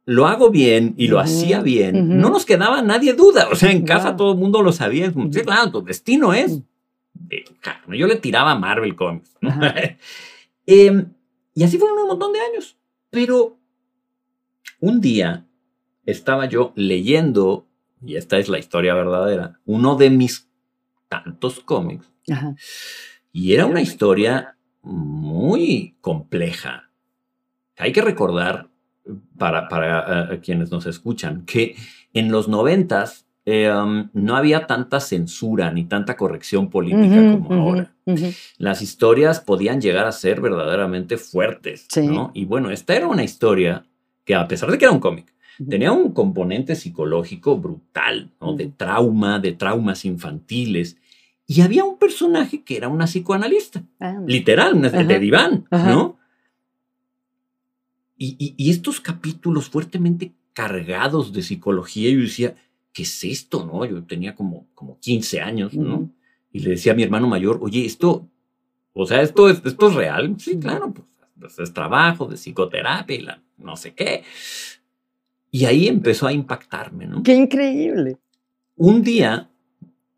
lo 0.04 0.26
hago 0.26 0.50
bien 0.50 0.94
y 0.96 1.08
lo 1.08 1.20
hacía 1.20 1.60
bien, 1.60 2.18
no 2.18 2.30
nos 2.30 2.44
quedaba 2.44 2.82
nadie 2.82 3.12
duda. 3.14 3.48
O 3.50 3.54
sea, 3.54 3.70
en 3.70 3.84
casa 3.84 4.16
todo 4.16 4.32
el 4.32 4.38
mundo 4.38 4.62
lo 4.62 4.72
sabía. 4.72 5.12
sí, 5.30 5.40
claro, 5.42 5.70
tu 5.70 5.82
destino 5.82 6.34
es 6.34 6.60
Yo 7.88 8.06
le 8.06 8.16
tiraba 8.16 8.52
a 8.52 8.58
Marvel 8.58 8.96
Comics. 8.96 9.36
Em, 10.66 11.12
y 11.54 11.64
así 11.64 11.78
fueron 11.78 11.98
un 11.98 12.08
montón 12.08 12.32
de 12.32 12.40
años. 12.40 12.76
Pero 13.10 13.58
un 14.78 15.00
día 15.00 15.46
estaba 16.06 16.46
yo 16.46 16.72
leyendo, 16.76 17.66
y 18.04 18.16
esta 18.16 18.38
es 18.38 18.48
la 18.48 18.58
historia 18.58 18.94
verdadera, 18.94 19.58
uno 19.64 19.96
de 19.96 20.10
mis 20.10 20.49
tantos 21.10 21.60
cómics. 21.60 22.10
Y 23.32 23.52
era 23.52 23.66
una 23.66 23.82
historia 23.82 24.56
muy 24.80 25.96
compleja. 26.00 26.90
Hay 27.76 27.92
que 27.92 28.00
recordar, 28.00 28.70
para, 29.36 29.68
para 29.68 30.32
eh, 30.32 30.40
quienes 30.40 30.70
nos 30.70 30.86
escuchan, 30.86 31.44
que 31.44 31.76
en 32.14 32.30
los 32.30 32.48
noventas 32.48 33.26
eh, 33.46 33.72
um, 33.72 34.10
no 34.12 34.36
había 34.36 34.66
tanta 34.66 35.00
censura 35.00 35.72
ni 35.72 35.84
tanta 35.84 36.16
corrección 36.16 36.70
política 36.70 37.32
como 37.32 37.52
ahora. 37.54 37.94
Las 38.58 38.82
historias 38.82 39.40
podían 39.40 39.80
llegar 39.80 40.06
a 40.06 40.12
ser 40.12 40.40
verdaderamente 40.40 41.16
fuertes. 41.16 41.88
Y 42.34 42.44
bueno, 42.44 42.70
esta 42.70 42.94
era 42.94 43.08
una 43.08 43.24
historia 43.24 43.84
que 44.24 44.34
a 44.34 44.46
pesar 44.46 44.70
de 44.70 44.78
que 44.78 44.84
era 44.84 44.92
un 44.92 45.00
cómic, 45.00 45.32
tenía 45.68 45.90
un 45.90 46.12
componente 46.12 46.76
psicológico 46.76 47.58
brutal, 47.58 48.30
¿no? 48.40 48.54
De 48.54 48.66
trauma, 48.68 49.38
de 49.38 49.52
traumas 49.52 50.04
infantiles. 50.04 50.96
Y 51.50 51.62
había 51.62 51.82
un 51.82 51.98
personaje 51.98 52.62
que 52.62 52.76
era 52.76 52.86
una 52.86 53.06
psicoanalista, 53.06 53.82
ah, 53.98 54.20
literal, 54.24 54.74
una, 54.74 54.88
de 54.88 55.18
diván, 55.18 55.66
¿no? 55.72 56.16
Y, 58.16 58.70
estos 58.70 59.00
capítulos 59.00 59.68
fuertemente 59.68 60.32
cargados 60.52 61.32
de 61.32 61.42
psicología, 61.42 62.08
yo 62.12 62.20
decía, 62.20 62.54
¿qué 62.92 63.02
es 63.02 63.24
esto, 63.24 63.66
no? 63.66 63.84
Yo 63.84 64.04
tenía 64.04 64.36
como, 64.36 64.68
como 64.76 65.00
15 65.00 65.40
años, 65.40 65.74
¿no? 65.74 66.08
Y 66.52 66.60
le 66.60 66.70
decía 66.70 66.92
a 66.92 66.94
mi 66.94 67.02
hermano 67.02 67.26
mayor, 67.26 67.58
oye, 67.60 67.84
esto, 67.84 68.28
o 68.92 69.04
sea, 69.04 69.20
esto 69.20 69.50
es, 69.50 69.60
esto 69.64 69.88
es 69.88 69.94
real. 69.96 70.36
Sí, 70.38 70.56
claro, 70.56 70.94
pues, 70.94 71.08
pues, 71.36 71.58
es 71.58 71.74
trabajo 71.74 72.26
de 72.26 72.36
psicoterapia 72.36 73.16
y 73.16 73.22
la 73.22 73.42
no 73.58 73.76
sé 73.76 73.92
qué. 73.92 74.22
Y 75.50 75.64
ahí 75.64 75.88
empezó 75.88 76.28
a 76.28 76.32
impactarme, 76.32 77.08
¿no? 77.08 77.24
¡Qué 77.24 77.34
increíble! 77.34 78.18
Un 78.76 79.02
día, 79.02 79.50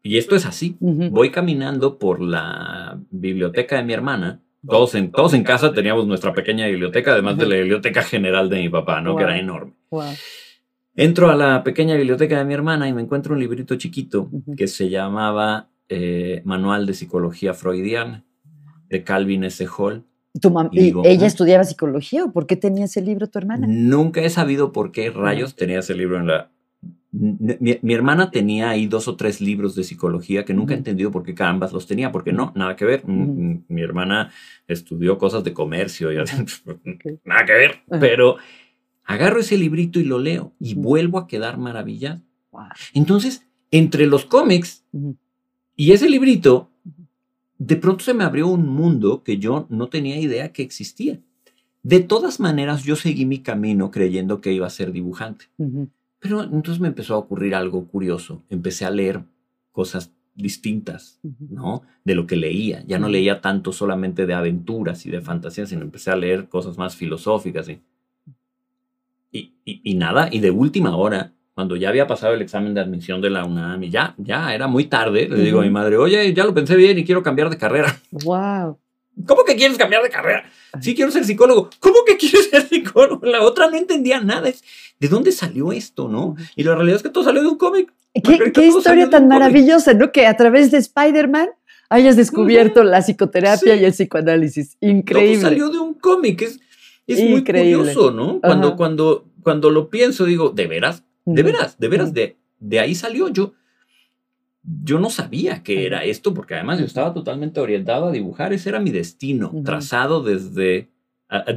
y 0.02 0.18
esto 0.18 0.34
es 0.34 0.46
así, 0.46 0.76
voy 0.80 1.30
caminando 1.30 1.98
por 1.98 2.20
la 2.20 3.00
biblioteca 3.10 3.76
de 3.76 3.84
mi 3.84 3.92
hermana. 3.92 4.42
Todos 4.66 4.94
en, 4.94 5.10
todos 5.10 5.34
en 5.34 5.42
casa 5.42 5.72
teníamos 5.72 6.06
nuestra 6.06 6.32
pequeña 6.32 6.66
biblioteca, 6.66 7.12
además 7.12 7.36
de 7.36 7.46
la 7.46 7.56
biblioteca 7.56 8.02
general 8.02 8.48
de 8.48 8.60
mi 8.60 8.68
papá, 8.68 9.00
¿no? 9.00 9.16
Que 9.16 9.24
era 9.24 9.38
enorme. 9.38 9.72
Entro 10.94 11.30
a 11.30 11.36
la 11.36 11.64
pequeña 11.64 11.96
biblioteca 11.96 12.38
de 12.38 12.44
mi 12.44 12.54
hermana 12.54 12.88
y 12.88 12.92
me 12.92 13.02
encuentro 13.02 13.34
un 13.34 13.40
librito 13.40 13.76
chiquito 13.76 14.30
que 14.56 14.68
se 14.68 14.90
llamaba 14.90 15.70
eh, 15.88 16.42
Manual 16.44 16.86
de 16.86 16.94
Psicología 16.94 17.54
Freudiana 17.54 18.24
de 18.88 19.02
Calvin 19.04 19.44
S. 19.44 19.66
Hall. 19.66 20.04
¿Tu 20.40 20.52
¿Y 20.72 20.94
ella 21.04 21.26
estudiaba 21.26 21.64
psicología 21.64 22.24
o 22.24 22.32
por 22.32 22.46
qué 22.46 22.56
tenía 22.56 22.86
ese 22.86 23.02
libro 23.02 23.26
tu 23.26 23.38
hermana? 23.38 23.66
Nunca 23.68 24.22
he 24.22 24.30
sabido 24.30 24.72
por 24.72 24.92
qué 24.92 25.10
rayos 25.10 25.56
tenía 25.56 25.80
ese 25.80 25.94
libro 25.94 26.18
en 26.18 26.26
la... 26.26 26.50
Mi, 27.12 27.92
hermana 27.92 28.30
tenía 28.30 28.70
ahí 28.70 28.86
dos 28.86 29.06
o 29.06 29.16
tres 29.16 29.42
libros 29.42 29.74
de 29.74 29.84
psicología 29.84 30.46
que 30.46 30.54
nunca 30.54 30.72
he 30.72 30.78
entendido 30.78 31.10
por 31.10 31.22
qué 31.22 31.34
ambas 31.42 31.72
los 31.72 31.86
tenía, 31.86 32.10
porque 32.10 32.32
no, 32.32 32.52
nada 32.56 32.74
que 32.74 32.86
ver. 32.86 33.06
Mi 33.06 33.82
hermana 33.82 34.30
estudió 34.66 35.18
cosas 35.18 35.44
de 35.44 35.52
comercio 35.52 36.10
y 36.10 36.16
nada 37.24 37.44
que 37.44 37.52
ver, 37.52 37.82
pero 38.00 38.38
agarro 39.04 39.40
ese 39.40 39.58
librito 39.58 40.00
y 40.00 40.04
lo 40.04 40.18
leo 40.18 40.54
y 40.58 40.74
vuelvo 40.74 41.18
a 41.18 41.26
quedar 41.26 41.58
maravillado. 41.58 42.22
Entonces, 42.94 43.46
entre 43.70 44.06
los 44.06 44.24
cómics 44.24 44.86
y 45.76 45.92
ese 45.92 46.08
librito, 46.08 46.70
de 47.58 47.76
pronto 47.76 48.04
se 48.04 48.14
me 48.14 48.24
abrió 48.24 48.48
un 48.48 48.66
mundo 48.68 49.22
que 49.22 49.36
yo 49.36 49.66
no 49.68 49.88
tenía 49.88 50.18
idea 50.18 50.52
que 50.52 50.62
existía. 50.62 51.20
De 51.82 52.00
todas 52.00 52.40
maneras, 52.40 52.84
yo 52.84 52.96
seguí 52.96 53.26
mi 53.26 53.40
camino 53.40 53.90
creyendo 53.90 54.40
que 54.40 54.52
iba 54.52 54.66
a 54.66 54.70
ser 54.70 54.92
dibujante. 54.92 55.46
Pero 56.22 56.42
entonces 56.42 56.80
me 56.80 56.88
empezó 56.88 57.14
a 57.14 57.18
ocurrir 57.18 57.54
algo 57.54 57.86
curioso. 57.86 58.42
Empecé 58.48 58.84
a 58.86 58.90
leer 58.90 59.24
cosas 59.72 60.14
distintas, 60.34 61.20
¿no? 61.50 61.82
De 62.04 62.14
lo 62.14 62.26
que 62.26 62.36
leía. 62.36 62.84
Ya 62.86 62.98
no 62.98 63.08
leía 63.08 63.40
tanto 63.40 63.72
solamente 63.72 64.24
de 64.24 64.32
aventuras 64.32 65.04
y 65.04 65.10
de 65.10 65.20
fantasías, 65.20 65.68
sino 65.68 65.82
empecé 65.82 66.10
a 66.10 66.16
leer 66.16 66.48
cosas 66.48 66.78
más 66.78 66.96
filosóficas. 66.96 67.68
y, 67.68 69.52
y 69.64 69.94
nada, 69.94 70.28
y 70.30 70.40
de 70.40 70.50
última 70.50 70.96
hora 70.96 71.32
cuando 71.54 71.76
ya 71.76 71.90
había 71.90 72.06
pasado 72.06 72.34
el 72.34 72.42
examen 72.42 72.72
de 72.74 72.80
admisión 72.80 73.20
de 73.20 73.30
la 73.30 73.44
UNAM 73.44 73.82
y 73.84 73.90
ya, 73.90 74.14
ya 74.16 74.54
era 74.54 74.68
muy 74.68 74.84
tarde, 74.86 75.28
le 75.28 75.42
digo 75.42 75.60
a 75.60 75.64
mi 75.64 75.70
madre, 75.70 75.96
oye, 75.96 76.32
ya 76.32 76.44
lo 76.44 76.54
pensé 76.54 76.76
bien 76.76 76.98
y 76.98 77.04
quiero 77.04 77.22
cambiar 77.22 77.50
de 77.50 77.58
carrera. 77.58 78.00
Wow. 78.10 78.78
¿Cómo 79.26 79.44
que 79.44 79.56
quieres 79.56 79.76
cambiar 79.76 80.02
de 80.02 80.10
carrera? 80.10 80.44
Sí, 80.80 80.94
quiero 80.94 81.10
ser 81.10 81.24
psicólogo. 81.24 81.70
¿Cómo 81.80 81.98
que 82.06 82.16
quieres 82.16 82.48
ser 82.50 82.68
psicólogo? 82.68 83.26
La 83.26 83.42
otra 83.42 83.68
no 83.70 83.76
entendía 83.76 84.20
nada. 84.20 84.50
¿De 84.98 85.08
dónde 85.08 85.32
salió 85.32 85.72
esto, 85.72 86.08
no? 86.08 86.36
Y 86.56 86.64
la 86.64 86.74
realidad 86.74 86.96
es 86.96 87.02
que 87.02 87.08
todo 87.08 87.24
salió 87.24 87.42
de 87.42 87.48
un 87.48 87.58
cómic. 87.58 87.92
¿Qué, 88.14 88.66
historia 88.66 89.08
tan 89.08 89.28
maravillosa, 89.28 89.94
¿no? 89.94 90.12
Que 90.12 90.26
a 90.26 90.36
través 90.36 90.70
de 90.70 90.78
Spider-Man 90.78 91.50
hayas 91.88 92.16
descubierto 92.16 92.84
la 92.84 93.00
psicoterapia 93.02 93.76
y 93.76 93.84
el 93.84 93.92
psicoanálisis. 93.92 94.76
Increíble. 94.80 95.40
Todo 95.40 95.50
salió 95.50 95.68
de 95.68 95.78
un 95.78 95.94
cómic. 95.94 96.42
Es, 96.42 96.60
Es 97.06 97.22
muy 97.28 97.44
curioso, 97.44 98.10
¿no? 98.10 98.40
Cuando, 98.40 98.76
cuando, 98.76 99.26
cuando 99.42 99.70
lo 99.70 99.90
pienso, 99.90 100.24
digo, 100.24 100.50
¿de 100.50 100.66
veras? 100.66 101.04
¿De 101.24 101.42
veras? 101.42 101.78
¿De 101.78 101.88
veras? 101.88 102.14
De, 102.14 102.36
de 102.58 102.80
ahí 102.80 102.94
salió 102.94 103.28
yo. 103.28 103.54
Yo 104.64 105.00
no 105.00 105.10
sabía 105.10 105.62
que 105.62 105.86
era 105.86 106.04
esto, 106.04 106.34
porque 106.34 106.54
además 106.54 106.78
yo 106.78 106.84
estaba 106.84 107.12
totalmente 107.12 107.60
orientado 107.60 108.08
a 108.08 108.12
dibujar. 108.12 108.52
Ese 108.52 108.68
era 108.68 108.78
mi 108.78 108.90
destino, 108.90 109.52
trazado 109.64 110.22
desde, 110.22 110.88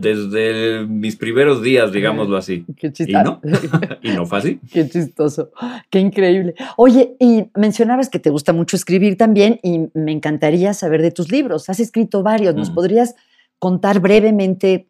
desde 0.01 0.85
mis 0.87 1.15
primeros 1.15 1.61
días, 1.61 1.91
digámoslo 1.91 2.35
así. 2.35 2.65
Qué 2.77 2.91
chistoso. 2.91 3.41
¿Y 3.43 3.47
no? 3.47 3.59
y 4.01 4.09
no 4.09 4.25
fue 4.25 4.39
así. 4.39 4.59
Qué 4.71 4.89
chistoso. 4.89 5.51
Qué 5.91 5.99
increíble. 5.99 6.55
Oye, 6.77 7.15
y 7.19 7.45
mencionabas 7.53 8.09
que 8.09 8.17
te 8.17 8.31
gusta 8.31 8.53
mucho 8.53 8.75
escribir 8.75 9.17
también 9.17 9.59
y 9.61 9.87
me 9.93 10.11
encantaría 10.11 10.73
saber 10.73 11.03
de 11.03 11.11
tus 11.11 11.31
libros. 11.31 11.69
Has 11.69 11.79
escrito 11.79 12.23
varios. 12.23 12.55
¿Nos 12.55 12.71
podrías 12.71 13.15
contar 13.59 13.99
brevemente 13.99 14.87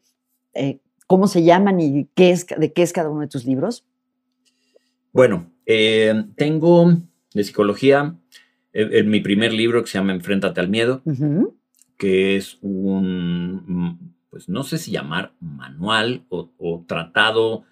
eh, 0.53 0.80
cómo 1.05 1.28
se 1.28 1.43
llaman 1.43 1.82
y 1.82 2.07
qué 2.16 2.32
es, 2.32 2.47
de 2.47 2.72
qué 2.72 2.82
es 2.82 2.93
cada 2.93 3.09
uno 3.09 3.22
de 3.22 3.28
tus 3.28 3.45
libros? 3.45 3.84
Bueno, 5.11 5.49
eh, 5.66 6.26
tengo 6.36 6.93
de 7.36 7.44
psicología 7.44 8.16
en 8.74 9.10
mi 9.10 9.22
primer 9.22 9.54
libro 9.54 9.82
que 9.82 9.90
se 9.90 9.98
llama 9.98 10.14
Enfréntate 10.14 10.60
al 10.60 10.70
miedo, 10.70 11.02
que 11.98 12.36
es 12.36 12.58
un, 12.62 14.14
pues 14.30 14.50
no 14.50 14.64
sé 14.64 14.78
si 14.78 14.92
llamar 14.92 15.34
manual 15.40 16.24
o, 16.30 16.84
tratado 16.88 17.64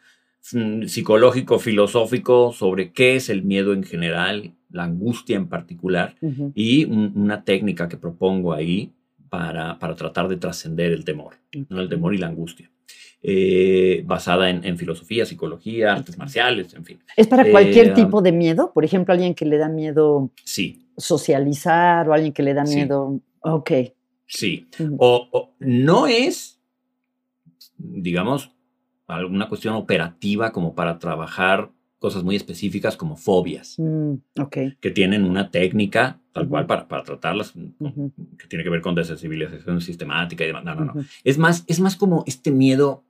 mm, 0.53 0.85
psicológico, 0.85 1.59
filosófico 1.59 2.53
sobre 2.53 2.91
qué 2.91 3.15
es 3.15 3.29
el 3.29 3.43
miedo 3.43 3.73
en 3.73 3.83
general, 3.83 4.53
la 4.69 4.83
angustia 4.85 5.35
en 5.35 5.47
particular, 5.47 6.15
y 6.55 6.85
una 6.85 7.43
técnica 7.43 7.89
que 7.89 7.97
propongo 7.97 8.53
ahí 8.53 8.93
para, 9.29 9.79
para 9.79 9.95
tratar 9.95 10.29
de 10.29 10.37
trascender 10.37 10.93
el 10.93 11.03
temor, 11.03 11.35
¿no? 11.69 11.81
el 11.81 11.89
temor 11.89 12.13
y 12.13 12.17
la 12.17 12.27
angustia. 12.27 12.69
Eh, 13.25 14.03
basada 14.05 14.49
en, 14.49 14.77
filosofía, 14.77 15.25
psicología, 15.25 15.93
artes 15.93 16.17
marciales, 16.17 16.73
en 16.73 16.83
fin. 16.83 16.99
¿Es 17.15 17.25
para 17.25 17.49
cualquier 17.49 17.87
eh, 17.87 17.93
tipo 17.93 18.21
de 18.21 18.33
miedo? 18.33 18.73
Por 18.73 18.83
ejemplo, 18.83 19.13
alguien 19.13 19.33
que 19.33 19.45
le 19.45 19.57
da 19.57 19.69
miedo 19.69 20.29
sí. 20.43 20.85
socializar 20.97 22.09
o 22.09 22.13
alguien 22.13 22.33
que 22.33 22.43
le 22.43 22.53
da 22.53 22.65
miedo. 22.65 23.21
Ok. 23.39 23.71
Sí. 24.27 24.67
O, 24.97 25.53
no 25.59 26.07
es, 26.07 26.59
digamos, 27.77 28.51
alguna 29.07 29.47
cuestión 29.47 29.75
operativa 29.75 30.51
como 30.51 30.75
para 30.75 30.99
trabajar 30.99 31.71
cosas 31.99 32.25
muy 32.25 32.35
específicas 32.35 32.97
como 32.97 33.15
fobias, 33.15 33.75
mm, 33.77 34.15
que 34.81 34.91
tienen 34.91 35.23
una 35.23 35.49
técnica 35.49 36.19
tal 36.33 36.49
cual 36.49 36.65
para, 36.65 36.89
para 36.89 37.03
tratarlas, 37.03 37.53
que 37.53 38.47
tiene 38.49 38.65
que 38.65 38.69
ver 38.69 38.81
con 38.81 38.95
desensibilización 38.95 39.79
sistemática 39.79 40.43
y 40.43 40.47
demás. 40.47 40.65
No, 40.65 40.75
no, 40.75 40.85
no. 40.85 40.93
Es 41.23 41.37
más, 41.37 41.63
es 41.67 41.79
más 41.79 41.95
como 41.95 42.25
este 42.27 42.51
miedo 42.51 43.05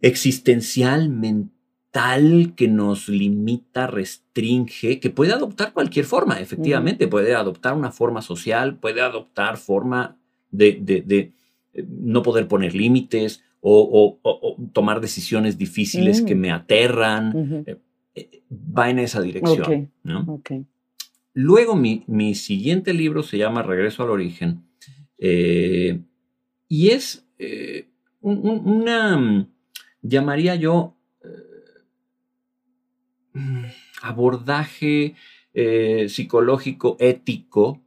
existencial, 0.00 1.08
mental, 1.08 2.52
que 2.56 2.68
nos 2.68 3.08
limita, 3.08 3.86
restringe, 3.86 5.00
que 5.00 5.10
puede 5.10 5.32
adoptar 5.32 5.72
cualquier 5.72 6.04
forma, 6.04 6.40
efectivamente, 6.40 7.08
puede 7.08 7.34
adoptar 7.34 7.74
una 7.74 7.90
forma 7.90 8.20
social, 8.20 8.78
puede 8.78 9.00
adoptar 9.00 9.56
forma 9.56 10.18
de, 10.50 10.78
de, 10.80 11.32
eh, 11.72 11.86
no 11.88 12.22
poder 12.22 12.48
poner 12.48 12.74
límites 12.74 13.42
o, 13.60 14.18
tomar 14.72 15.00
decisiones 15.00 15.58
difíciles 15.58 16.22
que 16.22 16.34
mm. 16.34 16.38
me 16.38 16.50
aterran. 16.52 17.64
Eh, 17.66 17.78
eh, 18.14 18.42
va 18.52 18.90
en 18.90 18.98
esa 18.98 19.20
dirección. 19.20 19.90
Luego 21.32 21.76
mi, 21.76 22.04
mi, 22.06 22.34
siguiente 22.34 22.94
libro 22.94 23.22
se 23.22 23.38
llama 23.38 23.62
Regreso 23.62 24.02
al 24.02 24.10
origen 24.10 24.64
y 26.68 26.88
es 26.90 27.26
una, 28.26 29.16
mm, 29.16 29.46
llamaría 30.02 30.56
yo, 30.56 30.96
eh, 31.22 31.28
mm, 33.34 33.64
abordaje 34.02 35.14
eh, 35.54 36.08
psicológico, 36.08 36.96
ético, 36.98 37.80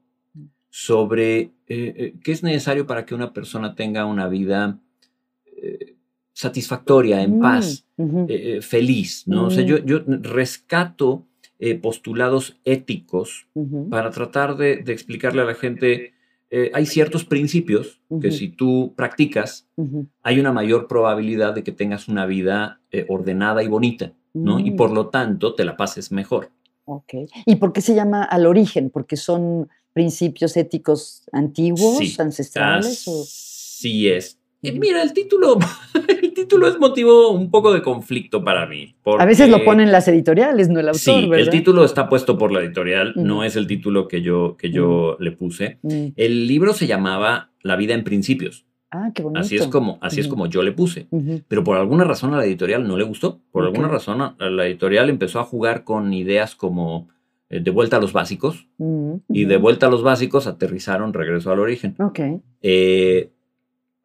sobre 0.69 1.51
eh, 1.67 2.15
qué 2.23 2.31
es 2.31 2.41
necesario 2.41 2.87
para 2.87 3.05
que 3.05 3.15
una 3.15 3.33
persona 3.33 3.75
tenga 3.75 4.05
una 4.05 4.27
vida 4.27 4.79
satisfactoria, 6.33 7.21
en 7.21 7.37
mm, 7.37 7.41
paz, 7.41 7.85
feliz, 8.61 9.27
¿no? 9.27 9.47
O 9.47 9.49
sea, 9.51 9.63
yo, 9.63 9.77
yo 9.83 9.99
rescato 10.07 11.27
postulados 11.81 12.57
éticos 12.63 13.47
para 13.89 14.09
tratar 14.11 14.55
de, 14.55 14.81
explicarle 14.87 15.41
a 15.41 15.45
la 15.45 15.55
gente 15.55 16.13
eh, 16.51 16.71
hay 16.73 16.85
ciertos 16.87 17.25
principios 17.25 18.01
que 18.21 18.31
si 18.31 18.49
tú 18.49 18.93
practicas, 18.95 19.67
hay 20.23 20.39
una 20.39 20.51
mayor 20.51 20.87
probabilidad 20.87 21.53
de 21.53 21.63
que 21.63 21.71
tengas 21.71 22.07
una 22.07 22.25
vida 22.25 22.81
eh, 22.91 23.05
ordenada 23.07 23.61
y 23.61 23.67
bonita, 23.67 24.13
¿no? 24.33 24.59
Y 24.59 24.71
por 24.71 24.89
mm. 24.89 24.93
lo 24.93 25.09
tanto 25.09 25.53
te 25.53 25.63
la 25.63 25.77
pases 25.77 26.11
mejor. 26.11 26.51
Ok. 26.85 27.13
¿Y 27.45 27.57
por 27.57 27.71
qué 27.71 27.81
se 27.81 27.93
llama 27.93 28.23
al 28.23 28.47
origen? 28.47 28.89
¿Porque 28.89 29.15
son 29.15 29.69
principios 29.93 30.57
éticos 30.57 31.23
antiguos, 31.31 32.19
ancestrales? 32.19 33.03
Sí 33.27 34.09
es. 34.09 34.38
Eh, 34.61 34.73
mira, 34.73 35.01
el 35.01 35.13
título, 35.13 35.57
el 36.21 36.33
título 36.33 36.67
es 36.67 36.77
motivo 36.79 37.29
un 37.29 37.49
poco 37.49 37.73
de 37.73 37.81
conflicto 37.81 38.43
para 38.43 38.65
mí. 38.65 38.95
a 39.05 39.25
veces 39.25 39.49
lo 39.49 39.63
ponen 39.63 39.91
las 39.91 40.07
editoriales, 40.07 40.69
no 40.69 40.79
el 40.79 40.89
autor. 40.89 40.99
Sí, 40.99 41.29
el 41.31 41.49
título 41.49 41.85
está 41.85 42.09
puesto 42.09 42.37
por 42.37 42.51
la 42.51 42.61
editorial, 42.61 43.13
no 43.15 43.43
es 43.43 43.55
el 43.55 43.67
título 43.67 44.07
que 44.07 44.21
yo, 44.21 44.57
que 44.57 44.69
yo 44.69 45.15
le 45.19 45.31
puse. 45.31 45.79
El 46.15 46.47
libro 46.47 46.73
se 46.73 46.87
llamaba 46.87 47.51
La 47.61 47.75
vida 47.75 47.93
en 47.93 48.03
principios. 48.03 48.65
Ah, 48.91 49.11
qué 49.13 49.21
bonito. 49.21 49.39
Así 49.39 49.55
es 49.55 49.67
como, 49.67 49.99
así 50.01 50.19
es 50.19 50.27
como 50.27 50.47
yo 50.47 50.63
le 50.63 50.71
puse. 50.71 51.07
Pero 51.47 51.63
por 51.63 51.77
alguna 51.77 52.03
razón 52.03 52.33
a 52.33 52.37
la 52.37 52.45
editorial 52.45 52.87
no 52.87 52.97
le 52.97 53.03
gustó. 53.03 53.39
Por 53.51 53.63
alguna 53.63 53.87
razón 53.87 54.35
la 54.37 54.65
editorial 54.65 55.09
empezó 55.09 55.39
a 55.39 55.43
jugar 55.43 55.83
con 55.83 56.13
ideas 56.13 56.55
como 56.55 57.07
eh, 57.49 57.59
de 57.61 57.71
vuelta 57.71 57.97
a 57.97 57.99
los 58.01 58.13
básicos. 58.13 58.67
Y 59.29 59.45
de 59.45 59.57
vuelta 59.57 59.87
a 59.87 59.89
los 59.89 60.03
básicos 60.03 60.47
aterrizaron 60.47 61.13
regreso 61.13 61.51
al 61.51 61.59
origen. 61.59 61.95
Ok. 61.99 62.19
Eh, 62.61 63.31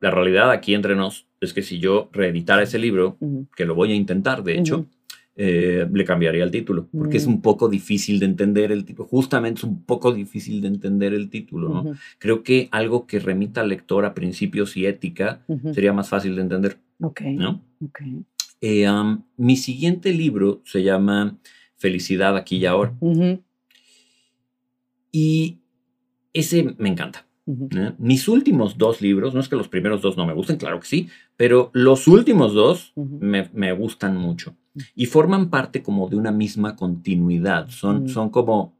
la 0.04 0.10
realidad 0.10 0.50
aquí 0.50 0.74
entre 0.74 0.96
nos 0.96 1.26
es 1.40 1.54
que 1.54 1.62
si 1.62 1.78
yo 1.78 2.10
reeditara 2.12 2.62
ese 2.62 2.78
libro, 2.78 3.16
que 3.56 3.64
lo 3.64 3.74
voy 3.74 3.92
a 3.92 3.94
intentar, 3.94 4.44
de 4.44 4.58
hecho, 4.58 4.84
eh, 5.34 5.88
le 5.90 6.04
cambiaría 6.04 6.44
el 6.44 6.50
título, 6.50 6.88
porque 6.92 7.16
es 7.16 7.26
mm. 7.26 7.30
un 7.30 7.40
poco 7.40 7.70
difícil 7.70 8.20
de 8.20 8.26
entender 8.26 8.70
el 8.70 8.84
título. 8.84 9.08
Justamente 9.08 9.60
es 9.60 9.64
un 9.64 9.82
poco 9.82 10.12
difícil 10.12 10.60
de 10.60 10.68
entender 10.68 11.14
el 11.14 11.30
título, 11.30 11.70
¿no? 11.70 11.94
Creo 12.18 12.42
que 12.42 12.68
algo 12.70 13.06
que 13.06 13.18
remita 13.18 13.62
al 13.62 13.70
lector 13.70 14.04
a 14.04 14.12
principios 14.12 14.76
y 14.76 14.84
ética 14.84 15.40
sería 15.72 15.94
más 15.94 16.10
fácil 16.10 16.36
de 16.36 16.42
entender. 16.42 16.76
Ok. 17.00 17.22
¿No? 17.22 17.62
Okay. 17.88 18.26
Eh, 18.60 18.86
mi 19.38 19.56
siguiente 19.56 20.12
libro 20.12 20.60
se 20.66 20.82
llama 20.82 21.38
Felicidad 21.76 22.36
aquí 22.36 22.58
y 22.58 22.66
ahora. 22.66 22.92
Y 25.10 25.60
ese 26.34 26.74
me 26.76 26.90
encanta. 26.90 27.26
Mis 27.98 28.26
últimos 28.28 28.78
dos 28.78 29.02
libros, 29.02 29.34
no 29.34 29.40
es 29.40 29.48
que 29.48 29.56
los 29.56 29.68
primeros 29.68 30.00
dos 30.00 30.16
no 30.16 30.24
me 30.26 30.32
gusten, 30.32 30.56
claro 30.56 30.80
que 30.80 30.86
sí, 30.86 31.08
pero 31.36 31.70
los 31.74 32.08
últimos 32.08 32.54
dos 32.54 32.92
me, 32.96 33.72
gustan 33.72 34.16
mucho 34.16 34.56
y 34.94 35.06
forman 35.06 35.50
parte 35.50 35.82
como 35.82 36.08
de 36.08 36.16
una 36.16 36.32
misma 36.32 36.74
continuidad. 36.74 37.68
Son, 37.68 38.08
son 38.08 38.30
como, 38.30 38.74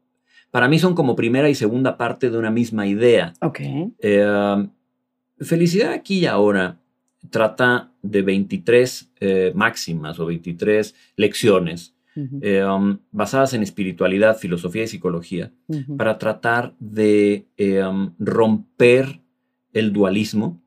para 0.51 0.69
mí 0.69 0.79
son 0.79 0.95
como 0.95 1.15
primera 1.15 1.51
y 1.51 1.55
segunda 1.55 1.97
parte 1.97 2.31
de 2.31 2.39
una 2.39 2.51
misma 2.51 2.87
idea. 2.87 3.35
Ok. 3.41 3.61
Em, 3.99 4.71
Felicidad 5.41 5.93
aquí 5.93 6.21
y 6.21 6.27
ahora 6.27 6.81
trata 7.31 7.93
de 8.03 8.23
23 8.23 9.11
eh, 9.21 9.53
máximas 9.55 10.19
o 10.21 10.27
23 10.27 10.95
lecciones 11.17 11.95
eh, 12.17 12.65
um, 12.65 12.99
basadas 13.11 13.55
en 13.55 13.63
espiritualidad, 13.63 14.37
filosofía 14.37 14.85
y 14.85 14.89
psicología, 14.89 15.53
para 15.97 16.19
tratar 16.19 16.75
de 16.79 17.47
eh, 17.57 17.83
um, 17.85 18.15
romper 18.19 19.21
el 19.73 19.93
dualismo, 19.93 20.63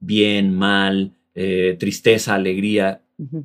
bien, 0.00 0.54
mal, 0.54 1.12
eh, 1.34 1.76
tristeza, 1.78 2.34
alegría, 2.34 3.02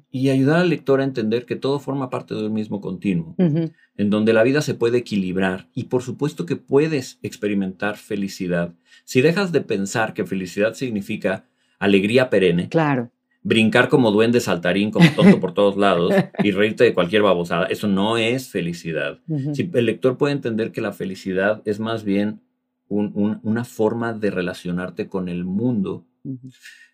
y 0.10 0.30
ayudar 0.30 0.62
al 0.62 0.70
lector 0.70 1.02
a 1.02 1.04
entender 1.04 1.46
que 1.46 1.56
todo 1.56 1.80
forma 1.80 2.10
parte 2.10 2.34
de 2.34 2.48
un 2.48 2.54
mismo 2.54 2.82
continuo, 2.82 3.36
en 3.38 4.10
donde 4.10 4.34
la 4.34 4.42
vida 4.42 4.62
se 4.62 4.74
puede 4.74 4.98
equilibrar 4.98 5.70
y 5.76 5.84
por 5.84 6.02
supuesto 6.02 6.48
que 6.48 6.56
puedes 6.56 7.20
experimentar 7.22 7.96
felicidad. 7.98 8.74
Si 9.06 9.22
dejas 9.22 9.52
de 9.52 9.62
pensar 9.62 10.16
que 10.16 10.26
felicidad 10.26 10.74
significa 10.74 11.46
alegría 11.78 12.32
perenne, 12.32 12.70
claro 12.70 13.12
brincar 13.48 13.88
como 13.88 14.12
duende 14.12 14.42
saltarín, 14.42 14.92
como 14.92 15.10
tonto 15.16 15.40
por 15.40 15.54
todos 15.54 15.78
lados 15.78 16.14
y 16.44 16.52
reírte 16.52 16.84
de 16.84 16.94
cualquier 16.94 17.22
babosada. 17.22 17.66
Eso 17.68 17.88
no 17.88 18.18
es 18.18 18.50
felicidad. 18.50 19.20
si 19.54 19.70
el 19.74 19.86
lector 19.86 20.18
puede 20.18 20.34
entender 20.34 20.74
que 20.74 20.82
la 20.82 20.92
felicidad 20.92 21.62
es 21.64 21.80
más 21.80 22.04
bien 22.04 22.42
una 22.90 23.64
forma 23.64 24.14
de 24.14 24.32
relacionarte 24.32 25.08
con 25.08 25.30
el 25.30 25.46
mundo 25.46 26.06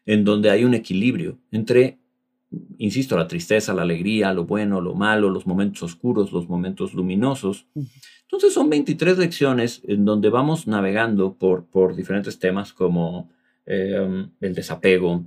en 0.06 0.24
donde 0.24 0.52
hay 0.52 0.64
un 0.64 0.76
equilibrio 0.76 1.40
entre, 1.52 1.98
insisto, 2.78 3.18
la 3.18 3.28
tristeza, 3.28 3.74
la 3.74 3.82
alegría, 3.82 4.32
lo 4.34 4.46
bueno, 4.46 4.80
lo 4.80 4.94
malo, 4.94 5.30
los 5.30 5.48
momentos 5.48 5.82
oscuros, 5.82 6.32
los 6.32 6.48
momentos 6.48 6.94
luminosos. 6.94 7.66
Entonces 8.22 8.54
son 8.54 8.70
23 8.70 9.18
lecciones 9.18 9.82
en 9.88 10.06
donde 10.06 10.30
vamos 10.30 10.68
navegando 10.68 11.34
por, 11.36 11.66
por 11.66 11.96
diferentes 11.96 12.38
temas 12.38 12.74
como 12.74 13.30
eh, 13.66 14.28
el 14.40 14.54
desapego, 14.54 15.26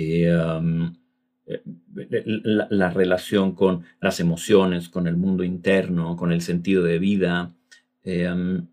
eh, 0.00 0.36
um, 0.36 0.94
eh, 1.46 1.62
la, 2.44 2.68
la, 2.70 2.90
relación 2.90 3.54
con 3.54 3.82
las 4.00 4.20
emociones, 4.20 4.88
con 4.88 5.06
el 5.06 5.16
mundo 5.16 5.44
interno, 5.44 6.16
con 6.16 6.32
el 6.32 6.40
sentido 6.40 6.82
de 6.82 6.98
vida. 6.98 7.54
Um, 8.04 8.66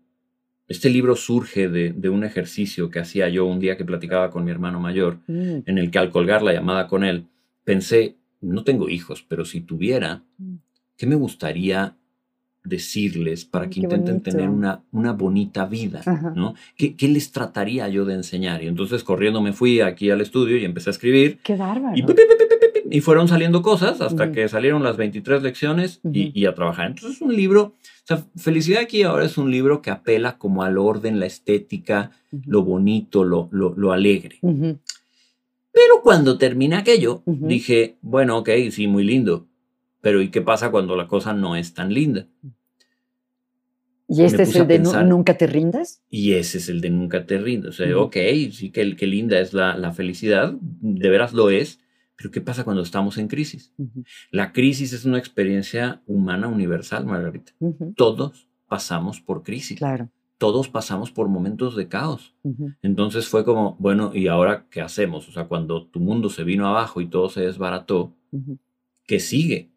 este 0.68 0.90
libro 0.90 1.16
surge 1.16 1.68
de, 1.68 1.92
de, 1.92 2.08
un 2.08 2.24
ejercicio 2.24 2.90
que 2.90 2.98
hacía 2.98 3.28
yo 3.28 3.46
un 3.46 3.58
día 3.58 3.76
que 3.76 3.84
platicaba 3.84 4.30
con 4.30 4.44
mi 4.44 4.50
hermano 4.50 4.80
mayor, 4.80 5.18
mm. 5.26 5.60
en 5.64 5.78
el 5.78 5.90
que 5.90 5.98
al 5.98 6.10
colgar 6.10 6.42
la 6.42 6.52
llamada 6.52 6.86
con 6.88 7.04
él, 7.04 7.26
pensé, 7.64 8.16
no 8.40 8.64
tengo 8.64 8.88
hijos, 8.88 9.24
pero 9.26 9.44
si 9.44 9.60
tuviera, 9.60 10.24
mm. 10.36 10.54
¿qué 10.96 11.06
me 11.06 11.14
gustaría 11.14 11.96
decirles 12.68 13.44
para 13.44 13.68
que 13.68 13.80
intenten 13.80 14.22
tener 14.22 14.48
una, 14.48 14.82
una 14.92 15.12
bonita 15.12 15.66
vida? 15.66 16.02
¿no? 16.34 16.54
¿Qué, 16.76 16.96
¿Qué, 16.96 17.08
les 17.08 17.32
trataría 17.32 17.88
yo 17.88 18.04
de 18.04 18.14
enseñar? 18.14 18.62
Y 18.62 18.66
entonces 18.66 19.04
corriendo 19.04 19.40
me 19.40 19.52
fui 19.52 19.80
aquí 19.80 20.10
al 20.10 20.20
estudio 20.20 20.56
y 20.56 20.64
empecé 20.64 20.90
a 20.90 20.92
escribir. 20.92 21.38
¡Qué 21.42 21.56
bárbaro! 21.56 21.96
Y, 22.90 23.00
fueron 23.02 23.28
saliendo 23.28 23.60
cosas 23.60 24.00
hasta 24.00 24.32
que 24.32 24.48
salieron 24.48 24.82
las 24.82 24.96
23 24.96 25.42
lecciones 25.42 26.00
y, 26.10 26.32
y, 26.38 26.46
a 26.46 26.54
trabajar. 26.54 26.86
Entonces 26.86 27.16
es 27.16 27.22
un 27.22 27.36
libro, 27.36 27.62
o 27.62 27.74
sea, 28.04 28.24
Felicidad 28.36 28.82
aquí 28.82 29.02
ahora 29.02 29.26
es 29.26 29.36
un 29.36 29.50
libro 29.50 29.82
que 29.82 29.90
apela 29.90 30.38
como 30.38 30.62
al 30.62 30.78
orden, 30.78 31.20
la 31.20 31.26
estética, 31.26 32.12
lo 32.46 32.62
bonito, 32.62 33.24
lo, 33.24 33.48
lo, 33.50 33.74
lo 33.76 33.92
alegre. 33.92 34.38
Pero 34.40 36.02
cuando 36.02 36.38
terminé 36.38 36.76
aquello, 36.76 37.22
dije, 37.26 37.98
bueno, 38.00 38.38
ok, 38.38 38.50
sí, 38.70 38.86
muy 38.86 39.04
lindo, 39.04 39.46
pero 40.00 40.22
¿y 40.22 40.28
qué 40.30 40.40
pasa 40.40 40.70
cuando 40.70 40.96
la 40.96 41.06
cosa 41.06 41.32
no 41.34 41.54
es 41.56 41.74
tan 41.74 41.92
linda? 41.92 42.26
¿Y 44.08 44.22
este 44.22 44.42
es 44.44 44.56
el 44.56 44.66
de 44.66 44.78
nunca 44.78 45.36
te 45.36 45.46
rindas? 45.46 46.02
Y 46.08 46.32
ese 46.32 46.58
es 46.58 46.70
el 46.70 46.80
de 46.80 46.88
nunca 46.88 47.26
te 47.26 47.38
rindas. 47.38 47.78
O 47.78 47.84
sea, 47.84 47.98
ok, 47.98 48.16
sí 48.52 48.70
que, 48.70 48.96
que 48.96 49.06
linda 49.06 49.38
es 49.38 49.52
la, 49.52 49.76
la, 49.76 49.92
felicidad, 49.92 50.54
de 50.60 51.08
veras 51.10 51.34
lo 51.34 51.50
es, 51.50 51.78
pero 52.16 52.30
¿qué 52.30 52.40
pasa 52.40 52.64
cuando 52.64 52.82
estamos 52.82 53.18
en 53.18 53.28
crisis? 53.28 53.72
La 54.30 54.52
crisis 54.52 54.92
es 54.94 55.04
una 55.04 55.18
experiencia 55.18 56.02
humana 56.06 56.48
universal, 56.48 57.04
Margarita. 57.04 57.52
Todos 57.96 58.48
pasamos 58.66 59.20
por 59.20 59.42
crisis. 59.42 59.78
Claro. 59.78 60.08
Todos 60.38 60.68
pasamos 60.68 61.12
por 61.12 61.28
momentos 61.28 61.76
de 61.76 61.88
caos. 61.88 62.34
Entonces 62.82 63.28
fue 63.28 63.44
como, 63.44 63.76
bueno, 63.78 64.12
¿y 64.14 64.28
ahora 64.28 64.66
qué 64.70 64.80
hacemos? 64.80 65.28
O 65.28 65.32
sea, 65.32 65.48
cuando 65.48 65.86
tu 65.86 66.00
mundo 66.00 66.30
se 66.30 66.44
vino 66.44 66.66
abajo 66.66 67.00
y 67.00 67.08
todo 67.08 67.28
se 67.28 67.42
desbarató, 67.42 68.14
¿qué 69.06 69.20
sigue? 69.20 69.70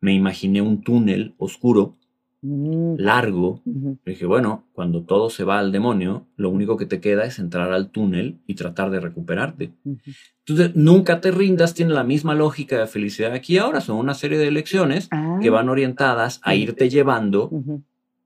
Me 0.00 0.12
imaginé 0.12 0.60
un 0.60 0.82
túnel 0.82 1.34
oscuro 1.38 1.96
Mm. 2.42 2.96
largo. 2.98 3.62
Dije, 4.04 4.26
bueno, 4.26 4.66
cuando 4.72 5.02
todo 5.02 5.30
se 5.30 5.42
va 5.42 5.58
al 5.58 5.72
demonio, 5.72 6.26
lo 6.36 6.50
único 6.50 6.76
que 6.76 6.86
te 6.86 7.00
queda 7.00 7.24
es 7.24 7.38
entrar 7.38 7.72
al 7.72 7.90
túnel 7.90 8.38
y 8.46 8.54
tratar 8.54 8.90
de 8.90 9.00
recuperarte. 9.00 9.72
Entonces, 10.46 10.76
nunca 10.76 11.20
te 11.20 11.30
rindas, 11.30 11.74
tiene 11.74 11.94
la 11.94 12.04
misma 12.04 12.34
lógica 12.34 12.78
de 12.78 12.86
felicidad 12.86 13.32
aquí 13.32 13.58
ahora. 13.58 13.80
Son 13.80 13.96
una 13.96 14.14
serie 14.14 14.38
de 14.38 14.50
lecciones 14.50 15.08
que 15.40 15.50
van 15.50 15.68
ah. 15.68 15.72
orientadas 15.72 16.40
a 16.44 16.54
irte 16.54 16.88
llevando 16.88 17.50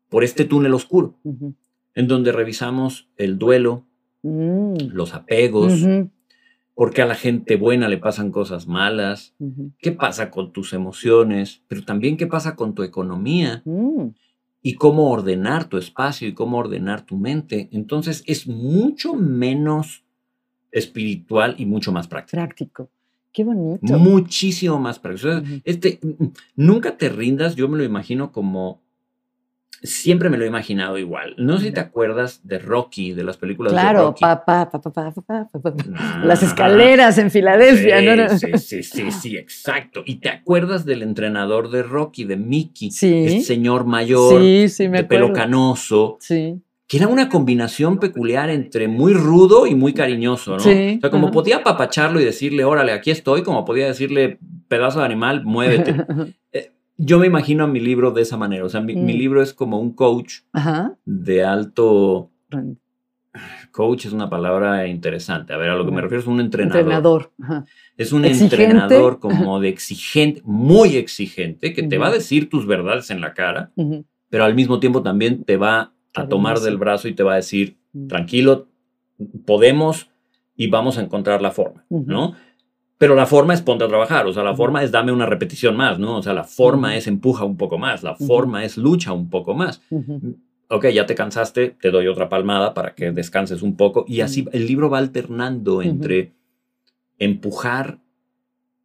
por 0.09 0.25
este 0.25 0.45
túnel 0.45 0.75
oscuro, 0.75 1.15
en 1.95 2.09
donde 2.09 2.33
revisamos 2.33 3.09
el 3.17 3.39
duelo, 3.39 3.87
mm. 4.23 4.93
los 4.93 5.15
apegos, 5.15 5.73
porque 6.81 7.03
a 7.03 7.07
la 7.07 7.15
gente 7.15 7.57
buena 7.57 7.91
le 7.91 7.99
pasan 7.99 8.31
cosas 8.31 8.67
malas, 8.67 9.35
qué 9.81 9.93
pasa 9.93 10.31
con 10.31 10.51
tus 10.51 10.73
emociones, 10.73 11.63
pero 11.69 11.85
también 11.85 12.17
qué 12.17 12.27
pasa 12.27 12.57
con 12.57 12.75
tu 12.75 12.83
economía 12.83 13.61
mm. 13.67 14.07
y 14.63 14.75
cómo 14.77 15.11
ordenar 15.11 15.67
tu 15.67 15.77
espacio 15.77 16.27
y 16.27 16.33
cómo 16.33 16.57
ordenar 16.57 17.05
tu 17.05 17.19
mente. 17.19 17.69
Entonces 17.73 18.25
es 18.27 18.47
mucho 18.47 19.13
menos 19.13 20.07
espiritual 20.73 21.55
y 21.59 21.67
mucho 21.67 21.93
más 21.93 22.09
práctico. 22.09 22.39
Práctico. 22.39 22.91
Qué 23.31 23.45
bonito. 23.45 23.99
Muchísimo 23.99 24.81
más 24.81 24.99
práctico. 24.99 25.43
este, 25.65 26.01
nunca 26.57 26.97
te 26.97 27.11
rindas, 27.11 27.57
yo 27.57 27.69
me 27.69 27.77
lo 27.77 27.85
imagino 27.85 28.33
como 28.33 28.81
siempre 29.83 30.29
me 30.29 30.37
lo 30.37 30.45
he 30.45 30.49
imaginado 30.49 30.99
igual. 30.99 31.35
No 31.39 31.59
sé 31.59 31.67
si 31.67 31.73
te 31.73 31.81
acuerdas 31.81 32.41
de 32.45 32.59
Rocky, 32.59 33.13
de 33.13 33.25
las 33.25 33.37
películas 33.37 33.73
de 33.73 33.79
Rocky. 33.79 34.19
Claro, 34.19 34.45
pa, 34.45 34.45
pa, 34.45 34.71
pa, 34.71 35.51
las 36.25 36.43
escaleras 36.43 37.19
en 37.19 37.31
Filadelfia, 37.31 38.01
¿no? 38.03 38.39
Sí, 38.39 38.47
sí, 38.59 38.83
sí, 38.83 39.11
sí, 39.11 39.37
exacto. 39.37 40.03
Y 40.05 40.17
te 40.17 40.29
acuerdas 40.29 40.85
del 40.85 41.03
entrenador 41.03 41.71
de 41.71 41.83
Rocky, 41.83 42.25
de 42.25 42.37
Mickey, 42.37 42.91
sí. 42.91 43.25
este 43.27 43.43
señor 43.43 43.85
mayor, 43.85 44.41
de 44.41 45.05
pelo 45.09 45.33
canoso. 45.33 46.17
Sí. 46.21 46.61
Que 46.87 46.97
era 46.97 47.07
una 47.07 47.29
combinación 47.29 48.01
peculiar 48.01 48.51
entre 48.51 48.89
muy 48.89 49.15
rudo 49.15 49.67
y 49.67 49.77
muy 49.77 49.95
cariñoso, 49.95 50.55
¿no? 50.55 50.61
Sí. 50.61 50.97
O 50.99 51.01
sea, 51.01 51.11
como 51.11 51.31
podía 51.31 51.59
apapacharlo 51.59 52.21
y 52.21 52.25
decirle, 52.25 52.65
órale, 52.65 52.91
aquí 52.91 53.13
estoy, 53.13 53.45
como 53.45 53.65
podía 53.65 53.87
decirle, 53.87 54.39
pedazo 54.67 54.99
de 54.99 55.05
animal, 55.05 55.45
muévete. 55.45 55.95
Yo 57.03 57.19
me 57.19 57.27
imagino 57.27 57.65
a 57.65 57.67
mi 57.67 57.81
libro 57.81 58.11
de 58.11 58.23
esa 58.23 58.37
manera. 58.37 58.65
O 58.65 58.69
sea, 58.69 58.83
mi, 58.83 58.95
mm. 58.95 59.07
libro 59.07 59.43
es 59.43 59.55
como 59.55 59.81
un 59.81 59.93
coach 59.95 60.41
de 61.07 61.45
alto. 61.45 62.31
Coach 63.71 64.07
es 64.07 64.13
una 64.13 64.29
palabra 64.29 64.87
interesante. 64.87 65.55
A 65.55 65.57
ver, 65.57 65.71
a 65.71 65.77
lo 65.77 65.87
que 65.87 65.93
me 65.93 66.03
refiero 66.03 66.21
es 66.21 66.27
un 66.27 66.41
entrenador. 66.41 66.81
Entrenador. 66.81 67.33
Es 67.97 68.13
un 68.13 68.25
entrenador 68.27 69.19
como 69.21 69.61
de 69.61 69.71
exigente, 69.71 70.43
muy 70.45 70.97
exigente, 70.97 71.73
que 71.73 71.85
te 71.85 71.97
va 71.97 72.09
a 72.09 72.13
decir 72.13 72.51
tus 72.51 72.67
verdades 72.67 73.11
en 73.11 73.23
la 73.23 73.33
cara, 73.33 73.73
pero 74.29 74.45
al 74.45 74.55
mismo 74.55 74.79
tiempo 74.79 75.03
también 75.03 75.45
te 75.45 75.57
va 75.57 75.95
a 76.15 76.29
tomar 76.29 76.61
del 76.61 76.77
brazo 76.77 77.09
y 77.09 77.15
te 77.15 77.23
va 77.23 77.33
a 77.33 77.37
decir, 77.37 77.79
mm. 77.93 78.09
tranquilo, 78.09 78.69
podemos 79.47 80.11
y 80.55 80.67
vamos 80.67 80.99
a 80.99 81.03
encontrar 81.03 81.41
la 81.41 81.53
forma, 81.53 81.87
¿no? 81.89 82.35
Pero 83.01 83.15
la 83.15 83.25
forma 83.25 83.55
es 83.55 83.63
ponte 83.63 83.83
a 83.83 83.89
trabajar, 83.89 84.27
o 84.27 84.33
sea, 84.35 84.43
la 84.43 84.55
forma 84.55 84.83
es 84.83 84.93
dame 84.93 85.11
una 85.11 85.25
repetición 85.25 85.75
más, 85.75 85.99
¿no? 85.99 86.19
O 86.19 86.23
sea, 86.23 86.35
la 86.35 86.45
forma 86.45 86.99
es 86.99 87.07
empuja 87.07 87.47
un 87.47 87.57
poco 87.57 87.79
más, 87.79 88.03
la 88.03 88.15
forma 88.15 88.63
es 88.63 88.77
lucha 88.77 89.15
un 89.15 89.31
poco 89.31 89.55
más. 89.55 89.81
Ok, 90.69 90.89
ya 90.89 91.07
te 91.07 91.15
cansaste, 91.15 91.71
te 91.81 91.91
doy 91.91 92.09
otra 92.09 92.29
palmada 92.29 92.75
para 92.75 92.95
que 92.95 93.11
descanses 93.11 93.63
un 93.63 93.79
poco. 93.79 94.05
Y 94.07 94.21
así 94.21 94.47
el 94.53 94.67
libro 94.67 94.91
va 94.91 94.99
alternando 94.99 95.81
entre 95.81 96.35
empujar 97.19 98.01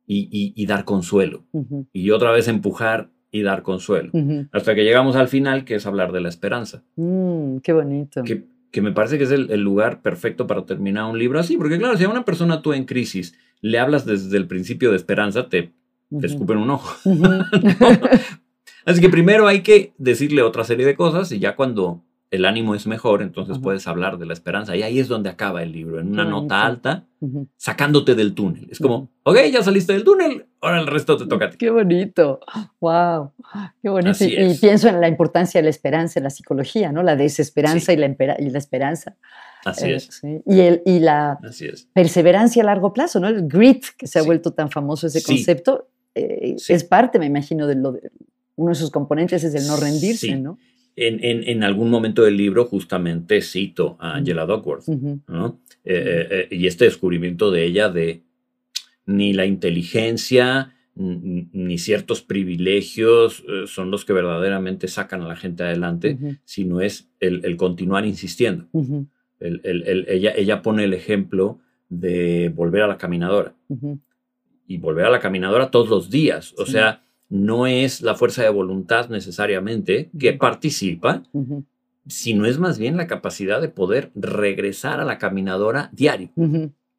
y, 0.08 0.66
dar 0.66 0.86
consuelo. 0.86 1.44
Y 1.92 2.12
otra 2.12 2.32
vez 2.32 2.48
empujar 2.48 3.10
y 3.32 3.42
dar 3.42 3.64
consuelo. 3.64 4.14
Hasta 4.54 4.76
que 4.76 4.86
llegamos 4.86 5.18
al 5.18 5.28
final, 5.28 5.66
que 5.66 5.76
es 5.76 5.86
hablar 5.86 6.14
de 6.14 6.22
la 6.22 6.30
esperanza. 6.30 6.86
Mm, 6.96 7.58
qué 7.58 7.74
bonito. 7.74 8.24
Que, 8.24 8.46
que, 8.72 8.82
me 8.82 8.94
parece 8.94 9.18
que 9.18 9.26
es 9.26 9.32
el, 9.32 9.60
lugar 9.60 10.02
perfecto 10.02 10.48
para 10.48 10.66
terminar 10.66 11.12
un 11.12 11.20
libro 11.20 11.38
así, 11.38 11.58
porque 11.58 11.78
claro, 11.78 11.98
si 11.98 12.06
a 12.06 12.10
una 12.10 12.24
persona 12.24 12.62
tú 12.62 12.72
en 12.72 12.86
crisis 12.86 13.38
le 13.62 13.80
hablas 13.80 14.06
desde 14.06 14.38
el 14.38 14.48
principio 14.48 14.92
de 14.92 14.98
esperanza, 14.98 15.50
te, 15.50 15.74
escupen 16.22 16.58
un 16.58 16.70
ojo. 16.70 16.96
Así 18.86 19.02
que 19.02 19.10
primero 19.10 19.48
hay 19.48 19.62
que 19.62 19.94
decirle 19.98 20.44
otra 20.44 20.64
serie 20.64 20.86
de 20.86 20.96
cosas 20.96 21.32
y 21.32 21.40
ya 21.40 21.56
cuando 21.56 22.04
el 22.32 22.46
ánimo 22.46 22.76
es 22.76 22.88
mejor, 22.88 23.22
entonces 23.22 23.60
puedes 23.60 23.88
hablar 23.88 24.18
de 24.18 24.26
la 24.26 24.34
esperanza. 24.34 24.76
Y 24.76 24.84
ahí 24.84 25.00
es 25.00 25.08
donde 25.08 25.30
acaba 25.30 25.64
el 25.64 25.72
libro, 25.72 26.00
en 26.00 26.10
una 26.10 26.26
nota 26.26 26.66
alta, 26.66 27.06
sacándote 27.56 28.14
del 28.16 28.34
túnel. 28.34 28.68
Es 28.70 28.80
como, 28.80 29.10
ok, 29.24 29.38
ya 29.52 29.64
saliste 29.64 29.94
del 29.94 30.04
túnel, 30.04 30.46
ahora 30.62 30.80
el 30.80 30.88
resto 30.88 31.18
te 31.18 31.26
toca 31.26 31.46
a 31.46 31.50
ti. 31.50 31.58
Qué 31.58 31.70
bonito, 31.70 32.40
wow, 32.80 33.32
qué 33.82 33.90
bonito. 33.90 34.26
Y, 34.26 34.58
pienso 34.58 34.88
en 34.90 35.02
la 35.02 35.08
importancia 35.08 35.60
de 35.60 35.64
la 35.64 35.70
esperanza 35.70 36.20
en 36.20 36.24
la 36.24 36.30
psicología, 36.30 36.92
¿no? 36.92 37.04
La 37.04 37.16
desesperanza 37.16 37.94
y, 37.94 37.98
la 37.98 38.16
y 38.40 38.50
la 38.50 38.58
esperanza. 38.58 39.16
Así 39.66 39.88
eh, 39.88 39.96
es. 39.96 40.22
Y, 40.46 40.60
el, 40.60 40.82
y 40.86 41.00
la 41.00 41.40
perseverancia 41.94 42.62
a 42.62 42.68
largo 42.68 42.94
plazo, 42.94 43.20
¿no? 43.20 43.28
El 43.28 43.48
grit, 43.48 43.84
que 43.98 44.06
se 44.06 44.20
ha 44.20 44.22
vuelto 44.22 44.52
tan 44.52 44.70
famoso 44.70 45.08
ese 45.08 45.24
concepto, 45.24 45.90
eh, 46.14 46.56
es 46.70 46.84
parte, 46.84 47.18
me 47.18 47.26
imagino, 47.26 47.66
de 47.66 47.76
lo 47.76 47.92
de, 47.92 48.12
uno 48.56 48.70
de 48.70 48.76
sus 48.76 48.92
componentes 48.92 49.44
es 49.44 49.56
el 49.56 49.68
no 49.68 49.76
rendirse, 49.76 50.36
¿no? 50.38 50.58
En, 50.96 51.22
en, 51.26 51.44
en, 51.50 51.64
algún 51.64 51.90
momento 51.90 52.22
del 52.22 52.38
libro 52.38 52.66
justamente 52.66 53.42
cito 53.42 53.98
a 54.00 54.16
Angela 54.16 54.46
Duckworth, 54.46 54.88
¿no? 55.28 55.60
Eh, 55.84 56.48
y 56.52 56.68
este 56.68 56.86
descubrimiento 56.86 57.52
de 57.52 57.66
ella 57.66 57.90
de 57.90 58.22
ni 59.06 59.34
la 59.34 59.46
inteligencia 59.46 60.72
ni 60.98 61.78
ciertos 61.78 62.22
privilegios 62.22 63.44
son 63.66 63.92
los 63.92 64.06
que 64.06 64.14
verdaderamente 64.14 64.88
sacan 64.88 65.22
a 65.24 65.28
la 65.28 65.36
gente 65.36 65.64
adelante, 65.64 66.40
sino 66.46 66.80
es 66.80 67.10
el, 67.20 67.44
el 67.44 67.58
continuar 67.58 68.06
insistiendo 68.06 68.70
ella, 69.40 70.34
ella 70.36 70.62
pone 70.62 70.84
el 70.84 70.94
ejemplo 70.94 71.60
de 71.90 72.52
volver 72.56 72.84
a 72.84 72.88
la 72.88 72.98
caminadora. 72.98 73.56
Y 74.68 74.78
volver 74.78 75.06
a 75.06 75.10
la 75.12 75.20
caminadora 75.20 75.70
todos 75.70 75.90
los 75.90 76.10
días. 76.10 76.56
O 76.58 76.66
sea, 76.66 77.04
no 77.30 77.68
es 77.68 78.02
la 78.02 78.16
fuerza 78.16 78.44
de 78.44 78.50
voluntad 78.50 79.10
necesariamente 79.10 80.10
que 80.18 80.34
participa, 80.34 81.24
sino 82.08 82.46
es 82.46 82.60
más 82.60 82.80
bien 82.80 82.98
la 82.98 83.08
capacidad 83.08 83.62
de 83.62 83.70
poder 83.70 84.12
regresar 84.16 85.00
a 85.00 85.06
la 85.06 85.18
caminadora 85.18 85.90
diario. 85.94 86.32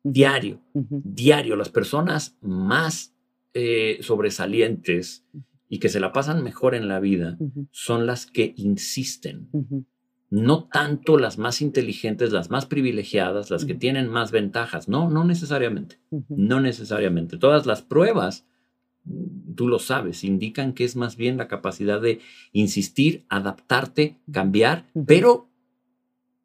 Diario, 0.03 0.61
diario. 0.73 1.57
Las 1.57 1.69
personas 1.69 2.37
más 2.41 3.15
eh, 3.55 3.99
sobresalientes 4.03 5.25
y 5.69 5.79
que 5.81 5.89
se 5.89 5.99
la 5.99 6.13
pasan 6.13 6.45
mejor 6.45 6.77
en 6.77 6.87
la 6.87 7.01
vida 7.01 7.39
son 7.73 8.07
las 8.07 8.27
que 8.27 8.55
insisten 8.57 9.49
no 10.31 10.65
tanto 10.65 11.19
las 11.19 11.39
más 11.39 11.63
inteligentes, 11.63 12.33
las 12.33 12.51
más 12.51 12.67
privilegiadas, 12.67 13.51
las 13.51 13.65
que 13.65 13.75
tienen 13.75 14.09
más 14.09 14.33
ventajas. 14.33 14.89
No, 14.89 15.09
no 15.09 15.25
necesariamente. 15.25 15.99
No 16.29 16.61
necesariamente. 16.61 17.39
Todas 17.39 17.67
las 17.67 17.83
pruebas, 17.83 18.45
tú 19.55 19.69
lo 19.69 19.79
sabes, 19.79 20.25
indican 20.25 20.73
que 20.73 20.85
es 20.85 20.97
más 20.97 21.17
bien 21.17 21.37
la 21.37 21.49
capacidad 21.49 22.01
de 22.01 22.21
insistir, 22.53 23.25
adaptarte, 23.29 24.19
cambiar, 24.33 24.87
pero 25.07 25.49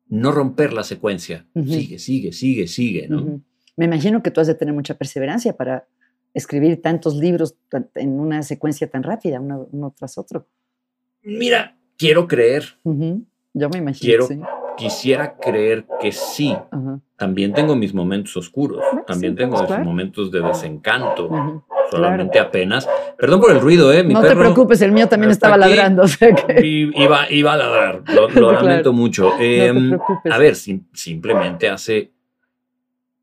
no 0.08 0.32
romper 0.32 0.74
la 0.74 0.84
secuencia. 0.84 1.48
Sigue, 1.56 1.98
sigue, 1.98 2.34
sigue, 2.34 2.68
sigue, 2.68 3.08
¿no? 3.08 3.42
Me 3.78 3.86
imagino 3.86 4.22
que 4.22 4.30
tú 4.30 4.42
has 4.42 4.48
de 4.48 4.56
tener 4.56 4.74
mucha 4.74 4.96
perseverancia 4.96 5.54
para 5.54 5.88
escribir 6.34 6.82
tantos 6.82 7.16
libros 7.16 7.56
en 7.96 8.20
una 8.20 8.44
secuencia 8.44 8.90
tan 8.90 9.04
rápida, 9.04 9.40
uno, 9.40 9.96
tras 9.98 10.18
otro. 10.18 10.48
Mira, 11.24 11.78
quiero 11.98 12.28
creer. 12.28 12.80
Yo 13.54 13.70
me 13.70 13.80
imagino. 13.80 14.26
Quiero, 14.28 14.48
Quisiera 14.78 15.36
creer 15.36 15.86
que 16.00 16.12
sí. 16.12 16.56
También 17.18 17.54
tengo 17.54 17.76
mis 17.76 17.94
momentos 17.94 18.36
oscuros. 18.38 18.82
También 19.06 19.36
tengo 19.36 19.58
mis 19.60 19.68
pues, 19.68 19.84
momentos 19.84 20.32
de 20.32 20.42
desencanto. 20.42 21.64
Solamente 21.92 22.40
apenas. 22.40 22.88
Perdón 23.18 23.42
por 23.42 23.52
el 23.52 23.60
ruido, 23.60 23.92
¿eh? 23.92 24.04
no 24.04 24.22
te 24.22 24.36
preocupes, 24.36 24.82
el 24.82 24.92
mío 24.92 25.08
también 25.08 25.32
estaba 25.32 25.58
ladrando. 25.58 26.04
iba, 26.64 27.30
iba, 27.30 27.54
a 27.54 27.58
ladrar. 27.58 28.04
Lo, 28.34 28.52
lamento 28.54 28.94
mucho. 28.94 29.34
Em, 29.40 30.00
a 30.32 30.38
ver, 30.38 30.56
simplemente 30.56 31.70
hace 31.70 32.12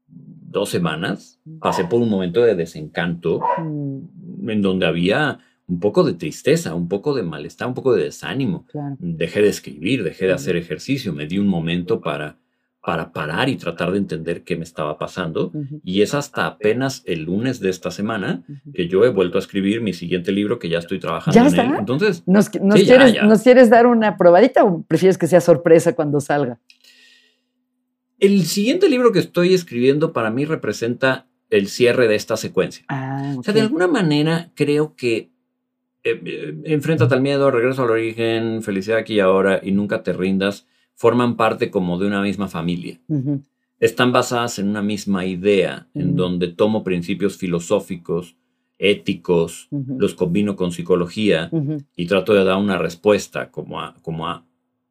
dos 0.06 0.68
semanas 0.68 1.40
pasé 1.60 1.84
por 1.84 2.00
un 2.00 2.08
momento 2.08 2.42
de 2.42 2.54
desencanto 2.54 3.40
mm. 3.58 4.50
en 4.50 4.62
donde 4.62 4.86
había 4.86 5.38
un 5.68 5.80
poco 5.80 6.02
de 6.02 6.14
tristeza, 6.14 6.74
un 6.74 6.88
poco 6.88 7.14
de 7.14 7.22
malestar, 7.22 7.68
un 7.68 7.74
poco 7.74 7.94
de 7.94 8.04
desánimo. 8.04 8.66
Dejé 8.98 9.42
de 9.42 9.48
escribir, 9.48 10.02
dejé 10.02 10.26
de 10.26 10.32
hacer 10.32 10.56
ejercicio, 10.56 11.12
me 11.12 11.26
di 11.26 11.38
un 11.38 11.46
momento 11.46 12.00
para, 12.00 12.38
para 12.82 13.12
parar 13.12 13.50
y 13.50 13.56
tratar 13.56 13.92
de 13.92 13.98
entender 13.98 14.44
qué 14.44 14.56
me 14.56 14.64
estaba 14.64 14.96
pasando. 14.96 15.52
Y 15.84 16.00
es 16.00 16.14
hasta 16.14 16.46
apenas 16.46 17.02
el 17.04 17.24
lunes 17.24 17.60
de 17.60 17.68
esta 17.68 17.90
semana 17.90 18.44
que 18.72 18.88
yo 18.88 19.04
he 19.04 19.10
vuelto 19.10 19.36
a 19.36 19.40
escribir 19.40 19.82
mi 19.82 19.92
siguiente 19.92 20.32
libro 20.32 20.58
que 20.58 20.70
ya 20.70 20.78
estoy 20.78 21.00
trabajando 21.00 21.38
en 21.38 21.70
él. 21.70 21.76
Entonces, 21.78 22.22
¿Nos, 22.26 22.48
quieres, 22.48 23.22
¿Nos 23.22 23.42
quieres 23.42 23.68
dar 23.68 23.86
una 23.86 24.16
probadita 24.16 24.64
o 24.64 24.82
prefieres 24.82 25.18
que 25.18 25.26
sea 25.26 25.42
sorpresa 25.42 25.94
cuando 25.94 26.18
salga? 26.20 26.58
El 28.18 28.46
siguiente 28.46 28.88
libro 28.88 29.12
que 29.12 29.18
estoy 29.18 29.52
escribiendo 29.52 30.14
para 30.14 30.30
mí 30.30 30.46
representa 30.46 31.26
el 31.50 31.68
cierre 31.68 32.08
de 32.08 32.14
esta 32.14 32.38
secuencia. 32.38 32.84
Ah, 32.88 33.34
o 33.38 33.42
sea, 33.42 33.52
de 33.52 33.60
alguna 33.60 33.86
manera 33.86 34.50
creo 34.54 34.96
que 34.96 35.30
eh, 36.10 36.20
eh, 36.24 36.58
enfréntate 36.64 37.14
al 37.14 37.20
miedo, 37.20 37.50
regreso 37.50 37.82
al 37.82 37.90
origen, 37.90 38.62
felicidad 38.62 38.98
aquí 38.98 39.14
y 39.14 39.20
ahora 39.20 39.60
y 39.62 39.72
nunca 39.72 40.02
te 40.02 40.12
rindas, 40.12 40.66
forman 40.94 41.36
parte 41.36 41.70
como 41.70 41.98
de 41.98 42.06
una 42.06 42.22
misma 42.22 42.48
familia. 42.48 43.00
Están 43.80 44.10
basadas 44.10 44.58
en 44.58 44.68
una 44.68 44.82
misma 44.82 45.24
idea, 45.24 45.88
en 45.94 46.16
donde 46.16 46.48
tomo 46.48 46.82
principios 46.82 47.36
filosóficos, 47.36 48.36
éticos, 48.78 49.68
los 49.70 50.14
combino 50.14 50.56
con 50.56 50.72
psicología 50.72 51.50
y 51.94 52.06
trato 52.06 52.34
de 52.34 52.44
dar 52.44 52.56
una 52.56 52.78
respuesta 52.78 53.50
como 53.50 53.80
a, 53.80 53.94
como 54.02 54.26
a 54.26 54.44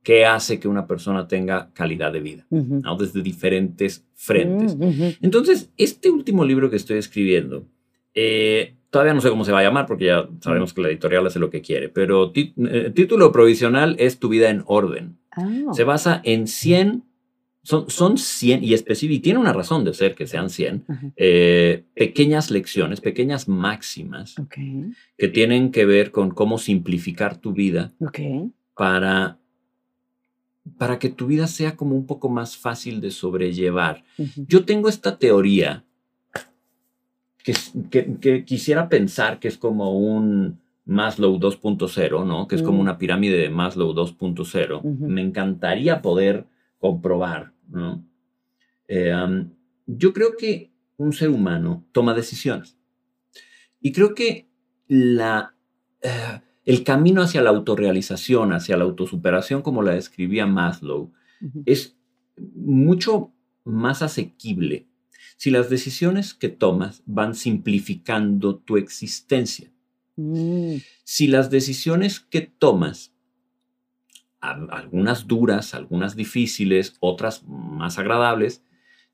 qué 0.04 0.26
hace 0.26 0.58
que 0.58 0.70
una 0.70 0.88
persona 0.88 1.28
tenga 1.28 1.70
calidad 1.74 2.14
de 2.14 2.22
vida, 2.22 2.48
desde 2.50 3.22
diferentes 3.22 4.06
frentes. 4.16 4.78
Entonces, 5.22 5.74
este 5.76 6.10
último 6.10 6.46
libro 6.46 6.70
que 6.70 6.78
estoy 6.78 6.98
escribiendo, 6.98 7.68
eh, 8.14 8.77
todavía 8.90 9.14
no 9.14 9.22
sé 9.22 9.30
cómo 9.30 9.46
se 9.46 9.52
va 9.52 9.60
a 9.60 9.64
llamar 9.64 9.86
porque 9.86 10.06
ya 10.06 10.28
sabemos 10.42 10.74
que 10.74 10.82
la 10.82 10.90
editorial 10.90 11.28
hace 11.28 11.40
lo 11.40 11.50
que 11.50 11.62
quiere, 11.62 11.90
pero 11.90 12.32
el 12.34 12.54
eh, 12.70 12.92
título 12.94 13.32
provisional 13.32 13.96
es 14.00 14.20
Tu 14.20 14.30
vida 14.30 14.50
en 14.50 14.64
orden. 14.66 15.18
Ah. 15.32 15.50
Se 15.74 15.84
basa 15.84 16.22
en 16.24 16.48
100, 16.48 17.04
son, 17.64 17.90
son 17.90 18.18
100, 18.18 18.64
y 18.64 18.74
específico, 18.74 19.18
y 19.18 19.20
tiene 19.20 19.40
una 19.40 19.54
razón 19.54 19.84
de 19.84 19.94
ser 19.94 20.16
que 20.16 20.26
sean 20.26 20.50
100, 20.50 20.86
eh, 21.16 21.84
pequeñas 21.94 22.50
lecciones, 22.50 23.02
pequeñas 23.02 23.48
máximas 23.48 24.36
que 24.50 25.28
tienen 25.28 25.72
que 25.72 25.86
ver 25.86 26.12
con 26.12 26.32
cómo 26.32 26.58
simplificar 26.58 27.38
tu 27.38 27.54
vida 27.54 27.94
para 28.74 29.38
para 30.78 31.00
que 31.00 31.10
tu 31.10 31.28
vida 31.28 31.48
sea 31.48 31.76
como 31.76 31.96
un 31.96 32.06
poco 32.06 32.30
más 32.30 32.58
fácil 32.58 33.00
de 33.00 33.12
sobrellevar. 33.12 34.04
Yo 34.48 34.66
tengo 34.66 34.90
esta 34.90 35.18
teoría 35.18 35.86
que, 37.90 38.44
quisiera 38.46 38.90
pensar 38.90 39.40
que 39.40 39.48
es 39.48 39.58
como 39.58 39.98
un 39.98 40.60
Maslow 40.86 41.38
2.0, 41.40 42.26
¿no? 42.26 42.48
Que 42.48 42.56
es 42.56 42.62
como 42.62 42.78
mm. 42.78 42.82
una 42.82 42.98
pirámide 42.98 43.38
de 43.38 43.50
Maslow 43.50 43.94
2.0. 43.94 44.84
Me 44.84 45.22
encantaría 45.22 46.02
poder 46.02 46.46
comprobar, 46.80 47.52
¿no? 47.70 48.04
Eh, 48.88 49.14
yo 49.86 50.14
creo 50.14 50.36
que 50.38 50.72
un 50.98 51.14
ser 51.14 51.30
humano 51.30 51.86
toma 51.92 52.14
decisiones. 52.14 52.78
Y 53.82 53.92
creo 53.92 54.16
que 54.16 54.48
la, 54.88 55.54
eh, 56.02 56.42
el 56.66 56.84
camino 56.84 57.22
hacia 57.22 57.42
la 57.42 57.50
autorrealización, 57.50 58.54
hacia 58.54 58.78
la 58.78 58.84
autosuperación, 58.84 59.62
como 59.62 59.84
la 59.84 59.94
describía 59.94 60.46
Maslow, 60.46 61.12
es 61.66 61.96
mucho 62.56 63.32
más 63.64 64.02
asequible 64.02 64.88
si 65.38 65.52
las 65.52 65.70
decisiones 65.70 66.34
que 66.34 66.50
tomas 66.50 67.04
van 67.06 67.36
simplificando 67.36 68.58
tu 68.58 68.76
existencia. 68.76 69.72
Mm. 70.16 70.78
Si 71.04 71.28
las 71.28 71.50
decisiones 71.50 72.20
que 72.20 72.42
tomas, 72.42 73.14
algunas 74.40 75.28
duras, 75.28 75.74
algunas 75.74 76.16
difíciles, 76.16 76.96
otras 77.00 77.44
más 77.48 78.00
agradables, 78.00 78.64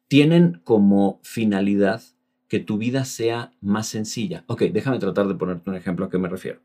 tienen 0.08 0.62
como 0.64 1.20
finalidad 1.24 2.02
que 2.48 2.60
tu 2.60 2.78
vida 2.78 3.04
sea 3.04 3.52
más 3.62 3.88
sencilla. 3.88 4.44
Ok, 4.48 4.64
déjame 4.64 5.00
tratar 5.00 5.28
de 5.28 5.36
ponerte 5.36 5.70
un 5.70 5.76
ejemplo 5.76 6.06
a 6.06 6.10
qué 6.10 6.18
me 6.18 6.30
refiero. 6.30 6.62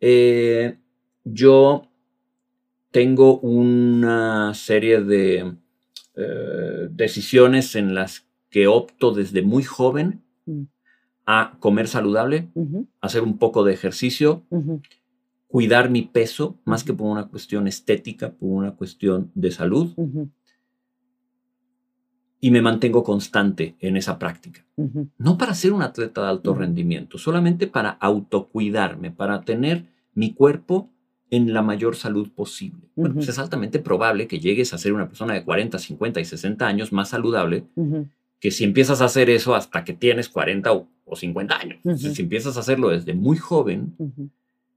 Eh, 0.00 0.78
yo 1.24 1.88
tengo 2.90 3.38
una 3.40 4.52
serie 4.54 5.00
de 5.00 5.54
eh, 6.16 6.88
decisiones 6.90 7.76
en 7.76 7.94
las 7.94 8.27
que 8.50 8.66
opto 8.66 9.12
desde 9.12 9.42
muy 9.42 9.62
joven 9.62 10.22
mm. 10.46 10.62
a 11.26 11.56
comer 11.60 11.88
saludable, 11.88 12.48
hacer 13.00 13.22
un 13.22 13.38
poco 13.38 13.64
de 13.64 13.74
ejercicio, 13.74 14.44
cuidar 15.46 15.90
mi 15.90 16.02
peso, 16.02 16.58
más 16.64 16.84
que 16.84 16.92
por 16.92 17.08
una 17.08 17.28
cuestión 17.28 17.66
estética, 17.66 18.32
por 18.32 18.50
una 18.50 18.72
cuestión 18.76 19.30
de 19.34 19.50
salud. 19.50 19.94
Y 22.40 22.52
me 22.52 22.62
mantengo 22.62 23.02
constante 23.02 23.76
en 23.80 23.96
esa 23.96 24.18
práctica. 24.18 24.64
No 25.18 25.36
para 25.36 25.54
ser 25.54 25.72
un 25.72 25.82
atleta 25.82 26.22
de 26.22 26.28
alto 26.28 26.54
rendimiento, 26.54 27.18
solamente 27.18 27.66
para 27.66 27.90
autocuidarme, 27.90 29.10
para 29.10 29.42
tener 29.42 29.86
mi 30.14 30.32
cuerpo 30.34 30.90
en 31.30 31.52
la 31.52 31.62
mayor 31.62 31.96
salud 31.96 32.30
posible. 32.30 32.88
Pues 32.94 33.28
es 33.28 33.38
altamente 33.38 33.78
probable 33.78 34.26
que 34.26 34.40
llegues 34.40 34.72
a 34.72 34.78
ser 34.78 34.92
una 34.92 35.08
persona 35.08 35.34
de 35.34 35.44
40, 35.44 35.78
50 35.78 36.20
y 36.20 36.24
60 36.24 36.66
años 36.66 36.92
más 36.92 37.10
saludable 37.10 37.64
que 38.40 38.50
si 38.50 38.64
empiezas 38.64 39.00
a 39.00 39.06
hacer 39.06 39.30
eso 39.30 39.54
hasta 39.54 39.84
que 39.84 39.92
tienes 39.92 40.28
40 40.28 40.72
o, 40.72 40.88
50 41.14 41.58
años. 41.58 41.80
Si 41.96 42.20
empiezas 42.20 42.56
a 42.56 42.60
hacerlo 42.60 42.90
desde 42.90 43.14
muy 43.14 43.38
joven, 43.38 43.94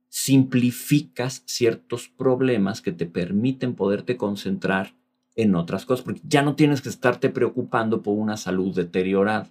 simplificas 0.08 1.44
ciertos 1.46 2.08
problemas 2.08 2.82
que 2.82 2.94
te 2.94 3.06
permiten 3.06 3.76
poderte 3.76 4.16
concentrar 4.16 4.94
en 5.42 5.56
otras 5.56 5.86
cosas, 5.86 6.04
porque 6.04 6.22
ya 6.24 6.44
no 6.44 6.56
tienes 6.56 6.82
que 6.82 6.90
estarte 6.90 7.30
preocupando 7.30 8.02
por 8.02 8.18
una 8.18 8.38
salud 8.38 8.76
deteriorada. 8.76 9.50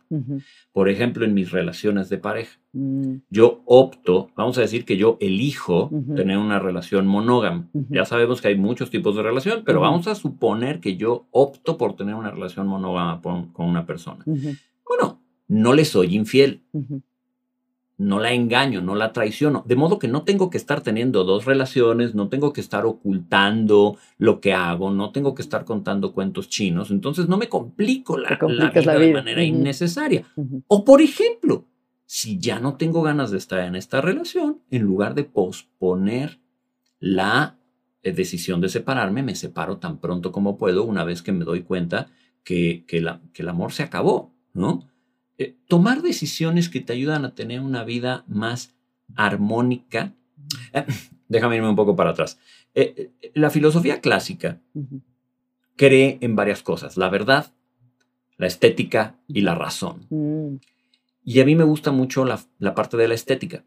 Por 0.73 0.89
ejemplo, 0.89 1.25
en 1.25 1.35
mis 1.35 1.51
relaciones 1.51 2.09
de 2.09 2.19
pareja, 2.19 2.59
mm. 2.73 3.17
yo 3.29 3.63
opto, 3.65 4.31
vamos 4.37 4.57
a 4.59 4.61
decir 4.61 4.85
que 4.85 4.97
yo 4.97 5.19
elijo 5.21 5.91
tener 6.15 6.39
una 6.39 6.61
relación 6.61 7.07
monógama. 7.07 7.69
Ya 7.89 8.05
sabemos 8.05 8.41
que 8.41 8.49
hay 8.49 8.57
muchos 8.57 8.91
tipos 8.91 9.17
de 9.17 9.23
relación, 9.23 9.63
pero 9.65 9.81
vamos 9.81 10.07
a 10.07 10.15
suponer 10.15 10.81
que 10.81 10.97
yo 10.97 11.27
opto 11.33 11.77
por 11.77 11.97
tener 11.97 12.15
una 12.15 12.31
relación 12.31 12.67
monógama 12.67 13.21
con 13.21 13.67
una 13.67 13.85
persona. 13.85 14.25
Bueno, 14.25 15.21
no 15.49 15.75
le 15.75 15.85
soy 15.85 16.15
infiel 16.15 16.63
no 18.01 18.19
la 18.19 18.33
engaño, 18.33 18.81
no 18.81 18.95
la 18.95 19.13
traiciono. 19.13 19.63
De 19.67 19.77
modo 19.77 19.99
que 19.99 20.09
no 20.09 20.23
tengo 20.23 20.49
que 20.49 20.57
estar 20.57 20.81
teniendo 20.81 21.23
dos 21.23 21.45
relaciones, 21.45 22.15
no 22.15 22.31
tengo 22.31 22.51
que 22.55 22.63
estar 22.63 22.87
ocultando 22.87 23.99
lo 24.17 24.41
que 24.41 24.55
hago, 24.55 24.91
no 24.91 25.13
tengo 25.13 25.35
que 25.35 25.43
estar 25.43 25.67
contando 25.67 26.15
cuentos 26.15 26.49
chinos. 26.49 26.91
Entonces 26.91 27.29
no 27.29 27.37
me 27.37 27.51
complico 27.51 28.17
la, 28.17 28.39
vida, 28.41 28.99
de 28.99 29.13
manera 29.13 29.45
innecesaria. 29.45 30.25
O 30.67 30.83
por 30.83 31.03
ejemplo, 31.03 31.67
si 32.07 32.39
ya 32.39 32.59
no 32.59 32.79
tengo 32.79 33.03
ganas 33.03 33.31
de 33.31 33.37
estar 33.37 33.61
en 33.67 33.77
esta 33.77 34.01
relación, 34.01 34.63
en 34.71 34.81
lugar 34.81 35.15
de 35.15 35.25
posponer 35.25 36.41
la 37.01 37.59
eh, 38.03 38.13
decisión 38.13 38.63
de 38.63 38.71
separarme, 38.71 39.23
me 39.23 39.35
separo 39.35 39.77
tan 39.77 39.99
pronto 39.99 40.33
como 40.33 40.57
puedo 40.57 40.85
una 40.85 41.05
vez 41.05 41.21
que 41.21 41.33
me 41.33 41.45
doy 41.45 41.65
cuenta 41.65 42.09
que, 42.45 42.87
que, 42.87 43.05
que 43.35 43.43
el 43.43 43.49
amor 43.51 43.73
se 43.73 43.83
acabó, 43.83 44.33
¿no? 44.55 44.90
Eh, 45.41 45.57
tomar 45.69 46.03
decisiones 46.03 46.69
que 46.69 46.81
te 46.81 46.93
ayudan 46.93 47.25
a 47.25 47.35
tener 47.35 47.61
una 47.61 47.83
vida 47.83 48.25
más 48.29 48.75
armónica. 49.15 50.13
Eh, 50.75 50.85
déjame 51.29 51.57
irme 51.57 51.71
un 51.71 51.77
poco 51.77 51.97
para 51.97 52.11
atrás. 52.11 52.39
Eh, 52.75 53.11
la 53.33 53.49
filosofía 53.49 54.03
clásica 54.03 54.61
cree 55.77 56.19
en 56.21 56.37
varias 56.37 56.63
cosas, 56.63 56.99
la 56.99 57.09
verdad, 57.09 57.55
la 58.37 58.49
estética 58.49 59.19
y 59.29 59.41
la 59.41 59.55
razón. 59.55 60.07
Mm, 60.11 60.57
Y 61.25 61.41
a 61.41 61.47
mí 61.47 61.57
me 61.57 61.65
gusta 61.65 61.91
mucho 61.91 62.27
la, 62.27 62.39
la 62.59 62.75
parte 62.75 62.99
de 62.99 63.09
la 63.09 63.15
estética. 63.15 63.65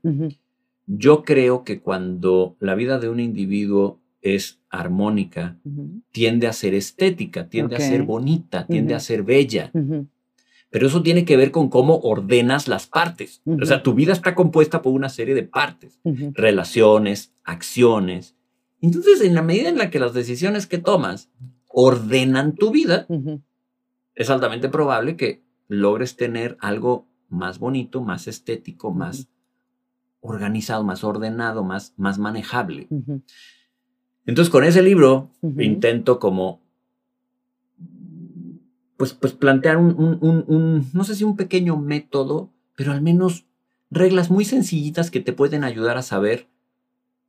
Yo 0.86 1.24
creo 1.24 1.64
que 1.64 1.80
cuando 1.80 2.56
la 2.60 2.76
vida 2.76 3.00
de 3.00 3.10
un 3.10 3.20
individuo 3.20 4.00
es 4.22 4.60
armónica, 4.70 5.58
tiende 6.12 6.46
a 6.46 6.54
ser 6.54 6.76
estética, 6.76 7.50
tiende 7.50 7.76
a 7.78 7.80
ser 7.80 8.04
bonita, 8.04 8.68
tiende 8.68 8.94
a 8.94 9.00
ser 9.00 9.24
bella. 9.24 9.72
Pero 10.74 10.88
eso 10.88 11.04
tiene 11.04 11.24
que 11.24 11.38
ver 11.38 11.52
con 11.52 11.70
cómo 11.70 12.00
ordenas 12.00 12.68
las 12.68 12.88
partes. 12.88 13.44
O 13.46 13.52
Ujú. 13.52 13.66
sea, 13.68 13.84
tu 13.84 13.94
vida 13.94 14.12
está 14.12 14.34
compuesta 14.34 14.82
por 14.82 14.92
una 14.92 15.08
serie 15.08 15.36
de 15.36 15.44
partes, 15.44 16.02
relaciones, 16.34 17.32
acciones. 17.44 18.36
Entonces, 18.82 19.22
en 19.22 19.36
la 19.36 19.44
medida 19.44 19.70
en 19.70 19.78
la 19.78 19.92
que 19.92 20.00
las 20.00 20.16
decisiones 20.16 20.66
que 20.66 20.80
tomas 20.80 21.30
ordenan 21.68 22.56
tu 22.56 22.72
vida, 22.72 23.06
es 24.16 24.32
altamente 24.32 24.68
probable 24.68 25.16
que 25.16 25.44
logres 25.68 26.16
tener 26.16 26.58
algo 26.60 27.08
más 27.30 27.60
bonito, 27.60 28.02
más 28.02 28.28
estético, 28.28 28.92
más 28.92 29.30
organizado, 30.22 30.84
más 30.84 31.04
ordenado, 31.04 31.64
más, 31.64 31.94
más 31.98 32.18
manejable. 32.18 32.88
Entonces, 34.26 34.52
con 34.52 34.64
ese 34.64 34.82
libro 34.82 35.30
intento 35.60 36.18
como, 36.18 36.63
pues, 39.04 39.14
pues 39.14 39.34
plantear 39.34 39.76
un, 39.76 39.88
un- 40.00 40.18
un- 40.22 40.46
un, 40.48 40.90
no 40.94 41.04
sé 41.04 41.14
si 41.16 41.26
un 41.26 41.36
pequeño 41.36 41.76
método, 41.76 42.50
pero 42.74 42.94
al 42.94 43.02
menos 43.02 43.44
reglas 43.92 44.32
muy 44.32 44.46
sencillitas 44.46 45.12
que 45.12 45.20
te 45.20 45.34
pueden 45.34 45.66
ayudar 45.66 45.98
a 45.98 46.02
saber, 46.02 46.48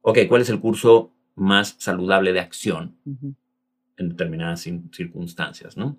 ok, 0.03 0.19
cuál 0.29 0.43
es 0.43 0.51
el 0.51 0.61
curso 0.61 1.11
más 1.35 1.75
saludable 1.79 2.33
de 2.33 2.39
acción 2.39 2.95
en 3.97 4.09
determinadas 4.11 4.61
circunstancias, 4.93 5.77
¿no? 5.77 5.97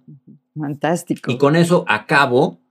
Fantástico. 0.58 1.30
Y 1.30 1.38
con 1.38 1.58
eso 1.58 1.84
acabo 1.90 2.62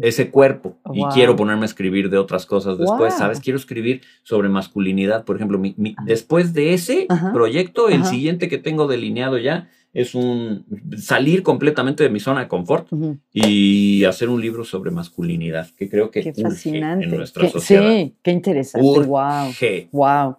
ese 0.00 0.32
cuerpo 0.32 0.76
y 0.92 1.04
quiero 1.14 1.36
ponerme 1.36 1.62
a 1.62 1.66
escribir 1.66 2.10
de 2.10 2.18
otras 2.18 2.46
cosas 2.46 2.78
después, 2.78 3.12
Wow. 3.12 3.18
¿sabes? 3.18 3.38
Quiero 3.38 3.58
escribir 3.60 4.02
sobre 4.24 4.48
masculinidad, 4.48 5.24
por 5.24 5.36
ejemplo, 5.36 5.56
mi- 5.56 5.76
después 6.04 6.52
de 6.52 6.74
ese 6.74 7.06
Ajá. 7.10 7.32
proyecto, 7.32 7.88
el 7.88 8.00
Ajá. 8.00 8.10
siguiente 8.10 8.48
que 8.48 8.58
tengo 8.58 8.88
delineado 8.88 9.38
ya 9.38 9.68
es 9.92 10.14
un 10.14 10.64
salir 10.98 11.42
completamente 11.42 12.02
de 12.04 12.10
mi 12.10 12.20
zona 12.20 12.40
de 12.40 12.48
confort 12.48 12.88
y 13.32 14.04
hacer 14.04 14.28
un 14.28 14.40
libro 14.40 14.64
sobre 14.64 14.90
masculinidad, 14.90 15.68
que 15.76 15.88
creo 15.88 16.10
que 16.10 16.22
Qué 16.22 16.32
fascinante. 16.34 17.04
en 17.06 17.16
nuestra 17.16 17.44
Qué- 17.46 17.50
sociedad. 17.50 17.88
sí, 17.90 18.14
qué 18.22 18.30
interesante. 18.30 18.86
Wow. 19.06 19.48
Urge. 19.48 19.88
Wow. 19.92 20.36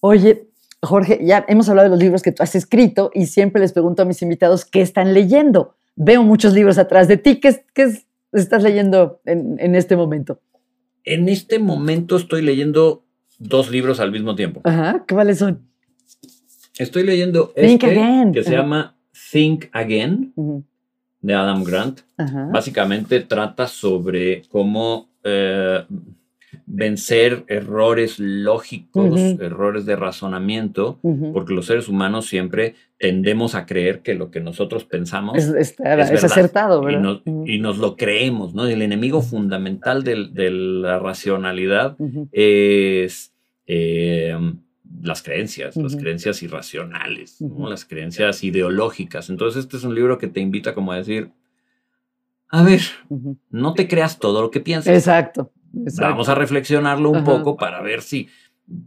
Oye, 0.00 0.46
Jorge, 0.82 1.20
ya 1.22 1.44
hemos 1.48 1.68
hablado 1.68 1.86
de 1.88 1.90
los 1.90 2.00
libros 2.02 2.22
que 2.22 2.32
tú 2.32 2.42
has 2.42 2.54
escrito 2.54 3.10
y 3.14 3.26
siempre 3.26 3.60
les 3.60 3.72
pregunto 3.72 4.02
a 4.02 4.04
mis 4.06 4.22
invitados 4.22 4.64
qué 4.64 4.80
están 4.80 5.12
leyendo. 5.14 5.74
Veo 5.96 6.22
muchos 6.22 6.54
libros 6.54 6.78
atrás 6.78 7.08
de 7.08 7.16
ti. 7.16 7.40
¿Qué, 7.40 7.64
qué 7.74 7.82
es- 7.82 8.06
estás 8.32 8.62
leyendo 8.62 9.20
en, 9.26 9.56
en 9.58 9.74
este 9.74 9.96
momento? 9.96 10.40
En 11.04 11.28
este 11.28 11.58
momento 11.58 12.16
estoy 12.16 12.42
leyendo 12.42 13.04
dos 13.38 13.70
libros 13.70 14.00
al 14.00 14.12
mismo 14.12 14.34
tiempo. 14.36 14.60
Ajá, 14.64 15.04
¿cuáles 15.10 15.38
son? 15.38 15.66
Estoy 16.80 17.04
leyendo 17.04 17.52
Think 17.54 17.82
este 17.84 17.86
Again. 17.98 18.32
que 18.32 18.42
se 18.42 18.52
llama 18.52 18.94
Think 19.32 19.66
Again 19.72 20.32
de 21.20 21.34
Adam 21.34 21.62
Grant. 21.64 22.00
Básicamente 22.52 23.20
trata 23.20 23.66
sobre 23.68 24.42
cómo 24.48 25.08
eh, 25.22 25.84
vencer 26.66 27.44
errores 27.48 28.18
lógicos, 28.18 29.18
errores 29.18 29.84
de 29.86 29.96
razonamiento, 29.96 30.98
porque 31.32 31.52
los 31.54 31.66
seres 31.66 31.88
humanos 31.88 32.26
siempre 32.26 32.74
tendemos 32.98 33.54
a 33.54 33.66
creer 33.66 34.00
que 34.00 34.14
lo 34.14 34.30
que 34.30 34.40
nosotros 34.40 34.84
pensamos 34.84 35.36
Es, 35.36 35.48
está- 35.54 35.94
es 35.94 36.06
es 36.06 36.10
verdad. 36.12 36.24
acertado, 36.24 36.82
y, 36.82 36.86
¿verdad? 36.86 37.00
nos, 37.02 37.22
y 37.46 37.58
nos 37.58 37.78
lo 37.78 37.96
creemos, 37.96 38.54
¿no? 38.54 38.66
El 38.66 38.82
enemigo 38.82 39.20
fundamental 39.22 40.02
de 40.04 40.50
la 40.50 40.98
racionalidad 40.98 41.96
es 42.32 43.32
eh, 43.66 44.36
las 45.02 45.22
creencias, 45.22 45.76
las 45.76 45.96
creencias 45.96 46.42
irracionales, 46.42 47.38
las 47.40 47.84
creencias 47.84 48.42
ideológicas. 48.42 49.30
Entonces 49.30 49.64
este 49.64 49.76
es 49.76 49.84
un 49.84 49.94
libro 49.94 50.18
que 50.18 50.26
te 50.26 50.40
invita 50.40 50.74
como 50.74 50.92
a 50.92 50.96
decir, 50.96 51.30
a 52.48 52.62
ver, 52.62 52.80
no 53.50 53.74
te 53.74 53.86
creas 53.86 54.18
todo 54.18 54.42
lo 54.42 54.50
que 54.50 54.60
piensas. 54.60 54.94
Exacto. 54.94 55.52
exacto. 55.84 56.10
Vamos 56.10 56.28
a 56.28 56.34
reflexionarlo 56.34 57.10
un 57.10 57.18
Ajá. 57.18 57.26
poco 57.26 57.56
para 57.56 57.80
ver 57.80 58.02
si, 58.02 58.28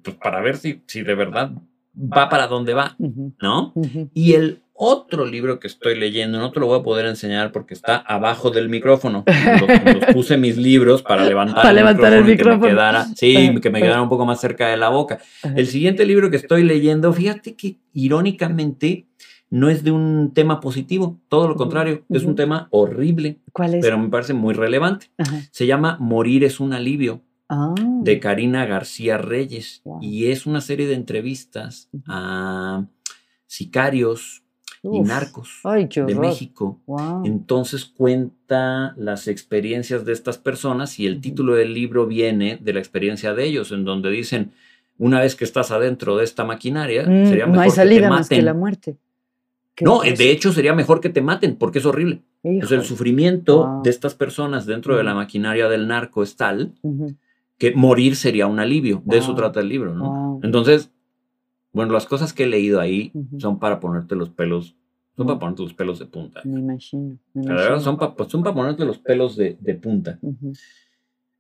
pues, 0.04 0.18
para 0.18 0.42
ver 0.42 0.58
si, 0.58 0.82
si 0.88 1.02
de 1.02 1.16
verdad 1.16 1.52
va 1.96 2.30
para 2.30 2.48
dónde 2.48 2.74
va, 2.74 2.96
¿no? 3.42 3.74
Y 4.14 4.34
el 4.34 4.63
otro 4.76 5.26
libro 5.26 5.60
que 5.60 5.68
estoy 5.68 5.96
leyendo, 5.98 6.40
no 6.40 6.52
te 6.52 6.60
lo 6.60 6.66
voy 6.68 6.80
a 6.80 6.84
poder 6.84 7.06
enseñar 7.06 7.52
porque 7.52 7.74
está 7.74 7.98
abajo 7.98 8.50
del 8.50 8.70
micrófono. 8.70 9.24
Los, 9.62 9.96
los 9.96 10.06
puse 10.14 10.38
mis 10.38 10.58
libros 10.58 11.02
para 11.04 11.24
levantar, 11.26 11.56
Para 11.62 11.74
levantar 11.74 12.14
el 12.14 12.20
y 12.22 12.24
que 12.24 12.30
me 12.30 12.52
micrófono. 12.52 12.68
quedara, 12.68 13.06
sí, 13.16 13.56
que 13.62 13.70
me 13.70 13.82
quedara 13.82 14.02
un 14.02 14.10
poco 14.10 14.26
más 14.26 14.42
cerca 14.42 14.68
de 14.70 14.78
la 14.78 14.90
boca. 14.90 15.20
El 15.56 15.68
siguiente 15.68 16.06
libro 16.06 16.30
que 16.32 16.38
estoy 16.38 16.64
leyendo, 16.64 17.14
fíjate 17.14 17.56
que 17.56 17.78
irónicamente 17.94 19.06
no 19.50 19.70
es 19.70 19.84
de 19.84 19.92
un 19.92 20.32
tema 20.34 20.60
positivo, 20.60 21.20
todo 21.30 21.48
lo 21.48 21.56
contrario, 21.56 22.04
es 22.10 22.24
un 22.24 22.36
tema 22.36 22.68
horrible, 22.72 23.38
¿Cuál 23.52 23.76
es? 23.76 23.82
pero 23.86 24.00
me 24.00 24.10
parece 24.10 24.34
muy 24.34 24.56
relevante. 24.56 25.12
Ajá. 25.20 25.42
Se 25.52 25.68
llama 25.68 25.98
Morir 26.00 26.44
es 26.44 26.60
un 26.60 26.74
alivio 26.74 27.22
Ah, 27.50 27.76
de 27.78 28.20
Karina 28.20 28.66
García 28.66 29.20
Reyes 29.20 29.82
Wow. 29.84 30.00
y 30.02 30.28
es 30.32 30.48
una 30.48 30.60
serie 30.62 30.88
de 30.88 30.96
entrevistas 30.96 31.90
a 32.08 32.86
sicarios 33.46 34.43
y 34.84 35.00
narcos 35.00 35.62
Ay, 35.64 35.88
de. 35.88 36.14
México. 36.16 36.80
Wow. 36.86 37.26
Entonces 37.26 37.86
cuenta 37.86 38.94
las 38.98 39.28
experiencias 39.28 40.04
de 40.06 40.12
estas 40.14 40.38
personas 40.38 41.00
y 41.00 41.08
el 41.08 41.22
título 41.22 41.56
del 41.56 41.74
libro 41.74 42.06
viene 42.06 42.58
de 42.62 42.74
la 42.74 42.80
experiencia 42.80 43.34
de 43.34 43.46
ellos, 43.46 43.72
en 43.72 43.86
donde 43.86 44.10
dicen, 44.12 44.52
una 44.98 45.22
vez 45.22 45.36
que 45.36 45.46
estás 45.46 45.72
adentro 45.72 46.18
de 46.18 46.24
esta 46.26 46.44
maquinaria, 46.44 47.04
Mm, 47.04 47.28
sería 47.28 47.46
no 47.46 47.52
mejor 47.54 47.64
hay 47.64 47.70
que 47.70 47.72
te 47.72 47.76
salida 47.82 48.10
más 48.10 48.30
que 48.30 48.36
maten. 48.36 48.46
la 48.46 48.54
muerte. 48.54 48.98
No, 49.82 50.02
de 50.02 50.30
hecho 50.32 50.52
sería 50.54 50.74
mejor 50.76 51.02
que 51.02 51.10
te 51.10 51.22
maten, 51.22 51.56
porque 51.56 51.80
es 51.80 51.86
horrible. 51.86 52.22
Entonces 52.44 52.78
el 52.80 52.86
sufrimiento 52.86 53.66
Wow. 53.66 53.84
de 53.84 53.90
estas 53.90 54.14
personas 54.14 54.66
dentro 54.66 54.96
de 54.98 55.04
la 55.04 55.16
maquinaria 55.16 55.68
del 55.70 55.88
narco 55.88 56.22
es 56.24 56.36
tal 56.36 56.74
que 57.58 57.74
morir 57.74 58.16
sería 58.16 58.46
un 58.48 58.60
alivio. 58.60 59.02
De 59.06 59.18
eso 59.18 59.34
trata 59.34 59.62
el 59.62 59.70
libro, 59.70 59.94
¿no? 59.96 60.40
Entonces, 60.44 60.92
bueno, 61.74 61.92
las 61.94 62.06
cosas 62.06 62.32
que 62.34 62.44
he 62.44 62.48
leído 62.48 62.80
ahí 62.80 63.12
son 63.40 63.60
para 63.60 63.80
ponerte 63.80 64.16
los 64.16 64.30
pelos, 64.30 64.76
son 65.18 65.26
Mm. 65.26 65.28
para 65.28 65.40
ponerte 65.40 65.64
los 65.64 65.74
pelos 65.74 66.00
de 66.00 66.06
punta. 66.06 66.42
Me 66.46 66.60
imagino. 66.60 67.18
me 67.34 67.46
La 67.46 67.56
verdad, 67.56 67.80
son 67.82 67.98
para 67.98 68.30
son 68.30 68.44
pa 68.44 68.54
ponerte 68.54 68.86
los 68.86 69.00
pelos 69.00 69.36
de, 69.36 69.58
de 69.60 69.74
punta. 69.76 70.20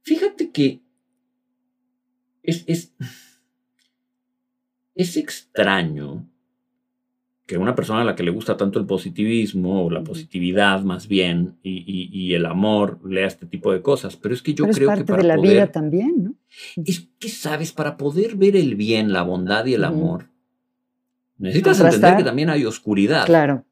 Fíjate 0.02 0.52
que 0.52 0.82
es, 2.44 2.64
es, 2.68 2.94
es 4.96 5.18
extraño 5.18 6.28
que 7.46 7.58
una 7.58 7.76
persona 7.76 8.02
a 8.02 8.06
la 8.06 8.16
que 8.16 8.24
le 8.24 8.32
gusta 8.32 8.56
tanto 8.56 8.80
el 8.80 8.86
positivismo 8.86 9.86
o 9.86 9.90
la 9.90 10.02
positividad 10.04 10.82
más 10.84 11.08
bien 11.10 11.56
y, 11.62 11.84
y- 11.86 12.10
y 12.12 12.34
el 12.36 12.46
amor 12.46 13.00
lea 13.06 13.28
este 13.28 13.46
tipo 13.46 13.72
de 13.74 13.82
cosas, 13.82 14.16
pero 14.16 14.34
es 14.34 14.42
que 14.42 14.54
yo 14.54 14.64
Pero 14.64 14.72
es 14.72 14.78
creo 14.78 14.88
que 14.90 14.96
parte 14.96 15.12
para 15.12 15.22
de 15.24 15.28
la 15.28 15.36
poder, 15.36 15.52
vida 15.52 15.68
también, 15.72 16.24
¿no? 16.24 16.34
es 16.86 17.08
que 17.20 17.28
sabes, 17.30 17.74
para 17.74 17.98
poder 17.98 18.36
ver 18.38 18.56
el 18.56 18.76
bien, 18.76 19.12
la 19.12 19.24
bondad 19.24 19.66
y 19.66 19.74
el 19.74 19.84
amor, 19.84 20.30
necesitas 21.38 21.78
Contrastar. 21.78 21.96
entender 22.12 22.18
que 22.24 22.30
también 22.30 22.50
hay 22.50 22.64
oscuridad 22.66 23.26
Claro. 23.26 23.66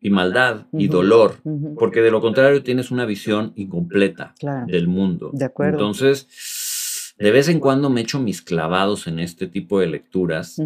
y 0.00 0.08
maldad 0.10 0.66
y 0.72 0.88
dolor, 0.88 1.36
porque 1.78 2.00
de 2.00 2.10
lo 2.10 2.20
contrario 2.22 2.62
tienes 2.62 2.90
una 2.90 3.04
visión 3.04 3.52
incompleta 3.56 4.34
Claro. 4.38 4.66
del 4.66 4.88
mundo. 4.88 5.30
De 5.34 5.44
acuerdo. 5.44 5.78
Entonces, 5.78 7.14
de 7.18 7.30
vez 7.30 7.48
en 7.48 7.60
cuando 7.60 7.90
me 7.90 8.00
echo 8.00 8.18
mis 8.20 8.40
clavados 8.40 9.06
en 9.06 9.18
este 9.18 9.46
tipo 9.46 9.78
de 9.80 9.86
lecturas. 9.88 10.58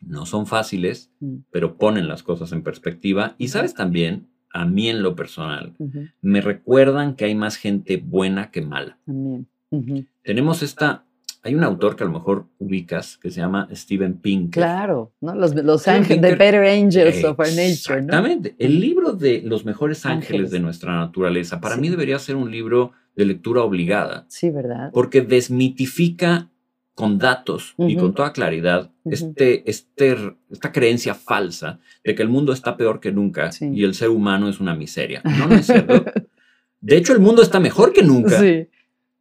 No 0.00 0.26
son 0.26 0.46
fáciles, 0.46 1.10
Mm. 1.20 1.36
pero 1.50 1.76
ponen 1.76 2.08
las 2.08 2.22
cosas 2.22 2.52
en 2.52 2.62
perspectiva. 2.62 3.34
Y 3.38 3.48
sabes 3.48 3.74
también, 3.74 4.26
a 4.52 4.64
mí 4.64 4.88
en 4.88 5.02
lo 5.02 5.14
personal, 5.14 5.74
me 6.22 6.40
recuerdan 6.40 7.14
que 7.14 7.26
hay 7.26 7.34
más 7.34 7.56
gente 7.56 7.98
buena 7.98 8.50
que 8.50 8.62
mala. 8.62 8.98
También. 9.06 9.46
Ujú. 9.70 10.04
Tenemos 10.24 10.62
esta, 10.62 11.04
hay 11.44 11.54
un 11.54 11.62
autor 11.62 11.94
que 11.94 12.02
a 12.02 12.06
lo 12.06 12.12
mejor 12.12 12.46
ubicas 12.58 13.16
que 13.18 13.30
se 13.30 13.40
llama 13.40 13.68
Steven 13.72 14.14
Pinker. 14.14 14.50
Claro, 14.62 15.12
¿no? 15.20 15.34
Los, 15.36 15.54
los 15.54 15.86
ángeles, 15.86 16.20
The 16.22 16.34
Better 16.34 16.64
Angels 16.64 17.22
of 17.24 17.38
Our 17.38 17.46
Nature, 17.48 17.62
¿no? 18.02 18.06
Exactamente. 18.06 18.56
El 18.58 18.80
libro 18.80 19.12
de 19.12 19.42
los 19.44 19.64
mejores 19.64 20.04
ángeles, 20.04 20.26
Ángeles. 20.30 20.50
de 20.50 20.60
nuestra 20.60 20.96
naturaleza, 20.96 21.60
para 21.60 21.76
Sí. 21.76 21.80
mí 21.82 21.88
debería 21.88 22.18
ser 22.18 22.34
un 22.36 22.50
libro 22.50 22.92
de 23.14 23.26
lectura 23.26 23.62
obligada. 23.62 24.24
Sí, 24.28 24.50
¿verdad? 24.50 24.90
porque 24.92 25.20
desmitifica 25.20 26.48
con 26.94 27.18
datos 27.18 27.74
y 27.78 27.96
con 27.96 28.12
toda 28.14 28.32
claridad 28.32 28.90
este, 29.06 29.68
este, 29.70 30.16
esta 30.50 30.70
creencia 30.72 31.14
falsa 31.14 31.78
de 32.04 32.14
que 32.14 32.22
el 32.22 32.28
mundo 32.28 32.52
está 32.52 32.76
peor 32.76 33.00
que 33.00 33.10
nunca 33.12 33.52
Sí. 33.52 33.70
y 33.72 33.84
el 33.84 33.94
ser 33.94 34.10
humano 34.10 34.48
es 34.48 34.60
una 34.60 34.74
miseria. 34.74 35.22
No, 35.24 35.46
no 35.48 35.54
es 35.54 35.66
cierto. 35.66 36.04
De 36.82 36.96
hecho, 36.96 37.12
el 37.12 37.20
mundo 37.20 37.42
está 37.42 37.60
mejor 37.60 37.92
que 37.92 38.02
nunca 38.02 38.38
Sí. 38.40 38.68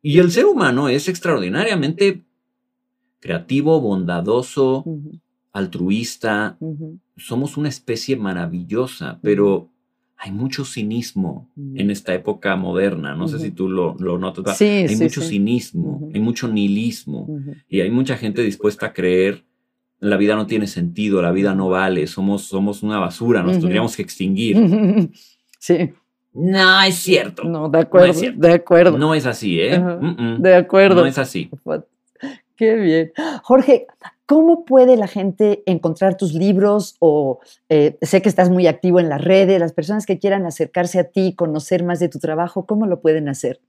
y 0.02 0.20
el 0.20 0.32
ser 0.32 0.46
humano 0.46 0.90
es 0.90 1.08
extraordinariamente 1.08 2.24
creativo, 3.20 3.80
bondadoso, 3.82 4.84
altruista. 5.54 6.58
Somos 7.18 7.58
una 7.58 7.70
especie 7.70 8.16
maravillosa, 8.16 9.20
pero 9.22 9.70
hay 10.22 10.32
mucho 10.32 10.66
cinismo 10.66 11.50
en 11.56 11.90
esta 11.90 12.14
época 12.14 12.56
moderna. 12.58 13.16
No 13.16 13.28
sé 13.28 13.40
si 13.40 13.52
tú 13.52 13.70
lo, 13.70 13.96
lo 14.00 14.18
notas. 14.18 14.58
Sí, 14.58 14.66
hay 14.66 14.90
sí, 14.90 15.04
mucho 15.04 15.22
sí. 15.22 15.30
cinismo, 15.30 16.10
hay 16.14 16.20
mucho 16.20 16.48
nihilismo 16.48 17.28
y 17.70 17.80
hay 17.80 17.90
mucha 17.90 18.18
gente 18.18 18.42
dispuesta 18.42 18.88
a 18.88 18.94
creer 18.94 19.46
la 20.00 20.18
vida 20.18 20.36
no 20.36 20.48
tiene 20.48 20.68
sentido, 20.68 21.22
la 21.22 21.32
vida 21.32 21.54
no 21.56 21.70
vale, 21.70 22.08
somos, 22.08 22.44
somos 22.44 22.84
una 22.84 23.00
basura, 23.00 23.44
nos 23.44 23.60
tendríamos 23.60 23.96
que 23.96 24.02
extinguir. 24.02 24.58
Sí, 25.62 25.90
No 26.34 26.82
es 26.84 26.96
cierto. 26.96 27.44
no, 27.44 27.68
de 27.68 27.80
acuerdo, 27.80 28.14
cierto. 28.14 28.40
de 28.40 28.54
acuerdo, 28.54 28.98
No 28.98 29.14
es 29.14 29.26
así, 29.26 29.60
¿eh? 29.60 29.76
Ajá. 29.76 30.00
Mm-mm. 30.00 30.38
de 30.38 30.56
acuerdo. 30.56 31.02
No 31.02 31.06
es 31.06 31.18
así. 31.18 31.50
Qué 32.56 32.76
bien. 32.76 33.12
Jorge, 33.44 33.86
¿cómo 34.30 34.64
puede 34.64 34.96
la 34.96 35.08
gente 35.08 35.64
encontrar 35.66 36.16
tus 36.16 36.36
libros? 36.36 36.96
O 37.00 37.40
eh, 37.68 37.98
sé 38.04 38.22
que 38.22 38.30
estás 38.30 38.52
muy 38.52 38.68
activo 38.68 39.00
en 39.00 39.10
las 39.10 39.24
redes, 39.24 39.60
las 39.60 39.74
personas 39.74 40.06
que 40.06 40.20
quieran 40.20 40.46
acercarse 40.46 41.00
a 41.00 41.06
ti, 41.06 41.34
conocer 41.36 41.84
más 41.84 42.00
de 42.00 42.10
tu 42.10 42.20
trabajo, 42.20 42.68
¿cómo 42.68 42.86
lo 42.86 43.02
pueden 43.02 43.28
hacer? 43.28 43.60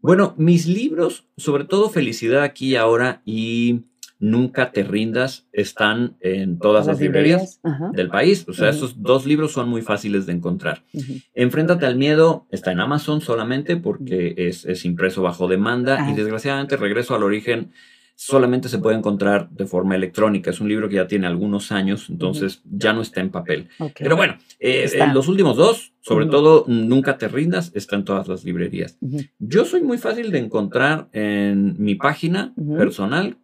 Bueno, 0.00 0.34
mis 0.36 0.68
libros, 0.68 1.26
sobre 1.36 1.64
todo 1.64 1.90
Felicidad 1.90 2.44
aquí 2.44 2.68
y 2.68 2.76
ahora 2.76 3.22
y 3.24 3.86
Nunca 4.18 4.72
te 4.72 4.82
rindas, 4.82 5.46
están 5.52 6.16
en 6.20 6.58
todas 6.58 6.86
las 6.86 6.98
librerías 6.98 7.60
del 7.92 8.08
país. 8.08 8.46
O 8.48 8.54
sea, 8.54 8.70
esos 8.70 9.02
dos 9.02 9.26
libros 9.26 9.52
son 9.52 9.68
muy 9.68 9.82
fáciles 9.82 10.24
de 10.24 10.32
encontrar. 10.32 10.84
ujú. 10.94 11.20
Enfréntate 11.34 11.84
al 11.84 11.96
miedo 11.96 12.46
está 12.50 12.72
en 12.72 12.80
Amazon 12.80 13.20
solamente 13.20 13.76
porque 13.76 14.32
es, 14.38 14.64
es 14.64 14.86
impreso 14.86 15.20
bajo 15.20 15.48
demanda 15.48 16.10
y 16.10 16.14
desgraciadamente 16.14 16.78
Regreso 16.78 17.14
al 17.14 17.24
Origen 17.24 17.72
solamente 18.16 18.68
se 18.70 18.78
puede 18.78 18.96
encontrar 18.96 19.50
de 19.50 19.66
forma 19.66 19.94
electrónica. 19.94 20.50
Es 20.50 20.60
un 20.60 20.68
libro 20.68 20.88
que 20.88 20.96
ya 20.96 21.06
tiene 21.06 21.28
algunos 21.28 21.70
años, 21.70 22.08
entonces 22.08 22.62
ya 22.64 22.94
no 22.94 23.02
está 23.02 23.20
en 23.20 23.30
papel. 23.30 23.68
Pero 23.96 24.16
bueno, 24.16 24.38
eh, 24.58 24.90
eh, 24.92 25.06
los 25.12 25.28
últimos 25.28 25.56
dos, 25.56 25.92
sobre 26.00 26.26
todo 26.26 26.64
Nunca 26.66 27.16
te 27.18 27.28
rindas, 27.28 27.70
está 27.74 27.94
en 27.96 28.04
todas 28.04 28.26
las 28.26 28.42
librerías. 28.44 28.98
Yo 29.38 29.66
soy 29.66 29.82
muy 29.82 29.98
fácil 29.98 30.32
de 30.32 30.38
encontrar 30.38 31.08
en 31.12 31.76
mi 31.78 31.94
página 31.94 32.54
personal, 32.76 33.36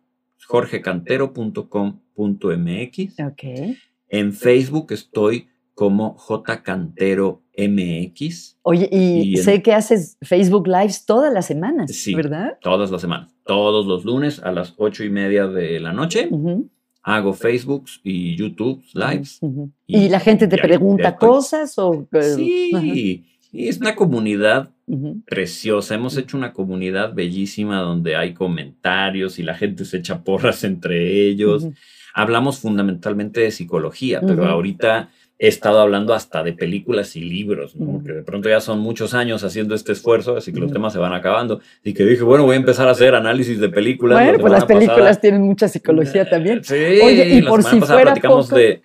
jorgecantero.com.mx. 0.46 3.20
Ok. 3.20 3.44
En 4.08 4.32
Facebook 4.32 4.92
estoy 4.92 5.48
como 5.74 6.16
jcantero.mx 6.18 8.58
Oye, 8.62 8.88
y, 8.90 9.32
Y 9.32 9.36
en- 9.38 9.44
sé 9.44 9.62
que 9.62 9.72
haces 9.72 10.16
Facebook 10.22 10.66
Lives 10.66 11.04
todas 11.06 11.32
las 11.32 11.46
semanas, 11.46 11.92
Sí. 11.94 12.14
¿verdad? 12.14 12.58
todas 12.60 12.90
las 12.90 13.00
semanas. 13.00 13.34
Todos 13.44 13.86
los 13.86 14.04
lunes 14.04 14.40
a 14.42 14.52
las 14.52 14.74
ocho 14.76 15.04
y 15.04 15.10
media 15.10 15.46
de 15.48 15.80
la 15.80 15.92
noche 15.92 16.28
hago 17.02 17.32
Facebooks 17.32 18.00
y 18.04 18.36
YouTube 18.36 18.82
Lives. 18.94 19.40
Y 19.86 20.04
¿Y 20.04 20.08
la 20.08 20.20
gente 20.20 20.46
te 20.46 20.56
ya- 20.56 20.62
pregunta 20.62 21.16
cosas 21.16 21.78
o...? 21.78 22.06
eh, 22.12 22.22
Sí, 22.36 23.24
y 23.50 23.68
es 23.68 23.78
una 23.80 23.94
comunidad 23.96 24.70
preciosa. 25.26 25.94
Hemos 25.94 26.16
hecho 26.16 26.36
una 26.36 26.52
comunidad 26.52 27.14
bellísima 27.14 27.80
donde 27.80 28.16
hay 28.16 28.34
comentarios 28.34 29.38
y 29.38 29.42
la 29.42 29.54
gente 29.54 29.84
se 29.84 29.98
echa 29.98 30.22
porras 30.22 30.64
entre 30.64 31.26
ellos. 31.26 31.66
Hablamos 32.14 32.58
fundamentalmente 32.58 33.40
de 33.40 33.50
psicología, 33.50 34.20
pero 34.20 34.44
ahorita 34.46 35.08
he 35.44 35.48
estado 35.48 35.80
hablando 35.80 36.14
hasta 36.14 36.44
de 36.44 36.52
películas 36.52 37.16
y 37.16 37.20
libros, 37.20 37.74
¿no? 37.74 37.94
Porque 37.94 38.12
de 38.12 38.22
pronto 38.22 38.48
ya 38.48 38.60
son 38.60 38.78
muchos 38.78 39.12
años 39.12 39.42
haciendo 39.42 39.74
este 39.74 39.90
esfuerzo, 39.90 40.36
así 40.36 40.52
que 40.52 40.60
los 40.60 40.72
temas 40.72 40.92
se 40.92 41.00
van 41.00 41.12
acabando. 41.12 41.60
Y 41.82 41.94
que 41.94 42.04
dije, 42.04 42.22
bueno, 42.22 42.44
voy 42.44 42.54
a 42.54 42.58
empezar 42.58 42.86
a 42.86 42.92
hacer 42.92 43.14
análisis 43.16 43.58
de 43.58 43.68
películas. 43.68 44.18
Bueno, 44.18 44.32
La 44.34 44.38
pues 44.38 44.52
las 44.52 44.64
películas 44.66 44.98
pasada- 44.98 45.20
tienen 45.20 45.42
mucha 45.42 45.66
psicología 45.66 46.30
también. 46.30 46.62
Sí, 46.62 46.74
Oye, 46.74 47.28
y 47.28 47.40
la 47.40 47.50
por 47.50 47.64
si 47.64 47.80
fuera 47.80 48.02
platicamos 48.02 48.46
poco- 48.46 48.56
de... 48.56 48.82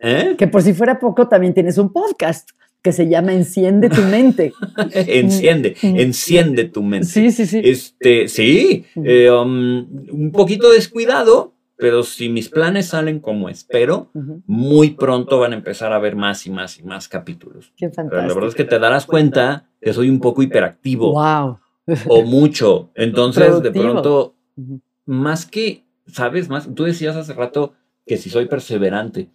¿Eh? 0.00 0.34
Que 0.36 0.48
por 0.48 0.62
si 0.62 0.74
fuera 0.74 0.98
poco, 0.98 1.28
también 1.28 1.54
tienes 1.54 1.78
un 1.78 1.92
podcast 1.92 2.50
que 2.82 2.90
se 2.92 3.08
llama 3.08 3.32
Enciende 3.32 3.88
tu 3.88 4.02
mente. 4.02 4.52
enciende, 4.92 5.76
Ujú. 5.82 5.96
enciende 5.96 6.64
tu 6.64 6.82
mente. 6.82 7.06
Sí, 7.06 7.30
sí, 7.30 7.46
sí. 7.46 7.60
Este, 7.64 8.28
sí, 8.28 8.84
eh, 8.96 9.30
um, 9.30 9.86
un 10.10 10.30
poquito 10.32 10.70
descuidado, 10.70 11.53
pero 11.76 12.02
si 12.02 12.28
mis 12.28 12.48
planes 12.48 12.86
salen 12.88 13.20
como 13.20 13.48
espero, 13.48 14.10
muy 14.46 14.90
pronto 14.90 15.38
van 15.38 15.52
a 15.52 15.56
empezar 15.56 15.92
a 15.92 15.98
ver 15.98 16.16
más 16.16 16.46
y 16.46 16.50
más 16.50 16.78
y 16.78 16.82
más 16.82 17.08
capítulos. 17.08 17.72
Qué 17.76 17.88
Pero 17.88 18.08
la 18.10 18.34
verdad 18.34 18.48
es 18.48 18.54
que 18.54 18.64
te 18.64 18.78
darás 18.78 19.06
cuenta 19.06 19.68
que 19.80 19.92
soy 19.92 20.08
un 20.08 20.20
poco 20.20 20.42
hiperactivo 20.42 21.12
Wow. 21.12 21.58
o 22.08 22.22
mucho. 22.22 22.90
Entonces, 22.94 23.62
de 23.62 23.70
pronto, 23.72 24.34
más 25.04 25.46
que, 25.46 25.84
¿sabes? 26.06 26.48
Más, 26.48 26.72
tú 26.74 26.84
decías 26.84 27.16
hace 27.16 27.32
rato 27.34 27.74
que 28.06 28.16
si 28.16 28.30
soy 28.30 28.46
perseverante. 28.46 29.30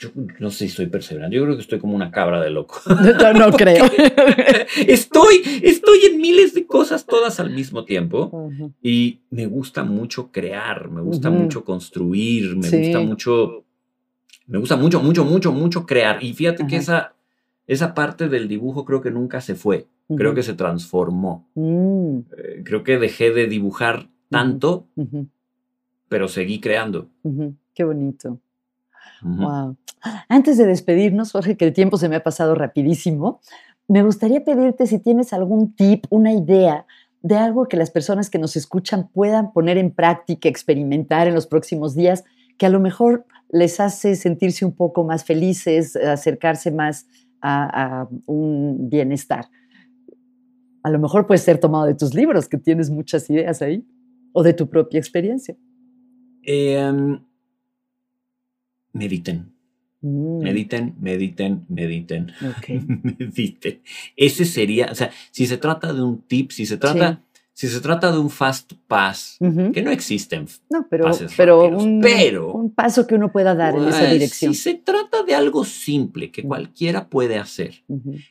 Yo 0.00 0.08
no 0.38 0.50
sé 0.50 0.66
si 0.66 0.74
soy 0.74 0.86
perseverante. 0.86 1.36
Yo 1.36 1.42
creo 1.44 1.56
que 1.56 1.60
estoy 1.62 1.78
como 1.78 1.94
una 1.94 2.10
cabra 2.10 2.40
de 2.40 2.48
loco. 2.50 2.80
No, 3.22 3.32
no 3.34 3.52
creo. 3.56 3.84
estoy, 4.86 5.42
estoy 5.62 5.98
en 6.10 6.20
miles 6.20 6.54
de 6.54 6.66
cosas 6.66 7.04
todas 7.06 7.38
al 7.38 7.50
mismo 7.50 7.84
tiempo. 7.84 8.50
Y 8.82 9.20
me 9.30 9.46
gusta 9.46 9.84
mucho 9.84 10.30
crear, 10.32 10.90
me 10.90 11.02
gusta 11.02 11.30
mucho 11.30 11.64
construir, 11.64 12.56
me 12.56 12.62
Sí. 12.68 12.78
gusta 12.78 13.00
mucho, 13.00 13.64
me 14.46 14.58
gusta 14.58 14.76
mucho, 14.76 15.02
mucho, 15.02 15.24
mucho, 15.24 15.52
mucho 15.52 15.84
crear. 15.86 16.22
Y 16.24 16.32
fíjate 16.32 16.66
que 16.66 16.76
esa, 16.76 17.14
esa 17.66 17.92
parte 17.94 18.28
del 18.28 18.48
dibujo 18.48 18.84
creo 18.86 19.02
que 19.02 19.10
nunca 19.10 19.40
se 19.42 19.54
fue, 19.54 19.86
creo 20.16 20.34
que 20.34 20.42
se 20.42 20.54
transformó. 20.54 21.48
Mm, 21.54 22.20
Eh, 22.38 22.62
creo 22.64 22.82
que 22.84 22.98
dejé 22.98 23.32
de 23.32 23.46
dibujar 23.48 24.08
tanto, 24.30 24.86
pero 26.08 26.26
seguí 26.28 26.58
creando. 26.58 27.08
Qué 27.74 27.84
bonito. 27.84 28.40
Wow. 29.22 29.76
Antes 30.28 30.56
de 30.58 30.66
despedirnos, 30.66 31.32
Jorge, 31.32 31.56
que 31.56 31.66
el 31.66 31.72
tiempo 31.72 31.96
se 31.96 32.08
me 32.08 32.16
ha 32.16 32.22
pasado 32.22 32.54
rapidísimo, 32.54 33.40
me 33.88 34.02
gustaría 34.02 34.44
pedirte 34.44 34.86
si 34.86 34.98
tienes 34.98 35.32
algún 35.32 35.74
tip, 35.74 36.04
una 36.10 36.32
idea 36.32 36.86
de 37.22 37.36
algo 37.36 37.68
que 37.68 37.76
las 37.76 37.90
personas 37.90 38.30
que 38.30 38.38
nos 38.38 38.56
escuchan 38.56 39.08
puedan 39.08 39.52
poner 39.52 39.76
en 39.76 39.90
práctica, 39.90 40.48
experimentar 40.48 41.28
en 41.28 41.34
los 41.34 41.46
próximos 41.46 41.94
días, 41.94 42.24
que 42.56 42.66
a 42.66 42.70
lo 42.70 42.80
mejor 42.80 43.26
les 43.50 43.80
hace 43.80 44.16
sentirse 44.16 44.64
un 44.64 44.72
poco 44.72 45.04
más 45.04 45.24
felices, 45.24 45.96
acercarse 45.96 46.70
más 46.70 47.06
a, 47.42 48.02
a 48.02 48.08
un 48.26 48.88
bienestar. 48.88 49.46
A 50.82 50.90
lo 50.90 50.98
mejor 50.98 51.26
puede 51.26 51.38
ser 51.38 51.58
tomado 51.58 51.86
de 51.86 51.94
tus 51.94 52.14
libros, 52.14 52.48
que 52.48 52.56
tienes 52.56 52.90
muchas 52.90 53.28
ideas 53.28 53.60
ahí, 53.60 53.84
o 54.32 54.42
de 54.42 54.54
tu 54.54 54.68
propia 54.68 54.98
experiencia. 54.98 55.56
Em, 56.42 57.20
mediten, 58.92 59.52
Mm, 60.02 60.38
mediten, 60.42 60.94
mediten, 60.98 61.66
mediten, 61.68 62.32
mediten. 63.18 63.82
Ese 64.16 64.46
sería, 64.46 64.88
o 64.90 64.94
sea, 64.94 65.10
si 65.30 65.46
se 65.46 65.58
trata 65.58 65.92
de 65.92 66.02
un 66.02 66.22
tip, 66.22 66.52
si 66.52 66.64
se 66.64 66.78
trata, 66.78 67.22
si 67.52 67.68
se 67.68 67.80
trata 67.82 68.10
de 68.10 68.18
un 68.18 68.30
fast 68.30 68.72
pass, 68.88 69.36
que 69.74 69.82
no 69.82 69.90
existen 69.90 70.46
No, 70.70 70.86
pero, 70.88 71.04
pases 71.04 71.34
pero, 71.36 71.60
rápidos, 71.64 71.84
un, 71.84 72.00
pero- 72.00 72.52
un 72.54 72.74
paso 72.74 73.06
que 73.06 73.14
uno 73.16 73.30
pueda 73.30 73.54
dar 73.54 73.74
en 73.76 73.88
esa 73.88 74.06
dirección. 74.10 74.54
Si 74.54 74.60
se 74.62 74.74
trata 74.74 75.22
de 75.22 75.34
algo 75.34 75.66
simple 75.66 76.30
que 76.30 76.44
cualquiera 76.44 77.10
puede 77.10 77.36
hacer 77.36 77.84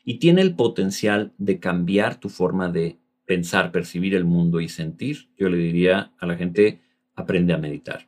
y 0.03 0.17
tiene 0.17 0.41
el 0.41 0.55
potencial 0.55 1.33
de 1.37 1.59
cambiar 1.59 2.15
tu 2.19 2.29
forma 2.29 2.69
de 2.69 2.97
pensar, 3.25 3.71
percibir 3.71 4.15
el 4.15 4.25
mundo 4.25 4.59
y 4.59 4.69
sentir, 4.69 5.29
yo 5.37 5.49
le 5.49 5.57
diría 5.57 6.13
a 6.17 6.25
la 6.25 6.35
gente, 6.35 6.79
aprende 7.13 7.53
a 7.53 7.59
meditar. 7.59 8.07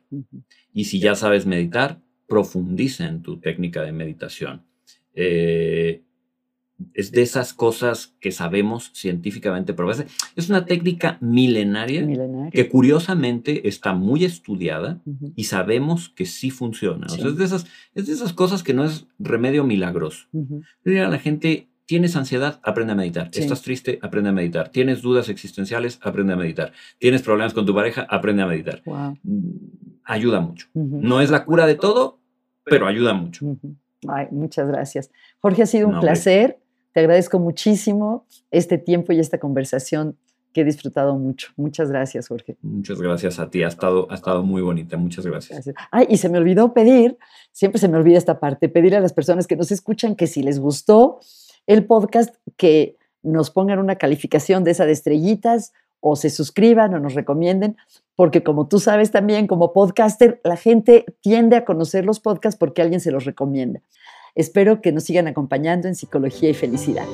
Y 0.74 0.86
si 0.86 0.98
ya 0.98 1.14
sabes 1.14 1.46
meditar, 1.46 2.00
profundiza 2.32 3.06
en 3.06 3.20
tu 3.20 3.36
técnica 3.40 3.82
de 3.82 3.92
meditación. 3.92 4.62
Eh, 5.14 6.00
es 6.94 7.12
de 7.12 7.20
esas 7.20 7.52
cosas 7.52 8.16
que 8.20 8.32
sabemos 8.32 8.90
científicamente 8.94 9.74
probadas. 9.74 10.06
Es 10.34 10.48
una 10.48 10.64
técnica 10.64 11.18
milenaria 11.20 12.00
que 12.50 12.68
curiosamente 12.70 13.68
está 13.68 13.92
muy 13.92 14.24
estudiada 14.24 15.02
y 15.36 15.44
sabemos 15.44 16.08
que 16.08 16.24
sí 16.24 16.50
funciona. 16.50 17.04
O 17.06 17.08
sea, 17.10 17.18
Sí. 17.22 17.28
es, 17.28 17.36
de 17.36 17.44
esas, 17.44 17.66
es 17.94 18.06
de 18.06 18.14
esas 18.14 18.32
cosas 18.32 18.62
que 18.62 18.72
no 18.72 18.86
es 18.86 19.06
remedio 19.18 19.62
milagroso. 19.62 20.26
a 20.32 20.90
la 21.08 21.18
gente, 21.18 21.68
tienes 21.84 22.16
ansiedad, 22.16 22.60
aprende 22.64 22.94
a 22.94 22.96
meditar. 22.96 23.28
Sí. 23.30 23.40
Estás 23.40 23.60
triste, 23.60 23.98
aprende 24.00 24.30
a 24.30 24.32
meditar. 24.32 24.70
Tienes 24.70 25.02
dudas 25.02 25.28
existenciales, 25.28 25.98
aprende 26.02 26.32
a 26.32 26.36
meditar. 26.36 26.72
Tienes 26.98 27.20
problemas 27.20 27.52
con 27.52 27.66
tu 27.66 27.74
pareja, 27.74 28.06
aprende 28.08 28.42
a 28.42 28.46
meditar. 28.46 28.80
Wow. 28.86 29.18
Ayuda 30.04 30.40
mucho. 30.40 30.66
No 30.74 31.20
es 31.20 31.30
la 31.30 31.44
cura 31.44 31.66
de 31.66 31.76
todo, 31.76 32.21
pero 32.64 32.86
ayuda 32.86 33.12
mucho. 33.14 33.46
Ay, 34.08 34.26
muchas 34.30 34.66
gracias. 34.68 35.10
Jorge, 35.40 35.62
ha 35.62 35.66
sido 35.66 35.86
un 35.86 35.92
No, 35.92 35.98
hombre. 35.98 36.12
placer. 36.12 36.58
Te 36.92 37.00
agradezco 37.00 37.38
muchísimo 37.38 38.26
este 38.50 38.76
tiempo 38.78 39.12
y 39.12 39.18
esta 39.20 39.38
conversación 39.38 40.16
que 40.52 40.60
he 40.60 40.64
disfrutado 40.64 41.16
mucho. 41.16 41.48
Muchas 41.56 41.90
gracias, 41.90 42.28
Jorge. 42.28 42.58
Muchas 42.60 43.00
gracias 43.00 43.38
a 43.38 43.48
ti. 43.48 43.62
Ha 43.62 43.68
estado, 43.68 44.06
ha 44.10 44.14
estado 44.14 44.42
muy 44.42 44.60
bonita. 44.60 44.98
Muchas 44.98 45.24
gracias. 45.24 45.64
Gracias. 45.64 45.76
Ay, 45.90 46.06
y 46.10 46.18
se 46.18 46.28
me 46.28 46.36
olvidó 46.38 46.74
pedir, 46.74 47.16
siempre 47.52 47.78
se 47.80 47.88
me 47.88 47.96
olvida 47.96 48.18
esta 48.18 48.38
parte, 48.38 48.68
pedir 48.68 48.94
a 48.94 49.00
las 49.00 49.14
personas 49.14 49.46
que 49.46 49.56
nos 49.56 49.72
escuchan 49.72 50.14
que 50.14 50.26
si 50.26 50.42
les 50.42 50.60
gustó 50.60 51.20
el 51.66 51.86
podcast, 51.86 52.34
que 52.58 52.98
nos 53.22 53.50
pongan 53.50 53.78
una 53.78 53.96
calificación 53.96 54.62
de 54.64 54.72
esa 54.72 54.84
de 54.84 54.92
estrellitas 54.92 55.72
o 56.00 56.16
se 56.16 56.28
suscriban 56.28 56.92
o 56.92 56.98
nos 56.98 57.14
recomienden, 57.14 57.76
porque 58.16 58.42
como 58.42 58.68
tú 58.68 58.78
sabes 58.78 59.10
también, 59.10 59.46
como 59.46 59.72
podcaster, 59.72 60.40
la 60.44 60.56
gente 60.56 61.04
tiende 61.20 61.56
a 61.56 61.64
conocer 61.64 62.04
los 62.04 62.20
podcasts 62.20 62.58
porque 62.58 62.82
alguien 62.82 63.00
se 63.00 63.10
los 63.10 63.24
recomienda. 63.24 63.80
Espero 64.34 64.80
que 64.80 64.92
nos 64.92 65.04
sigan 65.04 65.26
acompañando 65.26 65.88
en 65.88 65.94
Psicología 65.94 66.50
y 66.50 66.54
Felicidad. 66.54 67.06